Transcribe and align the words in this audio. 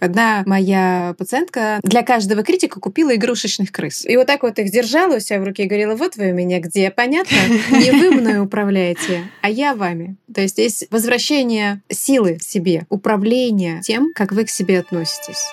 Одна 0.00 0.44
моя 0.46 1.14
пациентка 1.18 1.80
для 1.82 2.02
каждого 2.02 2.44
критика 2.44 2.78
купила 2.78 3.14
игрушечных 3.14 3.72
крыс. 3.72 4.04
И 4.06 4.16
вот 4.16 4.26
так 4.26 4.42
вот 4.42 4.58
их 4.58 4.70
держала 4.70 5.16
у 5.16 5.20
себя 5.20 5.40
в 5.40 5.44
руке 5.44 5.64
и 5.64 5.66
говорила, 5.66 5.96
вот 5.96 6.16
вы 6.16 6.30
у 6.30 6.34
меня 6.34 6.60
где, 6.60 6.90
понятно? 6.90 7.36
Не 7.70 7.90
вы 7.90 8.10
мной 8.12 8.38
управляете, 8.40 9.24
а 9.42 9.50
я 9.50 9.74
вами. 9.74 10.16
То 10.32 10.40
есть 10.40 10.58
есть 10.58 10.86
возвращение 10.90 11.82
силы 11.88 12.38
себе, 12.40 12.86
управление 12.90 13.80
тем, 13.80 14.12
как 14.14 14.32
вы 14.32 14.44
к 14.44 14.50
себе 14.50 14.78
относитесь. 14.78 15.48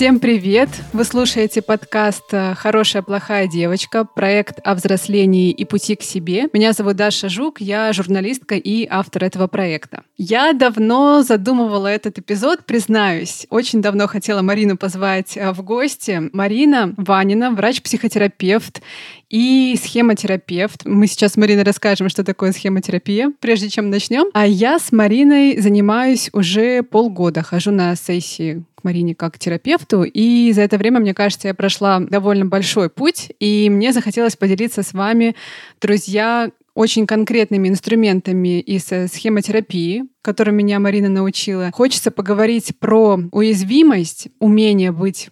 Всем 0.00 0.18
привет! 0.18 0.70
Вы 0.94 1.04
слушаете 1.04 1.60
подкаст 1.60 2.32
э, 2.32 2.54
«Хорошая 2.54 3.02
плохая 3.02 3.46
девочка», 3.46 4.06
проект 4.06 4.58
о 4.64 4.74
взрослении 4.74 5.50
и 5.50 5.66
пути 5.66 5.94
к 5.94 6.00
себе. 6.00 6.48
Меня 6.54 6.72
зовут 6.72 6.96
Даша 6.96 7.28
Жук, 7.28 7.60
я 7.60 7.92
журналистка 7.92 8.54
и 8.54 8.86
автор 8.88 9.24
этого 9.24 9.46
проекта. 9.46 10.04
Я 10.16 10.54
давно 10.54 11.20
задумывала 11.20 11.86
этот 11.86 12.18
эпизод, 12.18 12.64
признаюсь. 12.64 13.46
Очень 13.50 13.82
давно 13.82 14.06
хотела 14.06 14.40
Марину 14.40 14.78
позвать 14.78 15.36
э, 15.36 15.52
в 15.52 15.62
гости. 15.62 16.30
Марина 16.32 16.94
Ванина, 16.96 17.50
врач-психотерапевт 17.50 18.80
и 19.28 19.78
схемотерапевт. 19.82 20.86
Мы 20.86 21.08
сейчас 21.08 21.32
с 21.32 21.36
Мариной 21.36 21.62
расскажем, 21.62 22.08
что 22.08 22.24
такое 22.24 22.52
схемотерапия, 22.52 23.32
прежде 23.38 23.68
чем 23.68 23.90
начнем. 23.90 24.28
А 24.32 24.46
я 24.46 24.78
с 24.78 24.92
Мариной 24.92 25.60
занимаюсь 25.60 26.30
уже 26.32 26.82
полгода. 26.82 27.42
Хожу 27.42 27.70
на 27.70 27.94
сессии 27.96 28.64
Марине 28.84 29.14
как 29.14 29.38
терапевту, 29.38 30.02
и 30.02 30.52
за 30.52 30.62
это 30.62 30.78
время, 30.78 31.00
мне 31.00 31.14
кажется, 31.14 31.48
я 31.48 31.54
прошла 31.54 32.00
довольно 32.00 32.46
большой 32.46 32.90
путь, 32.90 33.30
и 33.40 33.68
мне 33.70 33.92
захотелось 33.92 34.36
поделиться 34.36 34.82
с 34.82 34.92
вами, 34.92 35.34
друзья, 35.80 36.50
очень 36.74 37.06
конкретными 37.06 37.68
инструментами 37.68 38.60
из 38.60 38.90
э, 38.92 39.08
схемотерапии, 39.08 40.04
которым 40.22 40.56
меня 40.56 40.78
Марина 40.78 41.08
научила. 41.08 41.70
Хочется 41.72 42.10
поговорить 42.10 42.78
про 42.78 43.18
уязвимость, 43.32 44.28
умение 44.38 44.92
быть 44.92 45.30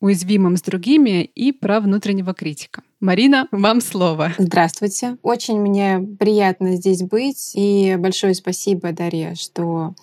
уязвимым 0.00 0.56
с 0.58 0.62
другими 0.62 1.24
и 1.24 1.50
про 1.50 1.80
внутреннего 1.80 2.34
критика. 2.34 2.82
Марина, 3.00 3.48
вам 3.50 3.80
слово. 3.80 4.34
Здравствуйте. 4.36 5.16
Очень 5.22 5.60
мне 5.60 5.98
приятно 6.18 6.76
здесь 6.76 7.02
быть. 7.02 7.52
И 7.54 7.96
большое 7.98 8.34
спасибо, 8.34 8.92
Дарья, 8.92 9.34
что 9.34 9.94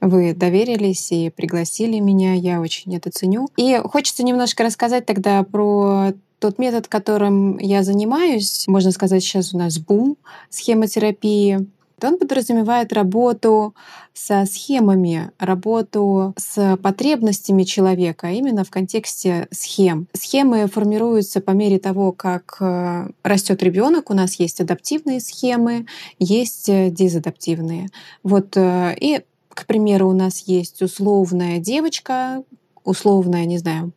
вы 0.00 0.34
доверились 0.34 1.10
и 1.12 1.30
пригласили 1.30 1.98
меня. 1.98 2.34
Я 2.34 2.60
очень 2.60 2.94
это 2.96 3.10
ценю. 3.10 3.48
И 3.56 3.80
хочется 3.84 4.24
немножко 4.24 4.64
рассказать 4.64 5.06
тогда 5.06 5.42
про 5.42 6.12
тот 6.38 6.58
метод, 6.58 6.86
которым 6.88 7.58
я 7.58 7.82
занимаюсь. 7.82 8.64
Можно 8.68 8.90
сказать, 8.90 9.22
сейчас 9.22 9.54
у 9.54 9.58
нас 9.58 9.78
бум 9.78 10.16
схемотерапии. 10.50 11.66
Он 12.02 12.18
подразумевает 12.18 12.92
работу 12.92 13.74
со 14.12 14.44
схемами, 14.44 15.30
работу 15.38 16.34
с 16.36 16.76
потребностями 16.82 17.62
человека, 17.62 18.28
именно 18.28 18.64
в 18.64 18.70
контексте 18.70 19.48
схем. 19.50 20.06
Схемы 20.12 20.66
формируются 20.66 21.40
по 21.40 21.52
мере 21.52 21.78
того, 21.78 22.12
как 22.12 22.58
э, 22.60 23.08
растет 23.22 23.62
ребенок. 23.62 24.10
У 24.10 24.14
нас 24.14 24.34
есть 24.34 24.60
адаптивные 24.60 25.20
схемы, 25.20 25.86
есть 26.18 26.68
э, 26.68 26.90
дезадаптивные. 26.90 27.88
Вот 28.22 28.58
э, 28.58 28.94
и 29.00 29.22
к 29.56 29.64
примеру, 29.64 30.10
у 30.10 30.12
нас 30.12 30.40
есть 30.40 30.82
условная 30.82 31.58
девочка, 31.58 32.44
условная, 32.84 33.46
не 33.46 33.56
знаю, 33.56 33.92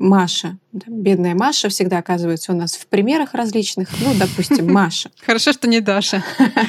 Маша. 0.00 0.58
Бедная 0.72 1.34
Маша 1.34 1.68
всегда 1.68 1.98
оказывается 1.98 2.52
у 2.52 2.56
нас 2.56 2.74
в 2.74 2.86
примерах 2.86 3.34
различных. 3.34 3.90
Ну, 4.00 4.14
допустим, 4.18 4.66
Маша. 4.72 5.10
Хорошо, 5.20 5.52
что 5.52 5.68
не 5.68 5.80
Даша. 5.80 6.24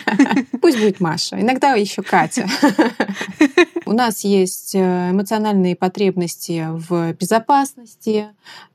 Пусть 0.62 0.78
будет 0.78 1.00
Маша. 1.00 1.40
Иногда 1.40 1.74
еще 1.75 2.02
Катя. 2.03 2.47
У 3.86 3.94
нас 3.94 4.24
есть 4.24 4.74
э, 4.74 5.09
эмоциональные 5.12 5.75
потребности 5.75 6.66
в 6.70 7.14
безопасности, 7.14 8.28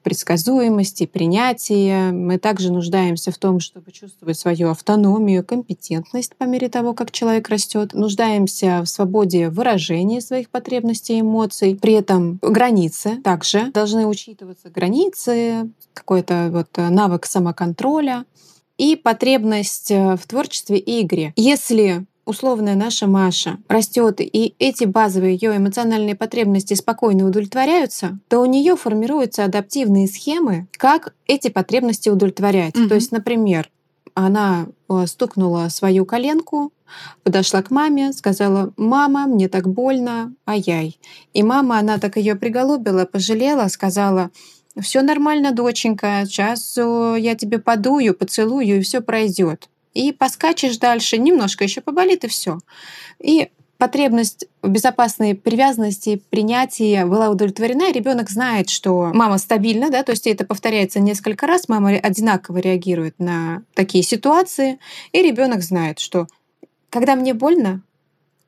предсказуемости, 0.03 1.07
принятии. 1.07 2.11
Мы 2.11 2.39
также 2.39 2.71
нуждаемся 2.71 3.33
в 3.33 3.39
том, 3.39 3.59
чтобы 3.59 3.93
чувствовать 3.93 4.39
свою 4.39 4.71
автономию, 4.71 5.43
компетентность 5.43 6.37
по 6.37 6.45
мере 6.45 6.69
того, 6.69 6.93
как 6.93 7.13
человек 7.13 7.49
растет. 7.49 7.95
Нуждаемся 7.95 8.83
в 8.83 8.87
свободе 8.87 9.49
выражения 9.49 10.21
своих 10.21 10.51
потребностей 10.51 11.17
и 11.17 11.21
эмоций. 11.23 11.79
При 11.81 11.95
этом 11.95 12.39
границы 12.43 13.17
также 13.25 13.71
должны 13.71 14.07
учитываться. 14.47 14.71
Границы, 14.71 15.71
какой-то 15.95 16.49
вот 16.53 16.69
навык 16.77 17.27
самоконтроля 17.27 18.25
и 18.79 18.97
потребность 18.97 19.91
э, 19.91 20.17
в 20.17 20.27
творчестве 20.27 20.79
и 20.79 21.03
игре. 21.03 21.33
Если 21.37 22.07
условная 22.25 22.75
наша 22.75 23.07
Маша 23.07 23.59
растет, 23.69 24.21
и 24.21 24.55
эти 24.59 24.85
базовые 24.85 25.35
ее 25.35 25.57
эмоциональные 25.57 26.15
потребности 26.15 26.75
спокойно 26.75 27.27
удовлетворяются, 27.27 28.19
то 28.29 28.41
у 28.41 28.45
нее 28.45 28.77
формируются 28.77 29.45
адаптивные 29.45 30.09
схемы, 30.09 30.67
как 30.73 31.15
эти 31.27 31.49
потребности 31.49 32.09
удовлетворять. 32.09 32.75
Mm-hmm. 32.75 32.89
То 32.89 32.95
есть, 32.97 33.13
например, 33.13 33.71
она 34.15 34.67
э, 34.89 35.07
стукнула 35.07 35.69
свою 35.69 36.05
коленку, 36.05 36.73
подошла 37.23 37.63
к 37.63 37.71
маме, 37.71 38.13
сказала, 38.13 38.73
мама, 38.77 39.27
мне 39.27 39.49
так 39.49 39.69
больно, 39.69 40.33
ай-яй. 40.47 40.99
И 41.33 41.43
мама, 41.43 41.79
она 41.79 41.99
так 41.99 42.17
ее 42.17 42.35
приголубила, 42.35 43.05
пожалела, 43.05 43.69
сказала, 43.69 44.31
все 44.81 45.03
нормально, 45.03 45.53
доченька, 45.53 46.23
сейчас 46.27 46.77
э, 46.77 47.17
я 47.19 47.35
тебе 47.35 47.59
подую, 47.59 48.15
поцелую, 48.15 48.79
и 48.79 48.83
все 48.83 49.01
пройдет 49.01 49.69
и 49.97 50.13
поскачешь 50.13 50.77
дальше, 50.77 51.17
немножко 51.17 51.65
еще 51.65 51.81
поболит, 51.81 52.25
и 52.25 52.29
все. 52.29 52.59
И 53.19 53.49
потребность 53.79 54.47
в 54.63 54.69
безопасной 54.69 55.35
привязанности, 55.35 56.23
принятии 56.31 57.03
была 57.05 57.31
удовлетворена, 57.31 57.91
и 57.91 57.93
ребенок 57.93 58.31
знает, 58.31 58.69
что 58.69 59.11
мама 59.15 59.39
стабильна, 59.39 59.91
да, 59.91 60.03
то 60.03 60.13
есть 60.13 60.27
это 60.27 60.45
повторяется 60.45 61.01
несколько 61.01 61.47
раз, 61.47 61.69
мама 61.69 61.91
одинаково 61.91 62.59
реагирует 62.59 63.19
на 63.19 63.63
такие 63.75 64.05
ситуации, 64.05 64.79
и 65.13 65.23
ребенок 65.23 65.63
знает, 65.63 65.99
что 65.99 66.27
когда 66.91 67.17
мне 67.17 67.35
больно, 67.35 67.83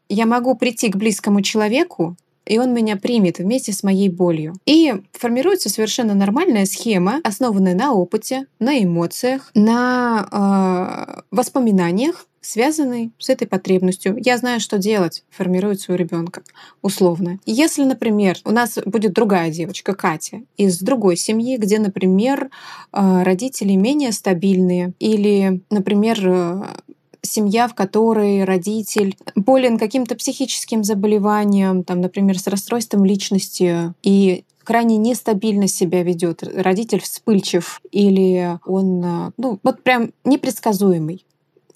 я 0.09 0.27
могу 0.27 0.55
прийти 0.55 0.91
к 0.91 0.97
близкому 0.97 1.43
человеку, 1.43 2.17
и 2.49 2.59
он 2.59 2.73
меня 2.73 2.97
примет 2.97 3.39
вместе 3.39 3.73
с 3.73 3.83
моей 3.83 4.09
болью. 4.09 4.55
И 4.65 4.95
формируется 5.13 5.69
совершенно 5.69 6.15
нормальная 6.15 6.65
схема, 6.65 7.21
основанная 7.23 7.75
на 7.75 7.93
опыте, 7.93 8.47
на 8.59 8.83
эмоциях, 8.83 9.51
на 9.55 10.29
э, 10.33 11.21
воспоминаниях, 11.31 12.27
связанный 12.41 13.13
с 13.19 13.29
этой 13.29 13.47
потребностью. 13.47 14.17
Я 14.19 14.39
знаю, 14.39 14.61
что 14.61 14.79
делать, 14.79 15.25
формируется 15.29 15.93
у 15.93 15.97
ребенка 15.97 16.43
условно. 16.81 17.39
Если, 17.45 17.85
например, 17.85 18.39
у 18.45 18.51
нас 18.51 18.79
будет 18.87 19.13
другая 19.13 19.51
девочка, 19.51 19.95
Катя, 19.95 20.41
из 20.57 20.79
другой 20.81 21.17
семьи, 21.17 21.59
где, 21.59 21.79
например, 21.79 22.49
э, 22.93 23.23
родители 23.23 23.75
менее 23.75 24.13
стабильные, 24.13 24.95
или, 24.99 25.61
например, 25.69 26.79
семья, 27.23 27.69
в 27.69 27.75
которой 27.75 28.45
родитель 28.45 29.17
болен 29.35 29.79
каким-то 29.79 30.15
психическим 30.17 30.85
заболеванием, 30.85 31.85
там, 31.85 32.01
например, 32.01 32.39
с 32.39 32.47
расстройством 32.47 33.05
личности, 33.05 33.93
и 34.03 34.45
крайне 34.65 34.97
нестабильно 34.99 35.67
себя 35.67 36.03
ведет, 36.03 36.43
родитель 36.43 37.01
вспыльчив 37.01 37.81
или 37.91 38.59
он, 38.67 39.33
ну, 39.37 39.59
вот 39.63 39.83
прям 39.83 40.13
непредсказуемый 40.25 41.25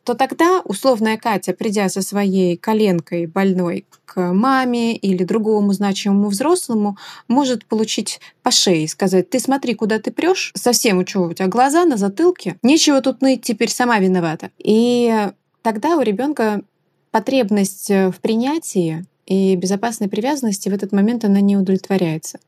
то 0.05 0.15
тогда 0.15 0.61
условная 0.65 1.17
Катя, 1.17 1.53
придя 1.53 1.89
со 1.89 2.03
своей 2.03 2.57
коленкой 2.57 3.27
больной 3.27 3.87
к 4.05 4.33
маме 4.33 4.97
или 4.97 5.25
другому 5.25 5.73
значимому 5.73 6.29
взрослому, 6.29 6.97
может 7.29 7.65
получить 7.67 8.21
по 8.43 8.51
шее 8.51 8.85
и 8.85 8.89
сказать, 8.89 9.31
ты 9.31 9.39
смотри, 9.39 9.75
куда 9.75 9.99
ты 9.99 10.11
прешь, 10.11 10.53
совсем 10.55 10.99
у 10.99 11.05
чего 11.05 11.27
у 11.27 11.33
тебя 11.33 11.47
глаза 11.47 11.85
на 11.85 11.97
затылке, 11.97 12.57
нечего 12.63 13.01
тут 13.01 13.23
ныть, 13.23 13.43
теперь 13.43 13.71
сама 13.71 13.99
виновата. 14.01 14.51
И 14.59 15.29
тогда 15.63 15.97
у 15.97 16.01
ребенка 16.01 16.63
потребность 17.11 17.89
в 17.89 18.15
принятии 18.21 19.05
и 19.27 19.55
безопасной 19.55 20.09
привязанности 20.09 20.69
в 20.69 20.75
этот 20.75 20.93
момент 20.93 21.25
она 21.25 21.41
не 21.41 21.57
удовлетворяется. 21.57 22.41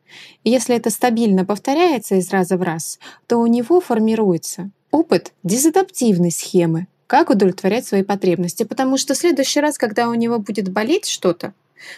И 0.43 0.51
если 0.51 0.75
это 0.75 0.91
стабильно 0.91 1.45
повторяется 1.45 2.17
из 2.17 2.31
раза 2.31 2.57
в 2.57 2.63
раз, 2.63 2.99
то 3.29 3.39
у 3.39 3.47
него 3.47 3.81
формируется 3.81 4.71
опыт 4.91 5.33
дезадаптивной 5.43 6.31
схемы, 6.31 6.87
как 7.07 7.31
удовлетворять 7.31 7.87
свои 7.87 8.03
потребности. 8.03 8.65
Потому 8.65 8.97
что 8.97 9.15
в 9.15 9.17
следующий 9.19 9.61
раз, 9.61 9.79
когда 9.79 10.09
у 10.09 10.15
него 10.15 10.39
будет 10.39 10.69
болеть 10.71 11.07
что-то, 11.09 11.53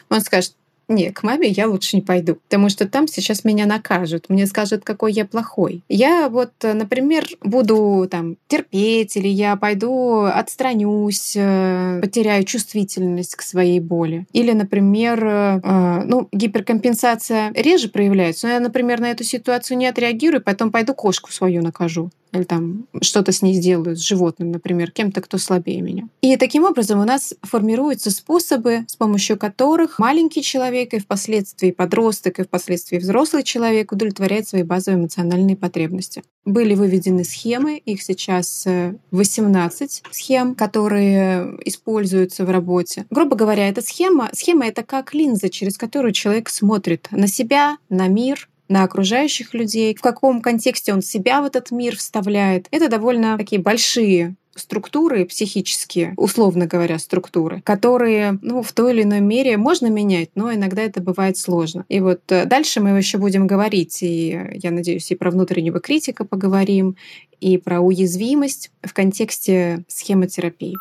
он 0.09 0.21
скажет, 0.21 0.55
Не, 0.89 1.11
к 1.11 1.25
маме 1.25 1.49
я 1.49 1.67
лучше 1.67 1.97
не 1.97 2.03
пойду, 2.03 2.37
потому 2.37 2.69
что 2.69 2.87
там 2.89 3.09
сейчас 3.09 3.43
меня 3.45 3.67
накажут, 3.67 4.29
мне 4.29 4.47
скажут, 4.47 4.85
какой 4.85 5.13
я 5.13 5.25
плохой. 5.25 5.83
Я 5.89 6.29
вот, 6.29 6.53
например, 6.63 7.27
буду 7.43 8.07
там 8.09 8.37
терпеть, 8.47 9.17
или 9.17 9.27
я 9.27 9.57
пойду 9.57 10.23
отстранюсь, 10.23 11.35
э, 11.37 11.99
потеряю 12.01 12.45
чувствительность 12.45 13.35
к 13.35 13.43
своей 13.43 13.81
боли. 13.81 14.27
Или, 14.33 14.53
например, 14.53 15.25
э, 15.27 16.03
ну, 16.05 16.29
гиперкомпенсация 16.31 17.53
реже 17.57 17.89
проявляется, 17.89 18.47
но 18.47 18.53
я, 18.53 18.61
например, 18.61 19.01
на 19.01 19.11
эту 19.11 19.25
ситуацию 19.25 19.79
не 19.79 19.89
отреагирую, 19.89 20.41
потом 20.41 20.71
пойду 20.71 20.95
кошку 20.95 21.33
свою 21.33 21.63
накажу 21.63 22.11
или 22.33 22.45
там 22.45 22.87
что-то 23.01 23.33
с 23.33 23.43
ней 23.43 23.55
сделают, 23.55 23.99
с 23.99 24.03
животным, 24.03 24.51
например, 24.51 24.91
кем-то, 24.91 25.21
кто 25.21 25.39
слабее 25.39 25.81
меня. 25.81 26.09
И 26.21 26.37
таким 26.37 26.65
образом 26.65 27.01
у 27.01 27.05
нас 27.05 27.35
формируются 27.43 28.11
способы, 28.11 28.85
с 28.89 28.97
помощью 28.97 29.39
которых 29.39 29.99
маленький 29.99 30.43
человек 30.43 30.95
и 30.95 30.99
впоследствии 30.99 31.71
подросток 31.71 32.39
и 32.39 32.45
впоследствии 32.45 32.99
взрослый 32.99 33.43
человек 33.43 33.93
удовлетворяет 33.93 34.49
свои 34.49 34.63
базовые 34.63 35.01
эмоциональные 35.01 35.57
потребности. 35.57 36.23
Были 36.45 36.75
выведены 36.75 37.25
схемы, 37.25 37.77
их 37.77 38.03
сейчас 38.03 38.67
18 39.11 40.03
э, 40.05 40.09
схем, 40.13 40.55
которые 40.55 41.59
используются 41.65 42.45
в 42.45 42.51
работе. 42.51 43.07
Грубо 43.11 43.35
говоря, 43.37 43.69
эта 43.69 43.83
схема, 43.83 44.31
схема— 44.33 44.67
это 44.67 44.85
как 44.85 45.15
линза, 45.15 45.49
через 45.49 45.77
которую 45.77 46.13
человек 46.13 46.49
смотрит 46.49 47.09
на 47.11 47.27
себя, 47.27 47.79
на 47.89 48.07
мир, 48.09 48.49
на 48.69 48.85
окружающих 48.85 49.55
людей, 49.55 49.95
в 49.95 50.01
каком 50.01 50.41
контексте 50.41 50.93
он 50.93 51.03
себя 51.03 51.43
в 51.43 51.45
этот 51.45 51.71
мир 51.71 51.97
вставляет. 51.97 52.67
Это 52.71 52.89
довольно 52.89 53.37
такие 53.39 53.61
большие 53.61 54.37
структуры 54.57 55.25
психические, 55.27 56.15
условно 56.17 56.67
говоря, 56.67 56.99
структуры, 56.99 57.61
которые 57.63 58.39
ну, 58.43 58.63
в 58.63 58.73
той 58.73 58.93
или 58.93 59.03
иной 59.03 59.21
мере 59.21 59.57
можно 59.57 59.89
менять, 59.89 60.31
но 60.35 60.53
иногда 60.53 60.83
это 60.83 61.01
бывает 61.01 61.37
сложно. 61.37 61.85
И 61.89 62.01
вот 62.01 62.21
э, 62.29 62.47
дальше 62.47 62.81
мы 62.81 62.91
еще 62.91 63.19
будем 63.19 63.47
говорить, 63.47 64.03
и 64.03 64.39
я 64.55 64.71
надеюсь, 64.71 65.11
и 65.11 65.15
про 65.15 65.31
внутреннего 65.31 65.81
критика 65.81 66.25
поговорим, 66.25 66.97
и 67.41 67.59
про 67.59 67.81
уязвимость 67.81 68.71
в 68.83 68.93
контексте 68.95 69.85
схемотерапии. 69.89 70.75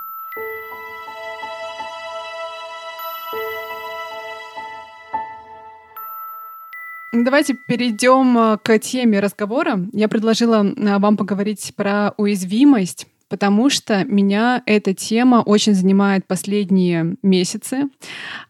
Давайте 7.23 7.55
перейдем 7.67 8.37
э, 8.37 8.57
к 8.61 8.77
теме 8.79 9.19
разговора. 9.19 9.87
Я 9.93 10.09
предложила 10.09 10.65
э, 10.65 10.97
вам 10.97 11.15
поговорить 11.15 11.73
про 11.75 12.13
уязвимость 12.17 13.07
потому 13.27 13.71
что 13.71 14.03
меня 14.05 14.61
эта 14.67 14.93
тема 14.93 15.41
очень 15.43 15.73
занимает 15.73 16.27
последние 16.27 17.15
месяцы. 17.23 17.89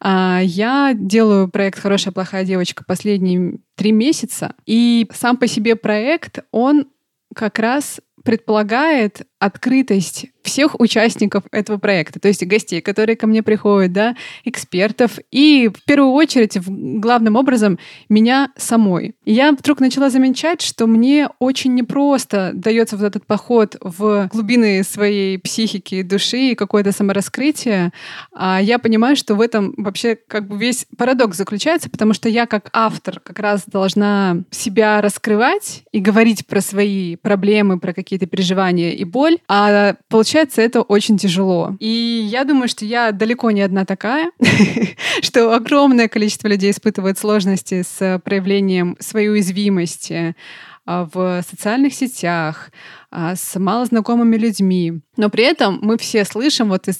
А, 0.00 0.40
я 0.42 0.92
делаю 0.94 1.48
проект 1.48 1.78
«Хорошая, 1.78 2.12
плохая 2.12 2.44
девочка» 2.44 2.84
последние 2.86 3.58
три 3.74 3.90
месяца, 3.90 4.54
и 4.66 5.08
сам 5.14 5.38
по 5.38 5.46
себе 5.46 5.76
проект, 5.76 6.40
он 6.50 6.88
как 7.34 7.58
раз 7.58 8.00
предполагает 8.22 9.26
открытость 9.38 10.26
всех 10.46 10.80
участников 10.80 11.44
этого 11.52 11.78
проекта, 11.78 12.18
то 12.18 12.28
есть 12.28 12.44
гостей, 12.46 12.80
которые 12.80 13.16
ко 13.16 13.26
мне 13.26 13.42
приходят, 13.42 13.92
да, 13.92 14.16
экспертов, 14.44 15.18
и 15.30 15.68
в 15.68 15.84
первую 15.84 16.12
очередь, 16.12 16.58
главным 16.66 17.36
образом, 17.36 17.78
меня 18.08 18.50
самой. 18.56 19.14
И 19.24 19.32
я 19.32 19.52
вдруг 19.52 19.80
начала 19.80 20.08
замечать, 20.08 20.62
что 20.62 20.86
мне 20.86 21.28
очень 21.38 21.74
непросто 21.74 22.52
дается 22.54 22.96
вот 22.96 23.04
этот 23.04 23.26
поход 23.26 23.76
в 23.80 24.28
глубины 24.32 24.82
своей 24.82 25.38
психики, 25.38 26.02
души 26.02 26.52
и 26.52 26.54
какое-то 26.54 26.92
самораскрытие. 26.92 27.92
А 28.32 28.60
я 28.62 28.78
понимаю, 28.78 29.16
что 29.16 29.34
в 29.34 29.40
этом 29.40 29.74
вообще 29.76 30.16
как 30.16 30.48
бы 30.48 30.56
весь 30.56 30.86
парадокс 30.96 31.36
заключается, 31.36 31.90
потому 31.90 32.14
что 32.14 32.28
я 32.28 32.46
как 32.46 32.68
автор 32.72 33.20
как 33.20 33.38
раз 33.38 33.64
должна 33.66 34.38
себя 34.50 35.00
раскрывать 35.00 35.82
и 35.92 36.00
говорить 36.00 36.46
про 36.46 36.60
свои 36.60 37.16
проблемы, 37.16 37.78
про 37.80 37.92
какие-то 37.92 38.26
переживания 38.26 38.92
и 38.92 39.04
боль, 39.04 39.38
а 39.48 39.96
получается 40.08 40.35
это 40.62 40.82
очень 40.82 41.18
тяжело. 41.18 41.76
И 41.80 42.26
я 42.30 42.44
думаю, 42.44 42.68
что 42.68 42.84
я 42.84 43.12
далеко 43.12 43.50
не 43.50 43.62
одна 43.62 43.84
такая, 43.84 44.30
что 45.22 45.54
огромное 45.54 46.08
количество 46.08 46.48
людей 46.48 46.70
испытывает 46.70 47.18
сложности 47.18 47.82
с 47.82 48.20
проявлением 48.24 48.96
своей 49.00 49.28
уязвимости 49.28 50.34
в 50.86 51.42
социальных 51.48 51.94
сетях, 51.94 52.70
а, 53.10 53.34
с 53.34 53.58
малознакомыми 53.58 54.36
людьми. 54.36 55.00
Но 55.16 55.30
при 55.30 55.44
этом 55.44 55.78
мы 55.80 55.96
все 55.96 56.24
слышим 56.24 56.68
вот 56.68 56.86
из 56.86 56.98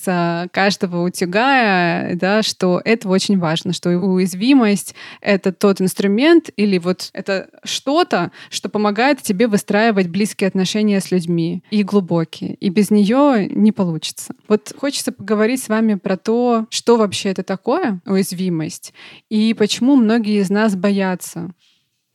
каждого 0.50 1.04
утюга, 1.04 2.14
да, 2.14 2.42
что 2.42 2.80
это 2.84 3.08
очень 3.08 3.38
важно, 3.38 3.72
что 3.72 3.90
уязвимость— 3.90 4.94
это 5.20 5.52
тот 5.52 5.80
инструмент 5.80 6.50
или 6.56 6.78
вот 6.78 7.10
это 7.12 7.50
что-то, 7.64 8.32
что 8.50 8.68
помогает 8.68 9.20
тебе 9.20 9.46
выстраивать 9.46 10.08
близкие 10.08 10.48
отношения 10.48 11.00
с 11.00 11.10
людьми 11.10 11.62
и 11.70 11.82
глубокие. 11.82 12.54
И 12.54 12.70
без 12.70 12.90
нее 12.90 13.46
не 13.48 13.72
получится. 13.72 14.34
Вот 14.48 14.74
хочется 14.78 15.12
поговорить 15.12 15.62
с 15.62 15.68
вами 15.68 15.94
про 15.94 16.16
то, 16.16 16.66
что 16.70 16.96
вообще 16.96 17.30
это 17.30 17.42
такое, 17.42 18.00
уязвимость, 18.06 18.94
и 19.28 19.54
почему 19.54 19.96
многие 19.96 20.40
из 20.40 20.50
нас 20.50 20.76
боятся 20.76 21.50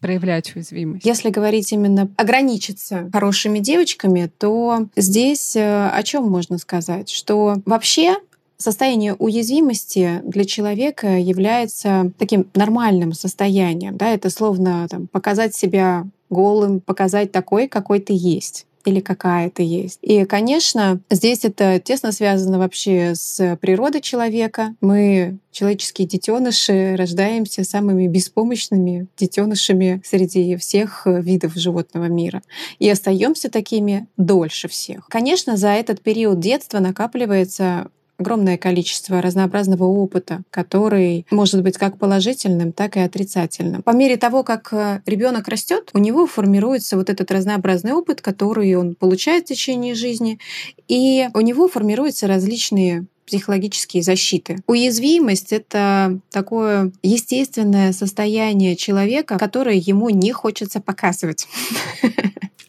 проявлять 0.02 0.54
уязвимость? 0.56 1.06
Если 1.06 1.30
говорить 1.30 1.72
именно 1.72 2.10
ограничиться 2.18 3.10
хорошими 3.14 3.60
девочками, 3.60 4.30
то 4.38 4.88
здесь 4.96 5.56
э, 5.56 5.90
о 5.90 6.04
чем 6.04 6.30
можно 6.30 6.58
сказать? 6.58 7.10
Что 7.10 7.58
вообще 7.66 8.18
состояние 8.58 9.16
уязвимости 9.16 10.22
для 10.24 10.46
человека 10.46 11.18
является 11.18 12.12
таким 12.18 12.48
нормальным 12.54 13.14
состоянием. 13.14 13.98
Да? 13.98 14.10
Это 14.10 14.30
словно 14.30 14.88
там, 14.90 15.08
показать 15.08 15.56
себя 15.56 16.06
голым, 16.30 16.80
показать 16.80 17.32
такой, 17.32 17.68
какой 17.68 18.00
ты 18.00 18.14
есть 18.16 18.66
или 18.86 19.00
какая-то 19.00 19.64
есть. 19.64 20.00
И, 20.02 20.26
конечно, 20.26 21.00
здесь 21.10 21.46
это 21.46 21.80
тесно 21.80 22.12
связано 22.12 22.60
вообще 22.60 23.14
с 23.16 23.58
природой 23.62 24.02
человека. 24.02 24.76
Мы, 24.82 25.38
человеческие 25.52 26.08
детеныши, 26.08 26.96
рождаемся 26.96 27.64
самыми 27.64 28.08
беспомощными 28.08 29.08
детенышами 29.18 30.02
среди 30.06 30.56
всех 30.56 31.04
видов 31.06 31.56
животного 31.56 32.06
мира. 32.06 32.42
И 32.80 32.90
остаемся 32.90 33.50
такими 33.50 34.08
дольше 34.18 34.68
всех. 34.68 35.08
Конечно, 35.10 35.58
за 35.58 35.70
этот 35.70 36.02
период 36.02 36.40
детства 36.40 36.80
накапливается 36.80 37.90
огромное 38.22 38.58
количество 38.58 39.22
разнообразного 39.22 39.84
опыта, 39.84 40.42
который 40.50 41.26
может 41.30 41.62
быть 41.62 41.78
как 41.78 41.98
положительным, 41.98 42.72
так 42.72 42.98
и 42.98 43.00
отрицательным. 43.00 43.82
По 43.82 43.92
мере 43.92 44.18
того, 44.18 44.44
как 44.44 44.72
э, 44.72 45.02
ребенок 45.06 45.48
растет, 45.48 45.90
у 45.94 46.00
него 46.00 46.28
формируется 46.28 46.96
вот 46.96 47.10
этот 47.10 47.30
разнообразный 47.32 47.94
опыт, 47.94 48.22
который 48.22 48.74
он 48.76 48.96
получает 48.96 49.46
в 49.46 49.48
течение 49.50 49.96
жизни, 49.96 50.40
и 50.88 51.28
у 51.34 51.42
него 51.42 51.68
формируются 51.68 52.28
различные 52.28 53.06
психологические 53.26 54.04
защиты. 54.04 54.58
Уязвимость— 54.68 55.54
это 55.54 56.20
такое 56.32 56.92
естественное 57.02 57.94
состояние 57.94 58.76
человека, 58.76 59.38
которое 59.38 59.78
ему 59.78 60.10
не 60.10 60.32
хочется 60.32 60.82
показывать. 60.82 61.48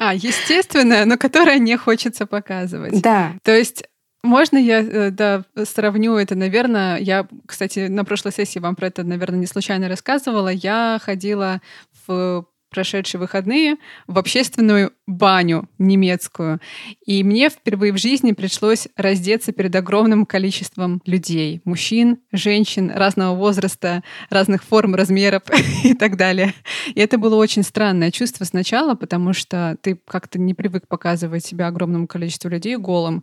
А, 0.05 0.15
естественное, 0.15 1.05
но 1.05 1.17
которое 1.17 1.61
не 1.61 1.77
хочется 1.77 2.27
показывать. 2.27 3.01
Да. 3.03 3.35
То 3.45 3.57
есть 3.57 3.85
можно 4.23 4.57
я 4.57 4.81
э, 4.81 5.11
да, 5.11 5.45
сравню 5.65 6.17
это, 6.17 6.35
наверное, 6.35 6.99
я, 6.99 7.27
кстати, 7.47 7.89
на 7.89 8.05
прошлой 8.05 8.33
сессии 8.33 8.59
вам 8.59 8.77
про 8.77 8.87
это, 8.87 9.05
наверное, 9.05 9.41
не 9.41 9.47
случайно 9.47 9.89
рассказывала. 9.89 10.49
Я 10.49 11.01
ходила 11.03 11.61
в 12.07 12.47
прошедшие 12.73 13.21
выходные 13.21 13.77
в 14.09 14.19
общественную 14.19 14.93
баню 15.07 15.69
немецкую. 15.79 16.61
И 17.07 17.23
мне 17.23 17.51
впервые 17.51 17.93
в 17.93 17.99
жизни 17.99 18.33
пришлось 18.33 18.89
раздеться 18.97 19.53
перед 19.53 19.75
огромным 19.77 20.27
количеством 20.27 21.01
людей. 21.07 21.61
Мужчин, 21.65 22.19
женщин 22.33 22.91
разного 22.91 23.37
возраста, 23.37 24.03
разных 24.31 24.65
форм, 24.65 24.95
размеров 24.95 25.43
и 25.85 25.95
так 25.95 26.17
далее. 26.17 26.55
И 26.95 27.01
это 27.01 27.19
было 27.19 27.37
очень 27.37 27.63
странное 27.63 28.11
чувство 28.11 28.45
сначала, 28.45 28.95
потому 28.95 29.33
что 29.33 29.77
ты 29.83 29.99
как-то 30.07 30.41
не 30.41 30.55
привык 30.55 30.89
показывать 30.89 31.45
себя 31.45 31.69
огромному 31.69 32.07
количеству 32.07 32.49
людей 32.49 32.77
голым. 32.77 33.23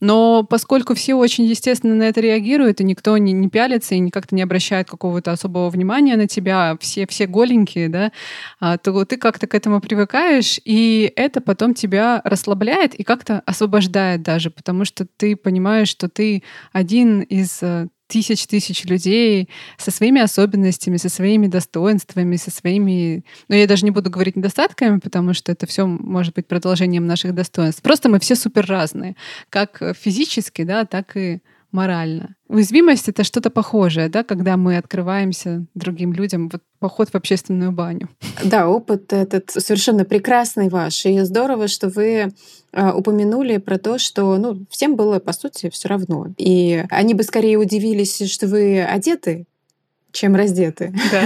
Но 0.00 0.44
поскольку 0.44 0.94
все 0.94 1.14
очень 1.14 1.44
естественно 1.44 1.94
на 1.94 2.04
это 2.04 2.20
реагируют, 2.20 2.80
и 2.80 2.84
никто 2.84 3.16
не, 3.18 3.32
не 3.32 3.48
пялится 3.48 3.94
и 3.94 4.10
как-то 4.10 4.34
не 4.34 4.42
обращает 4.42 4.88
какого-то 4.88 5.32
особого 5.32 5.70
внимания 5.70 6.16
на 6.16 6.26
тебя, 6.26 6.76
все, 6.80 7.06
все 7.06 7.26
голенькие, 7.26 7.88
да, 7.88 8.12
а, 8.60 8.78
то 8.92 9.04
ты 9.04 9.16
как-то 9.16 9.46
к 9.46 9.54
этому 9.54 9.80
привыкаешь, 9.80 10.60
и 10.64 11.12
это 11.16 11.40
потом 11.40 11.74
тебя 11.74 12.20
расслабляет 12.24 12.94
и 12.94 13.02
как-то 13.02 13.42
освобождает 13.46 14.22
даже, 14.22 14.50
потому 14.50 14.84
что 14.84 15.06
ты 15.16 15.36
понимаешь, 15.36 15.88
что 15.88 16.08
ты 16.08 16.42
один 16.72 17.22
из 17.22 17.62
э, 17.62 17.88
тысяч 18.10 18.46
тысяч 18.46 18.84
людей 18.84 19.48
со 19.78 19.90
своими 19.90 20.20
особенностями, 20.20 20.96
со 20.96 21.08
своими 21.08 21.46
достоинствами, 21.46 22.36
со 22.36 22.50
своими... 22.50 23.24
Ну, 23.48 23.56
я 23.56 23.66
даже 23.66 23.84
не 23.84 23.92
буду 23.92 24.10
говорить 24.10 24.36
недостатками, 24.36 24.98
потому 24.98 25.32
что 25.32 25.52
это 25.52 25.66
все 25.66 25.86
может 25.86 26.34
быть 26.34 26.46
продолжением 26.46 27.06
наших 27.06 27.34
достоинств. 27.34 27.82
Просто 27.82 28.08
мы 28.08 28.18
все 28.18 28.34
супер 28.34 28.66
разные, 28.66 29.16
как 29.48 29.82
физически, 29.96 30.64
да, 30.64 30.84
так 30.84 31.16
и 31.16 31.40
морально. 31.72 32.36
Уязвимость— 32.48 33.08
это 33.08 33.24
что-то 33.24 33.50
похожее, 33.50 34.08
да, 34.08 34.24
когда 34.24 34.56
мы 34.56 34.76
открываемся 34.76 35.64
другим 35.74 36.12
людям, 36.12 36.48
вот 36.48 36.62
поход 36.78 37.10
в 37.10 37.14
общественную 37.14 37.72
баню. 37.72 38.08
Да, 38.42 38.68
опыт 38.68 39.12
этот 39.12 39.50
совершенно 39.50 40.04
прекрасный 40.04 40.68
ваш. 40.68 41.06
И 41.06 41.20
здорово, 41.20 41.68
что 41.68 41.88
вы 41.88 42.32
а, 42.72 42.94
упомянули 42.94 43.58
про 43.58 43.78
то, 43.78 43.98
что 43.98 44.36
ну, 44.36 44.64
всем 44.70 44.96
было, 44.96 45.18
по 45.18 45.32
сути, 45.32 45.70
все 45.70 45.88
равно. 45.88 46.28
И 46.38 46.84
они 46.90 47.14
бы 47.14 47.22
скорее 47.22 47.58
удивились, 47.58 48.30
что 48.30 48.46
вы 48.46 48.82
одеты, 48.82 49.46
чем 50.12 50.34
раздеты. 50.34 50.94
Да. 51.10 51.24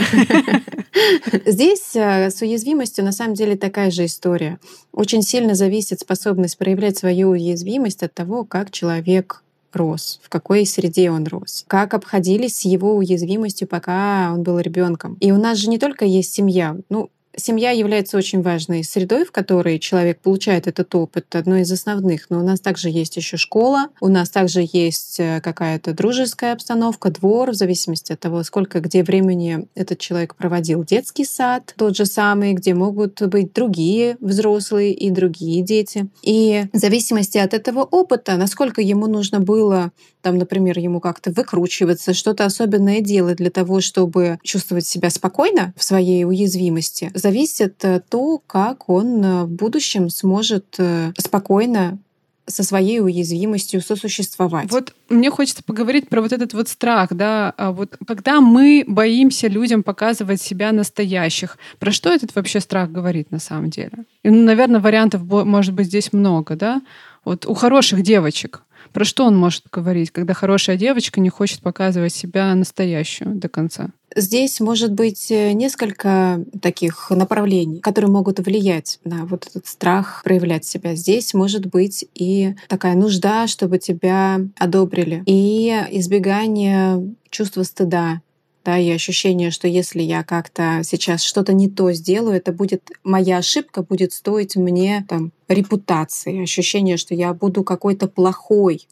Здесь 1.47 1.97
а, 1.97 2.31
с 2.31 2.43
уязвимостью 2.43 3.05
на 3.05 3.13
самом 3.13 3.35
деле 3.35 3.57
такая 3.57 3.91
же 3.91 4.05
история. 4.05 4.59
Очень 4.93 5.23
сильно 5.23 5.55
зависит 5.55 6.01
способность 6.01 6.59
проявлять 6.59 6.99
свою 6.99 7.31
уязвимость 7.31 8.03
от 8.03 8.13
того, 8.15 8.45
как 8.45 8.71
человек 8.71 9.44
рос, 9.77 10.21
в 10.23 10.29
какой 10.29 10.67
среде 10.67 11.11
он 11.11 11.27
рос, 11.27 11.65
как 11.67 11.95
обходились 11.95 12.59
с 12.59 12.65
его 12.65 12.97
уязвимостью, 12.97 13.69
пока 13.69 14.33
он 14.33 14.43
был 14.43 14.59
ребенком. 14.59 15.17
И 15.21 15.33
у 15.33 15.39
нас 15.39 15.59
же 15.59 15.69
не 15.69 15.79
только 15.79 16.05
есть 16.05 16.33
семья, 16.33 16.77
ну, 16.89 17.11
Семья 17.37 17.71
является 17.71 18.17
очень 18.17 18.43
важной 18.43 18.85
средой, 18.85 19.25
в 19.25 19.33
которой 19.33 19.79
человек 19.79 20.21
получает 20.21 20.67
этот 20.67 20.95
опыт, 20.95 21.35
одной 21.35 21.63
из 21.63 21.73
основных. 21.73 22.31
Но 22.31 22.39
у 22.39 22.43
нас 22.43 22.61
также 22.61 22.89
есть 22.91 23.17
еще 23.17 23.37
школа, 23.37 23.89
у 24.01 24.09
нас 24.09 24.31
также 24.31 24.65
есть 24.73 25.19
э, 25.19 25.41
какая-то 25.41 25.93
дружеская 25.95 26.53
обстановка, 26.53 27.11
двор, 27.11 27.51
в 27.51 27.55
зависимости 27.55 28.13
от 28.13 28.21
того, 28.21 28.43
сколько 28.45 28.81
где 28.81 29.03
времени 29.03 29.67
этот 29.75 29.99
человек 29.99 30.37
проводил. 30.37 30.85
Детский 30.85 31.25
сад 31.25 31.75
тот 31.77 31.97
же 31.97 32.07
самый, 32.07 32.53
где 32.55 32.75
могут 32.75 33.21
быть 33.23 33.53
другие 33.53 34.17
взрослые 34.21 34.93
и 34.93 35.11
другие 35.11 35.63
дети. 35.63 36.09
И 36.23 36.67
в 36.73 36.79
зависимости 36.79 37.39
от 37.39 37.55
этого 37.55 37.81
опыта, 37.83 38.37
насколько 38.37 38.81
ему 38.81 39.07
нужно 39.07 39.41
было 39.41 39.93
там, 40.25 40.39
например, 40.39 40.79
ему 40.79 41.01
как-то 41.01 41.31
выкручиваться, 41.31 42.15
что-то 42.15 42.47
особенное 42.47 43.03
делать 43.03 43.37
для 43.37 43.51
того, 43.51 43.83
чтобы 43.83 44.39
чувствовать 44.43 44.87
себя 44.87 45.11
спокойно 45.11 45.75
в 45.77 45.85
своей 45.85 46.25
уязвимости, 46.25 47.11
зависит 47.25 47.85
э, 47.85 48.03
то, 48.09 48.39
как 48.47 48.91
он 48.91 49.25
э, 49.25 49.45
в 49.45 49.49
будущем 49.49 50.11
сможет 50.11 50.77
э, 50.79 51.13
спокойно 51.17 51.99
со 52.47 52.63
своей 52.63 53.01
уязвимостью 53.01 53.81
сосуществовать. 53.81 54.71
Вот 54.71 54.93
мне 55.09 55.31
хочется 55.31 55.63
поговорить 55.65 56.09
про 56.11 56.21
вот 56.21 56.33
этот 56.33 56.53
вот 56.53 56.69
страх, 56.69 57.15
да, 57.15 57.55
а 57.57 57.73
вот 57.73 57.97
когда 58.07 58.43
мы 58.43 58.85
боимся 58.87 59.49
людям 59.49 59.83
показывать 59.83 60.43
себя 60.43 60.73
настоящих, 60.73 61.57
про 61.79 61.93
что 61.93 62.11
этот 62.11 62.35
вообще 62.35 62.61
страх 62.61 62.91
говорит 62.91 63.31
на 63.31 63.39
самом 63.39 63.71
деле? 63.71 64.05
И, 64.23 64.29
ну, 64.29 64.43
наверное, 64.45 64.81
вариантов 64.81 65.23
может 65.23 65.73
быть 65.73 65.87
здесь 65.87 66.13
много, 66.13 66.57
да. 66.57 66.83
Вот 67.25 67.47
у 67.47 67.55
хороших 67.55 68.03
девочек 68.03 68.63
про 68.93 69.05
что 69.05 69.25
он 69.25 69.37
может 69.37 69.65
говорить, 69.71 70.11
когда 70.11 70.35
хорошая 70.35 70.77
девочка 70.77 71.21
не 71.21 71.31
хочет 71.31 71.61
показывать 71.61 72.15
себя 72.15 72.55
настоящую 72.55 73.37
до 73.37 73.49
конца? 73.49 73.91
Здесь 74.17 74.61
может 74.61 74.93
быть 74.93 75.31
э, 75.31 75.53
несколько 75.53 76.45
таких 76.63 77.11
направлений, 77.11 77.81
которые 77.81 78.11
могут 78.11 78.39
влиять 78.39 79.01
на 79.05 79.27
вот 79.27 79.47
этот 79.47 79.67
страх 79.67 80.23
проявлять 80.23 80.65
себя. 80.65 80.95
Здесь 80.95 81.35
может 81.35 81.67
быть 81.67 82.05
и 82.15 82.55
такая 82.69 82.95
нужда, 82.95 83.49
чтобы 83.49 83.79
тебя 83.79 84.41
одобрили, 84.57 85.23
и 85.27 85.69
избегание 85.91 87.15
чувства 87.31 87.65
стыда, 87.65 88.21
да, 88.65 88.79
и 88.79 88.91
ощущение, 88.91 89.51
что 89.51 89.69
если 89.69 90.03
я 90.03 90.25
как-то 90.25 90.81
сейчас 90.85 91.23
что-то 91.23 91.53
не 91.53 91.69
то 91.69 91.93
сделаю, 91.93 92.37
это 92.37 92.53
будет 92.53 92.91
моя 93.03 93.39
ошибка, 93.39 93.83
будет 93.83 94.13
стоить 94.13 94.57
мне 94.57 95.05
там 95.09 95.33
репутации, 95.49 96.43
ощущение, 96.43 96.97
что 96.97 97.15
я 97.15 97.35
буду 97.35 97.63
какой-то 97.63 98.09
плохой 98.09 98.89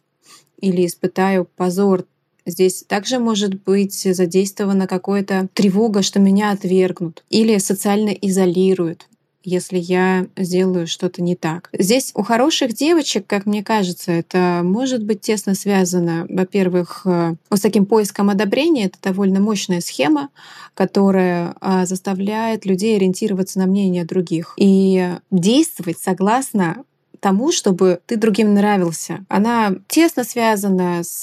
или 0.60 0.84
испытаю 0.86 1.48
позор. 1.56 2.04
Здесь 2.44 2.84
также 2.86 3.18
может 3.18 3.62
быть 3.62 3.94
задействована 3.94 4.86
какая-то 4.86 5.48
тревога, 5.54 6.02
что 6.02 6.20
меня 6.20 6.50
отвергнут 6.50 7.24
или 7.30 7.56
социально 7.58 8.10
изолируют 8.10 9.06
если 9.44 9.78
я 9.78 10.26
сделаю 10.36 10.86
что-то 10.86 11.22
не 11.22 11.36
так. 11.36 11.70
Здесь 11.72 12.12
у 12.14 12.22
хороших 12.22 12.72
девочек, 12.74 13.26
как 13.26 13.46
мне 13.46 13.62
кажется, 13.62 14.12
это 14.12 14.60
может 14.64 15.04
быть 15.04 15.20
тесно 15.20 15.54
связано, 15.54 16.26
во-первых, 16.28 17.02
э, 17.04 17.34
с 17.50 17.60
таким 17.60 17.86
поиском 17.86 18.30
одобрения. 18.30 18.86
Это 18.86 18.98
довольно 19.02 19.40
мощная 19.40 19.80
схема, 19.80 20.28
которая 20.74 21.54
а, 21.60 21.86
заставляет 21.86 22.64
людей 22.64 22.96
ориентироваться 22.96 23.58
на 23.58 23.66
мнение 23.66 24.04
других 24.04 24.54
и 24.56 25.14
действовать 25.30 25.98
согласно 25.98 26.84
тому, 27.22 27.52
чтобы 27.52 28.00
ты 28.06 28.16
другим 28.16 28.52
нравился. 28.52 29.24
Она 29.28 29.76
тесно 29.86 30.24
связана 30.24 31.02
с, 31.04 31.22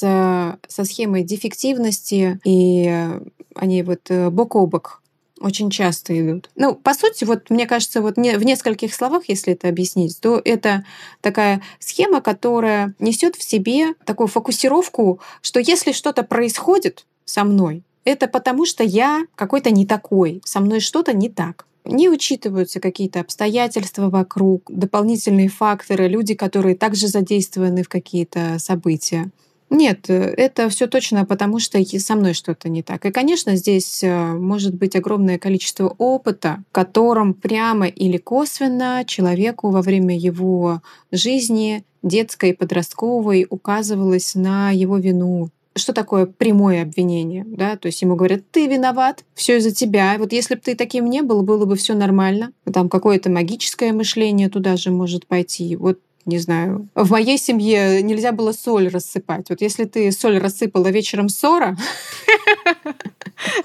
со 0.67 0.85
схемой 0.85 1.23
дефективности, 1.23 2.39
и 2.45 3.05
они 3.53 3.83
вот 3.83 4.09
э, 4.09 4.29
бок 4.29 4.55
о 4.55 4.65
бок 4.65 5.01
очень 5.39 5.69
часто 5.69 6.19
идут. 6.19 6.49
Ну, 6.55 6.75
по 6.75 6.93
сути, 6.93 7.23
вот 7.23 7.49
мне 7.49 7.65
кажется, 7.65 8.01
вот 8.01 8.17
не, 8.17 8.37
в 8.37 8.43
нескольких 8.43 8.93
словах, 8.93 9.23
если 9.27 9.53
это 9.53 9.67
объяснить, 9.67 10.19
то 10.19 10.41
это 10.43 10.85
такая 11.21 11.61
схема, 11.79 12.21
которая 12.21 12.93
несет 12.99 13.35
в 13.35 13.43
себе 13.43 13.93
такую 14.05 14.27
фокусировку, 14.27 15.19
что 15.41 15.59
если 15.59 15.91
что-то 15.91 16.23
происходит 16.23 17.05
со 17.25 17.43
мной, 17.43 17.83
это 18.05 18.27
потому, 18.27 18.65
что 18.65 18.83
я 18.83 19.23
какой-то 19.35 19.71
не 19.71 19.85
такой, 19.85 20.41
со 20.45 20.59
мной 20.59 20.79
что-то 20.79 21.13
не 21.13 21.29
так. 21.29 21.65
Не 21.85 22.09
учитываются 22.09 22.79
какие-то 22.79 23.19
обстоятельства 23.21 24.09
вокруг, 24.09 24.63
дополнительные 24.67 25.49
факторы, 25.49 26.07
люди, 26.07 26.35
которые 26.35 26.75
также 26.75 27.07
задействованы 27.07 27.83
в 27.83 27.89
какие-то 27.89 28.57
события. 28.59 29.31
Нет, 29.69 30.09
э, 30.09 30.33
это 30.37 30.69
все 30.69 30.87
точно 30.87 31.25
потому, 31.25 31.59
что 31.59 31.83
со 31.83 32.15
мной 32.15 32.33
что-то 32.33 32.69
не 32.69 32.81
так. 32.81 33.05
И, 33.05 33.11
конечно, 33.11 33.55
здесь 33.55 34.03
э, 34.03 34.33
может 34.33 34.73
быть 34.73 34.95
огромное 34.95 35.37
количество 35.37 35.95
опыта, 35.97 36.63
которым 36.71 37.33
прямо 37.33 37.87
или 37.87 38.17
косвенно 38.17 39.03
человеку 39.05 39.69
во 39.69 39.81
время 39.81 40.17
его 40.17 40.81
жизни 41.11 41.83
детской 42.01 42.51
и 42.51 42.53
подростковой 42.53 43.45
указывалось 43.49 44.33
на 44.33 44.71
его 44.71 44.97
вину, 44.97 45.49
что 45.75 45.93
такое 45.93 46.25
прямое 46.25 46.81
обвинение, 46.81 47.45
да, 47.45 47.75
то 47.77 47.87
есть 47.87 48.01
ему 48.01 48.15
говорят, 48.15 48.41
ты 48.51 48.67
виноват, 48.67 49.23
все 49.33 49.57
из-за 49.57 49.71
тебя, 49.71 50.15
вот 50.17 50.33
если 50.33 50.55
бы 50.55 50.61
ты 50.61 50.75
таким 50.75 51.09
не 51.09 51.21
был, 51.21 51.41
было 51.41 51.65
бы 51.65 51.75
все 51.75 51.93
нормально, 51.93 52.51
там 52.71 52.89
какое-то 52.89 53.29
магическое 53.29 53.93
мышление 53.93 54.49
туда 54.49 54.77
же 54.77 54.91
может 54.91 55.27
пойти, 55.27 55.75
вот 55.75 55.99
не 56.29 56.37
знаю, 56.37 56.87
в 56.95 57.11
моей 57.11 57.37
семье 57.37 58.01
нельзя 58.01 58.31
было 58.31 58.51
соль 58.51 58.87
рассыпать. 58.87 59.49
Вот 59.49 59.61
если 59.61 59.85
ты 59.85 60.11
соль 60.11 60.37
рассыпала 60.37 60.87
вечером 60.87 61.27
ссора, 61.27 61.75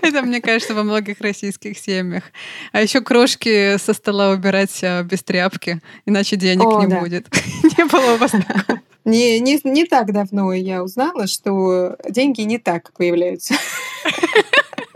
это, 0.03 0.23
мне 0.23 0.41
кажется, 0.41 0.75
во 0.75 0.83
многих 0.83 1.21
российских 1.21 1.79
семьях. 1.79 2.25
А 2.73 2.83
еще 2.83 3.01
крошки 3.01 3.77
со 3.79 3.93
стола 3.93 4.31
убирать 4.31 4.83
а, 4.83 5.03
без 5.03 5.23
тряпки, 5.23 5.81
иначе 6.07 6.37
денег 6.37 6.67
О, 6.67 6.81
не 6.81 6.89
да. 6.89 7.01
будет. 7.01 7.27
Не 7.79 7.85
было 7.85 8.15
у 8.15 8.17
вас 8.17 8.31
такого? 8.31 8.81
Не, 9.05 9.39
не, 9.41 9.61
не 9.65 9.85
так 9.85 10.13
давно 10.13 10.53
я 10.55 10.83
узнала, 10.83 11.27
что 11.27 11.97
деньги 12.09 12.41
не 12.41 12.59
так 12.59 12.93
появляются. 12.97 13.55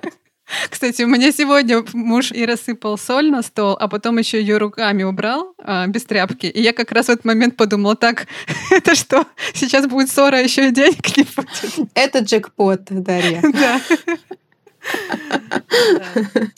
Кстати, 0.70 1.02
у 1.02 1.08
меня 1.08 1.32
сегодня 1.32 1.84
муж 1.92 2.32
и 2.32 2.44
рассыпал 2.44 2.98
соль 2.98 3.30
на 3.30 3.42
стол, 3.42 3.76
а 3.78 3.88
потом 3.88 4.18
еще 4.18 4.40
ее 4.40 4.58
руками 4.58 5.02
убрал 5.02 5.54
а, 5.58 5.86
без 5.86 6.04
тряпки. 6.04 6.46
И 6.46 6.60
я 6.60 6.72
как 6.72 6.92
раз 6.92 7.06
в 7.06 7.10
этот 7.10 7.24
момент 7.24 7.56
подумала, 7.56 7.96
так, 7.96 8.26
это 8.70 8.94
что, 8.94 9.26
сейчас 9.54 9.86
будет 9.86 10.10
ссора, 10.10 10.36
а 10.36 10.40
еще 10.40 10.68
и 10.68 10.72
денег 10.72 11.16
не 11.16 11.24
будет. 11.24 11.90
Это 11.94 12.20
джекпот, 12.20 12.84
Дарья. 12.88 13.42
Да. 13.58 13.80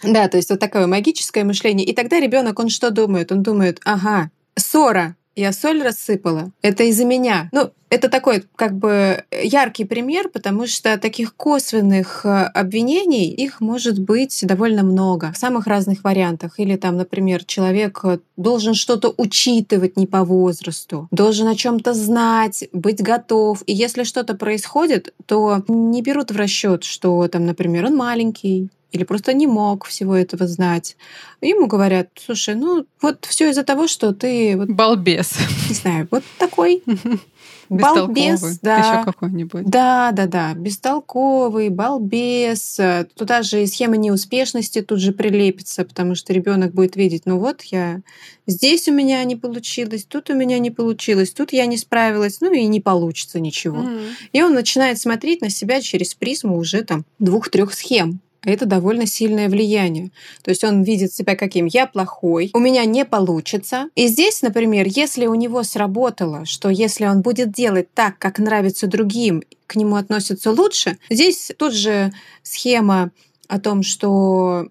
Да, 0.03 0.29
то 0.29 0.37
есть 0.37 0.51
вот 0.51 0.61
такое 0.61 0.87
магическое 0.87 1.43
мышление. 1.43 1.87
И 1.87 1.95
тогда 1.95 2.21
ребенок, 2.21 2.59
он 2.61 2.69
что 2.69 2.91
думает? 2.91 3.33
Он 3.33 3.43
думает, 3.43 3.81
ага, 3.85 4.31
ссора, 4.57 5.17
я 5.41 5.53
соль 5.53 5.83
рассыпала. 5.83 6.53
Это 6.63 6.85
из-за 6.85 7.05
меня. 7.05 7.49
Ну, 7.53 7.71
это 7.91 8.09
такой 8.09 8.45
как 8.55 8.77
бы 8.77 9.25
яркий 9.43 9.85
пример, 9.85 10.29
потому 10.29 10.67
что 10.67 10.97
таких 10.97 11.35
косвенных 11.35 12.25
э, 12.25 12.45
обвинений, 12.55 13.31
их 13.33 13.61
может 13.61 13.99
быть 13.99 14.45
довольно 14.47 14.85
много 14.85 15.33
в 15.33 15.37
самых 15.37 15.67
разных 15.67 16.05
вариантах. 16.05 16.61
Или 16.61 16.77
там, 16.77 16.97
например, 16.97 17.45
человек 17.45 18.01
э, 18.05 18.19
должен 18.37 18.75
что-то 18.75 19.13
учитывать 19.17 19.97
не 19.97 20.07
по 20.07 20.25
возрасту, 20.25 21.09
должен 21.11 21.49
о 21.49 21.57
чем-то 21.57 21.93
знать, 21.93 22.69
быть 22.73 23.03
готов. 23.03 23.63
И 23.67 23.73
если 23.73 24.05
что-то 24.05 24.35
происходит, 24.35 25.13
то 25.27 25.65
не 25.67 26.01
берут 26.01 26.31
в 26.31 26.37
расчет, 26.37 26.85
что 26.85 27.27
там, 27.27 27.45
например, 27.45 27.87
он 27.87 27.97
маленький, 27.97 28.71
или 28.93 29.05
просто 29.05 29.33
не 29.33 29.47
мог 29.47 29.87
всего 29.87 30.15
этого 30.15 30.47
знать. 30.47 30.97
Ему 31.41 31.67
говорят, 31.67 32.09
слушай, 32.15 32.55
ну 32.55 32.87
вот 33.01 33.25
все 33.25 33.51
из-за 33.51 33.63
того, 33.63 33.87
что 33.87 34.13
ты... 34.13 34.57
Вот, 34.57 34.69
Балбес. 34.69 35.35
Не 35.69 35.75
знаю, 35.75 36.09
вот 36.11 36.23
такой 36.39 36.83
балбес, 37.71 38.59
да. 38.61 38.79
Еще 38.79 39.05
какой-нибудь. 39.05 39.65
Да, 39.65 40.11
да, 40.13 40.27
да. 40.27 40.55
Бестолковый, 40.55 41.69
балбес. 41.69 42.79
Туда 43.15 43.43
же 43.43 43.63
и 43.63 43.67
схема 43.67 43.97
неуспешности 43.97 44.83
тут 44.83 45.01
же 45.01 45.13
прилепится, 45.13 45.85
потому 45.85 46.15
что 46.15 46.33
ребенок 46.33 46.75
будет 46.75 46.97
видеть, 46.97 47.23
ну 47.27 47.39
вот 47.39 47.63
я 47.63 48.01
здесь 48.47 48.89
у 48.89 48.93
меня 48.93 49.23
не 49.25 49.37
получилось, 49.37 50.05
тут 50.05 50.31
у 50.31 50.35
меня 50.35 50.59
не 50.59 50.71
получилось, 50.71 51.31
тут 51.31 51.53
я 51.53 51.67
не 51.67 51.77
справилась, 51.77 52.41
ну 52.41 52.53
и 52.53 52.67
не 52.67 52.81
получится 52.81 53.39
ничего. 53.39 53.79
Mm-hmm. 53.79 54.13
И 54.33 54.43
он 54.43 54.55
начинает 54.55 54.99
смотреть 54.99 55.41
на 55.41 55.51
себя 55.51 55.81
через 55.81 56.15
призму 56.15 56.57
уже 56.57 56.83
там 56.83 57.05
двух-трех 57.19 57.73
схем 57.73 58.21
это 58.43 58.67
довольно 58.67 59.07
сильное 59.07 59.49
влияние. 59.49 60.11
То 60.43 60.51
есть 60.51 60.65
он 60.65 60.83
видит 60.83 61.13
себя 61.13 61.37
каким 61.37 61.67
«я 61.67 61.87
плохой», 61.87 62.51
«у 62.55 62.59
меня 62.59 62.85
не 62.85 63.05
получится». 63.05 63.89
И 63.95 64.07
здесь, 64.07 64.43
например, 64.43 64.87
если 64.89 65.27
у 65.27 65.35
него 65.35 65.63
сработало, 65.63 66.47
что 66.47 66.71
если 66.71 67.07
он 67.07 67.21
будет 67.21 67.53
делать 67.53 67.93
так, 67.93 68.19
как 68.19 68.39
нравится 68.39 68.87
другим, 68.87 69.43
к 69.67 69.77
нему 69.77 69.97
относятся 69.97 70.51
лучше, 70.51 70.99
здесь 71.11 71.53
тут 71.57 71.75
же 71.75 72.13
схема 72.43 73.11
о 73.49 73.61
том, 73.61 73.83
что 73.83 74.69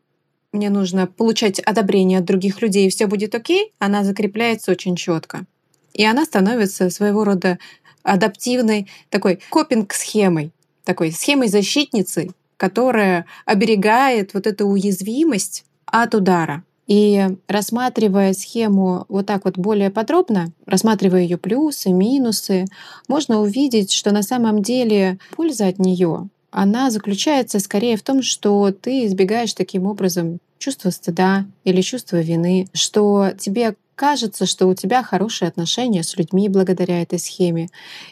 мне 0.51 0.69
нужно 0.69 1.05
получать 1.05 1.59
одобрение 1.59 2.19
от 2.19 2.25
других 2.25 2.61
людей, 2.61 2.88
и 2.88 2.89
все 2.89 3.05
будет 3.05 3.35
окей, 3.35 3.71
она 3.77 4.03
закрепляется 4.03 4.71
очень 4.71 4.95
четко. 4.95 5.45
И 5.93 6.03
она 6.03 6.25
становится 6.25 6.89
своего 6.89 7.23
рода 7.23 7.59
адаптивной 8.03 8.88
такой 9.09 9.39
копинг-схемой, 9.49 10.51
такой 10.85 11.11
схемой 11.11 11.49
защитницы, 11.49 12.31
которая 12.59 13.25
оберегает 13.45 14.33
вот 14.33 14.45
эту 14.45 14.67
уязвимость 14.67 15.63
от 15.85 16.13
удара. 16.13 16.63
И 16.87 17.25
рассматривая 17.47 18.33
схему 18.33 19.05
вот 19.07 19.27
так 19.27 19.45
вот 19.45 19.57
более 19.57 19.91
подробно, 19.91 20.51
рассматривая 20.65 21.21
ее 21.21 21.37
плюсы, 21.37 21.91
минусы, 21.91 22.65
можно 23.07 23.39
увидеть, 23.39 23.93
что 23.93 24.11
на 24.11 24.23
самом 24.23 24.61
деле 24.61 25.19
польза 25.35 25.67
от 25.67 25.79
нее, 25.79 26.27
она 26.51 26.89
заключается 26.91 27.59
скорее 27.59 27.95
в 27.95 28.01
том, 28.01 28.21
что 28.21 28.71
ты 28.71 29.05
избегаешь 29.05 29.53
таким 29.53 29.85
образом 29.85 30.39
чувства 30.57 30.89
стыда 30.89 31.45
или 31.63 31.79
чувства 31.81 32.19
вины, 32.21 32.67
что 32.73 33.29
тебе 33.37 33.75
кажется, 34.00 34.46
что 34.46 34.68
у 34.68 34.74
тебя 34.74 35.03
хорошие 35.03 35.50
отношения 35.50 36.03
с 36.03 36.15
людьми 36.15 36.48
благодаря 36.48 37.01
этой 37.01 37.20
схеме, 37.20 37.68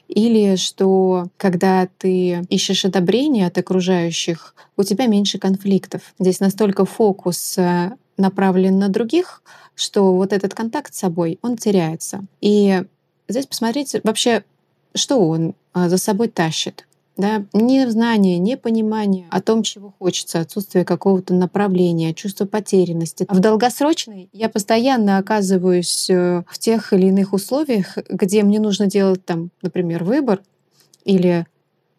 или 0.09 0.57
что 0.57 1.29
когда 1.37 1.87
ты 1.97 2.45
ищешь 2.49 2.83
одобрение 2.83 3.47
от 3.47 3.57
окружающих, 3.57 4.53
у 4.75 4.83
тебя 4.83 5.07
меньше 5.07 5.39
конфликтов. 5.39 6.01
Здесь 6.19 6.41
настолько 6.41 6.83
фокус 6.83 7.57
э, 7.57 7.91
направлен 8.17 8.77
на 8.77 8.89
других, 8.89 9.41
что 9.75 10.13
вот 10.13 10.33
этот 10.33 10.53
контакт 10.53 10.93
с 10.93 10.99
собой, 10.99 11.39
он 11.41 11.55
теряется. 11.55 12.25
И 12.41 12.83
здесь 13.29 13.45
посмотрите 13.45 14.01
вообще, 14.03 14.43
что 14.93 15.25
он 15.25 15.55
э, 15.73 15.87
за 15.87 15.97
собой 15.97 16.27
тащит 16.27 16.85
да, 17.17 17.45
не 17.53 17.89
знание, 17.89 18.37
не 18.37 18.57
понимание 18.57 19.27
о 19.31 19.41
том, 19.41 19.63
чего 19.63 19.93
хочется, 19.97 20.39
отсутствие 20.39 20.85
какого-то 20.85 21.33
направления, 21.33 22.13
чувство 22.13 22.45
потерянности. 22.45 23.25
А 23.27 23.33
в 23.33 23.39
долгосрочной 23.39 24.29
я 24.33 24.49
постоянно 24.49 25.17
оказываюсь 25.17 26.09
э, 26.09 26.43
в 26.47 26.59
тех 26.59 26.93
или 26.93 27.07
иных 27.07 27.33
условиях, 27.33 27.97
где 28.09 28.43
мне 28.43 28.59
нужно 28.59 28.87
делать 28.87 29.25
там, 29.25 29.49
например, 29.61 30.03
выбор, 30.03 30.41
или 31.05 31.45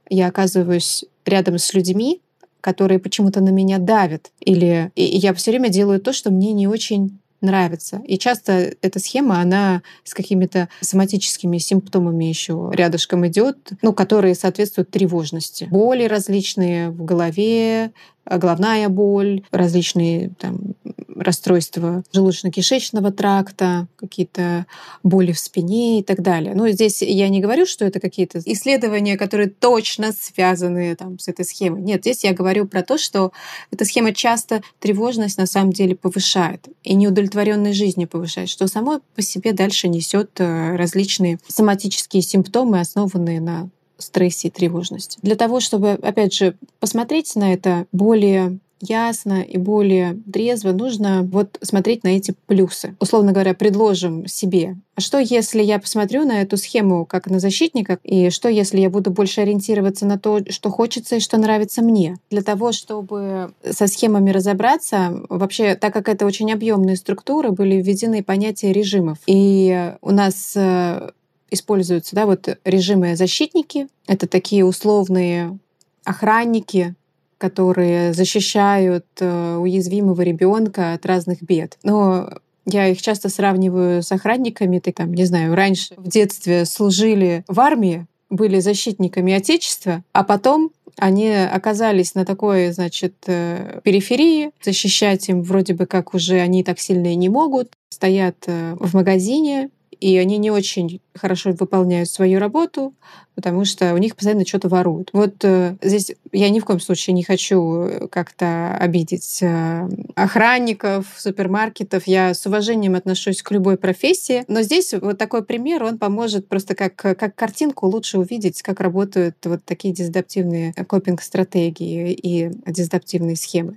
я 0.09 0.29
оказываюсь 0.29 1.05
рядом 1.27 1.59
с 1.59 1.75
людьми, 1.75 2.23
которые 2.61 2.99
почему-то 2.99 3.41
на 3.41 3.51
меня 3.51 3.79
давят, 3.79 4.31
или 4.41 4.91
я 4.95 5.35
все 5.35 5.51
время 5.51 5.69
делаю 5.69 6.01
то, 6.01 6.13
что 6.13 6.31
мне 6.31 6.53
не 6.53 6.67
очень 6.67 7.19
нравится. 7.41 8.01
И 8.07 8.19
часто 8.19 8.75
эта 8.83 8.99
схема, 8.99 9.41
она 9.41 9.83
с 10.05 10.15
какими-то 10.15 10.69
соматическими 10.81 11.59
симптомами 11.59 12.25
еще 12.25 12.71
рядышком 12.73 13.27
идет, 13.27 13.71
ну, 13.83 13.93
которые 13.93 14.35
соответствуют 14.35 14.91
тревожности. 14.91 15.69
Боли 15.71 16.05
различные 16.05 16.91
в 16.91 17.05
голове, 17.05 17.93
головная 18.37 18.89
боль, 18.89 19.43
различные 19.51 20.31
там, 20.39 20.75
расстройства 21.17 22.03
желудочно-кишечного 22.13 23.11
тракта, 23.11 23.89
какие-то 23.97 24.67
боли 25.03 25.33
в 25.33 25.39
спине 25.39 26.01
и 26.01 26.03
так 26.03 26.23
далее. 26.23 26.55
Но 26.55 26.69
здесь 26.69 27.03
я 27.03 27.29
не 27.29 27.41
говорю, 27.41 27.67
что 27.67 27.85
это 27.85 28.01
какие-то 28.01 28.41
исследования, 28.45 29.17
которые 29.17 29.51
точно 29.51 30.13
связаны 30.13 30.95
там, 30.97 31.19
с 31.19 31.29
этой 31.29 31.45
схемой. 31.45 31.83
Нет, 31.83 32.03
здесь 32.03 32.25
я 32.25 32.33
говорю 32.33 32.67
про 32.67 32.83
то, 32.83 32.99
что 32.99 33.33
эта 33.71 33.85
схема 33.85 34.13
часто 34.13 34.63
тревожность 34.79 35.39
на 35.39 35.47
самом 35.47 35.73
деле 35.73 35.97
повышает 35.97 36.69
и 36.83 36.95
неудовлетворенность 36.95 37.79
жизнью 37.79 38.09
повышает, 38.09 38.49
что 38.49 38.67
само 38.67 39.01
по 39.15 39.23
себе 39.23 39.53
дальше 39.53 39.89
несет 39.89 40.31
э, 40.39 40.77
различные 40.77 41.39
соматические 41.49 42.23
симптомы, 42.23 42.81
основанные 42.81 43.41
на 43.41 43.69
стрессе 43.99 44.49
и 44.49 44.51
тревожности. 44.51 45.19
Для 45.23 45.35
того, 45.35 45.61
чтобы, 45.61 45.93
опять 45.93 46.33
же, 46.33 46.57
посмотреть 46.81 47.35
на 47.37 47.53
это 47.53 47.87
более 47.93 48.59
ясно 48.81 49.43
и 49.43 49.59
более 49.59 50.21
трезво 50.33 50.73
нужно 50.73 51.23
вот 51.23 51.59
смотреть 51.63 52.05
на 52.05 52.09
эти 52.09 52.35
плюсы. 52.47 52.97
Условно 53.01 53.33
говоря, 53.33 53.55
предложим 53.55 54.27
себе, 54.27 54.77
а 54.99 55.01
что 55.01 55.19
если 55.19 55.63
я 55.63 55.79
посмотрю 55.79 56.25
на 56.25 56.43
эту 56.43 56.57
схему 56.57 57.07
как 57.07 57.29
на 57.29 57.39
защитника, 57.39 58.01
и 58.03 58.31
что 58.31 58.49
если 58.49 58.81
я 58.81 58.91
буду 58.91 59.13
больше 59.13 59.43
ориентироваться 59.43 60.07
на 60.07 60.19
то, 60.19 60.41
что 60.51 60.71
хочется 60.71 61.17
и 61.17 61.21
что 61.21 61.37
нравится 61.37 61.83
мне? 61.83 62.17
Для 62.31 62.43
того, 62.43 62.73
чтобы 62.73 63.53
со 63.65 63.87
схемами 63.87 64.31
разобраться, 64.31 65.23
вообще, 65.29 65.77
так 65.77 65.93
как 65.93 66.09
это 66.09 66.27
очень 66.27 66.53
объемные 66.53 66.97
структуры, 66.97 67.53
были 67.53 67.77
введены 67.77 68.25
понятия 68.25 68.73
режимов. 68.73 69.19
И 69.27 69.93
у 70.01 70.11
нас 70.11 70.55
э, 70.57 71.11
используются 71.51 72.15
да, 72.15 72.27
вот 72.27 72.59
режимы 72.65 73.17
защитники. 73.17 73.89
Это 74.07 74.27
такие 74.27 74.65
условные 74.65 75.59
охранники, 76.05 76.95
которые 77.39 78.13
защищают 78.13 79.07
э, 79.21 79.57
уязвимого 79.57 80.21
ребенка 80.23 80.95
от 80.95 81.07
разных 81.07 81.43
бед. 81.43 81.79
Но 81.83 82.31
я 82.67 82.89
их 82.89 83.01
часто 83.01 83.29
сравниваю 83.29 84.03
с 84.03 84.11
охранниками. 84.13 84.79
Ты 84.79 84.93
там, 84.93 85.15
не 85.15 85.25
знаю, 85.25 85.55
раньше 85.55 85.95
в 85.97 86.09
детстве 86.09 86.65
служили 86.65 87.45
в 87.47 87.61
армии, 87.61 88.07
были 88.29 88.61
защитниками 88.61 89.33
Отечества, 89.33 90.03
а 90.13 90.25
потом 90.25 90.73
они 90.97 91.31
оказались 91.31 92.15
на 92.15 92.25
такой, 92.25 92.73
значит, 92.73 93.15
э, 93.27 93.81
периферии, 93.85 94.51
защищать 94.63 95.29
им 95.29 95.43
вроде 95.43 95.75
бы 95.75 95.87
как 95.87 96.13
уже 96.13 96.41
они 96.41 96.65
так 96.65 96.81
сильно 96.81 97.13
и 97.13 97.15
не 97.15 97.29
могут, 97.29 97.73
стоят 97.89 98.37
э, 98.47 98.77
в 98.79 98.95
магазине, 98.95 99.71
и 100.01 100.17
они 100.17 100.39
не 100.39 100.51
очень 100.51 101.01
хорошо 101.15 101.53
выполняют 101.53 102.09
свою 102.09 102.39
работу, 102.39 102.95
потому 103.35 103.65
что 103.65 103.95
у 103.95 103.99
них 103.99 104.17
постоянно 104.17 104.47
что-то 104.47 104.69
воруют. 104.69 105.11
Вот 105.13 105.45
э, 105.45 105.77
здесь 105.83 106.13
я 106.33 106.51
ни 106.51 106.61
в 106.61 106.65
коем 106.65 106.81
случае 106.81 107.15
не 107.15 107.23
хочу 107.23 107.83
э, 107.83 108.09
как-то 108.09 108.77
обидеть 108.77 109.43
э, 109.43 109.89
охранников, 110.15 111.07
супермаркетов. 111.17 112.07
Я 112.07 112.35
с 112.35 112.47
уважением 112.47 112.95
отношусь 112.95 113.43
к 113.43 113.51
любой 113.51 113.77
профессии, 113.77 114.45
но 114.49 114.63
здесь 114.63 114.95
вот 114.95 115.19
такой 115.19 115.45
пример, 115.45 115.83
он 115.83 115.99
поможет 115.99 116.49
просто 116.49 116.75
как, 116.75 116.95
как 116.97 117.35
картинку 117.35 117.87
лучше 117.87 118.19
увидеть, 118.19 118.63
как 118.63 118.81
работают 118.81 119.37
вот 119.45 119.65
такие 119.65 119.95
дезадаптивные 119.95 120.73
копинг-стратегии 120.73 122.13
и 122.13 122.51
дезадаптивные 122.67 123.37
схемы. 123.37 123.77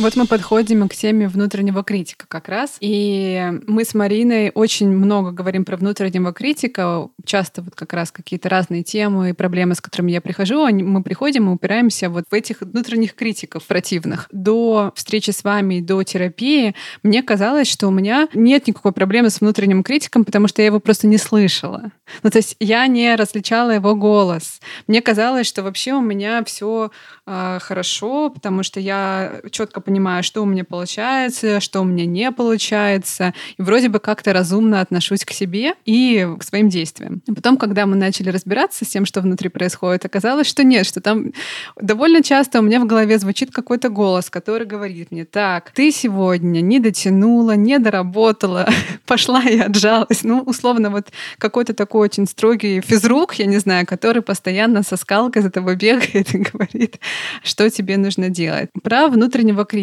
Вот 0.00 0.16
мы 0.16 0.26
подходим 0.26 0.88
к 0.88 0.94
теме 0.94 1.28
внутреннего 1.28 1.84
критика 1.84 2.24
как 2.26 2.48
раз. 2.48 2.78
И 2.80 3.52
мы 3.66 3.84
с 3.84 3.92
Мариной 3.92 4.50
очень 4.54 4.88
много 4.88 5.30
говорим 5.30 5.66
про 5.66 5.76
внутреннего 5.76 6.32
критика. 6.32 7.08
Часто 7.26 7.60
вот 7.60 7.74
как 7.74 7.92
раз 7.92 8.10
какие-то 8.10 8.48
разные 8.48 8.82
темы 8.82 9.28
и 9.28 9.32
проблемы, 9.34 9.74
с 9.74 9.80
которыми 9.82 10.10
я 10.10 10.22
прихожу, 10.22 10.66
мы 10.70 11.02
приходим 11.02 11.50
и 11.50 11.52
упираемся 11.52 12.08
вот 12.08 12.24
в 12.30 12.32
этих 12.32 12.62
внутренних 12.62 13.14
критиков 13.14 13.66
противных. 13.66 14.26
До 14.32 14.90
встречи 14.96 15.32
с 15.32 15.44
вами, 15.44 15.80
до 15.80 16.02
терапии, 16.02 16.74
мне 17.02 17.22
казалось, 17.22 17.68
что 17.68 17.86
у 17.86 17.90
меня 17.90 18.26
нет 18.32 18.68
никакой 18.68 18.92
проблемы 18.92 19.28
с 19.28 19.42
внутренним 19.42 19.82
критиком, 19.82 20.24
потому 20.24 20.48
что 20.48 20.62
я 20.62 20.66
его 20.66 20.80
просто 20.80 21.08
не 21.08 21.18
слышала. 21.18 21.92
Ну, 22.22 22.30
то 22.30 22.38
есть 22.38 22.56
я 22.58 22.86
не 22.86 23.14
различала 23.16 23.72
его 23.72 23.94
голос. 23.94 24.60
Мне 24.86 25.02
казалось, 25.02 25.46
что 25.46 25.62
вообще 25.62 25.92
у 25.92 26.00
меня 26.00 26.42
все 26.44 26.90
э, 27.26 27.58
хорошо, 27.60 28.30
потому 28.30 28.62
что 28.62 28.80
я 28.80 29.42
четко 29.50 29.80
понимаю, 29.80 29.89
что 30.22 30.42
у 30.42 30.46
меня 30.46 30.64
получается, 30.64 31.60
что 31.60 31.80
у 31.80 31.84
меня 31.84 32.06
не 32.06 32.30
получается, 32.32 33.34
и 33.58 33.62
вроде 33.62 33.88
бы 33.88 33.98
как-то 33.98 34.32
разумно 34.32 34.80
отношусь 34.80 35.24
к 35.24 35.30
себе 35.30 35.74
и 35.84 36.26
к 36.38 36.42
своим 36.42 36.68
действиям. 36.68 37.22
Потом, 37.26 37.56
когда 37.56 37.86
мы 37.86 37.96
начали 37.96 38.30
разбираться 38.30 38.84
с 38.84 38.88
тем, 38.88 39.06
что 39.06 39.20
внутри 39.20 39.48
происходит, 39.48 40.04
оказалось, 40.04 40.46
что 40.46 40.64
нет, 40.64 40.86
что 40.86 41.00
там 41.00 41.32
довольно 41.80 42.22
часто 42.22 42.60
у 42.60 42.62
меня 42.62 42.80
в 42.80 42.86
голове 42.86 43.18
звучит 43.18 43.50
какой-то 43.50 43.88
голос, 43.88 44.30
который 44.30 44.66
говорит 44.66 45.10
мне, 45.10 45.24
так, 45.24 45.70
ты 45.72 45.90
сегодня 45.90 46.60
не 46.60 46.78
дотянула, 46.78 47.56
не 47.56 47.78
доработала, 47.78 48.68
пошла 49.06 49.42
и 49.42 49.58
отжалась. 49.58 50.22
Ну, 50.22 50.40
условно, 50.40 50.90
вот 50.90 51.08
какой-то 51.38 51.74
такой 51.74 52.02
очень 52.02 52.26
строгий 52.26 52.80
физрук, 52.80 53.34
я 53.34 53.46
не 53.46 53.58
знаю, 53.58 53.86
который 53.86 54.22
постоянно 54.22 54.82
со 54.82 54.96
скалкой 54.96 55.42
за 55.42 55.50
тобой 55.50 55.76
бегает 55.80 56.34
и 56.34 56.38
говорит, 56.38 57.00
что 57.42 57.68
тебе 57.70 57.96
нужно 57.96 58.28
делать. 58.28 58.70
Про 58.82 59.08
внутреннего 59.08 59.64
критика. 59.64 59.79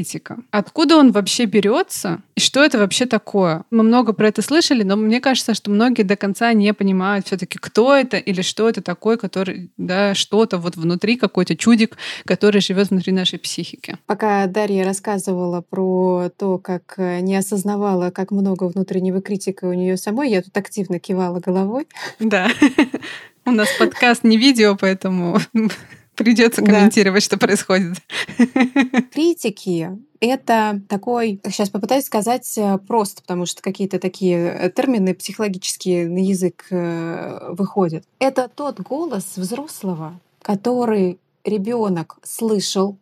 Откуда 0.52 0.98
он 0.98 1.12
вообще 1.12 1.46
берется 1.46 2.22
и 2.38 2.40
что 2.40 2.64
это 2.64 2.78
вообще 2.78 3.08
такое? 3.08 3.64
Мы 3.72 3.82
много 3.82 4.14
про 4.14 4.28
это 4.28 4.44
слышали, 4.44 4.84
но 4.84 4.96
мне 4.96 5.20
кажется, 5.20 5.56
что 5.56 5.72
многие 5.72 6.04
до 6.04 6.16
конца 6.16 6.54
не 6.54 6.72
понимают 6.72 7.26
все-таки, 7.26 7.58
кто 7.58 7.96
это 7.96 8.18
или 8.18 8.44
что 8.44 8.70
это 8.70 8.84
такое, 8.84 9.18
который, 9.18 9.72
да, 9.78 10.14
что-то 10.14 10.60
вот 10.60 10.76
внутри, 10.76 11.18
какой-то 11.18 11.56
чудик, 11.56 11.98
который 12.26 12.62
живет 12.62 12.92
внутри 12.92 13.12
нашей 13.12 13.40
психики. 13.40 13.98
Пока 14.06 14.46
Дарья 14.46 14.86
рассказывала 14.86 15.62
про 15.62 16.30
то, 16.38 16.60
как 16.60 16.94
э, 16.98 17.22
не 17.22 17.36
осознавала, 17.36 18.12
как 18.12 18.30
много 18.30 18.66
внутреннего 18.66 19.20
критика 19.20 19.66
у 19.66 19.74
нее 19.74 19.98
самой, 19.98 20.30
я 20.30 20.44
тут 20.44 20.56
активно 20.56 21.00
кивала 21.00 21.40
головой. 21.40 21.88
Да. 22.20 22.52
У 23.48 23.52
нас 23.52 23.70
подкаст 23.80 24.24
не 24.24 24.38
видео, 24.38 24.76
поэтому 24.76 25.40
придется 26.18 26.62
комментировать, 26.62 27.24
да. 27.24 27.26
что 27.26 27.38
происходит. 27.38 27.98
Критики— 29.14 29.90
это 30.20 30.82
такой, 30.90 31.40
сейчас 31.46 31.70
попытаюсь 31.70 32.06
сказать 32.06 32.58
э, 32.58 32.80
просто, 32.80 33.22
потому 33.22 33.46
что 33.46 33.62
какие-то 33.62 34.00
такие 34.00 34.38
э, 34.38 34.72
термины 34.72 35.14
психологические 35.14 36.10
на 36.10 36.20
язык 36.20 36.66
э, 36.72 37.52
выходят. 37.52 38.04
Это 38.20 38.50
тот 38.54 38.80
голос 38.80 39.38
взрослого, 39.38 40.20
который 40.42 41.20
ребенок 41.46 42.18
слышал, 42.24 42.98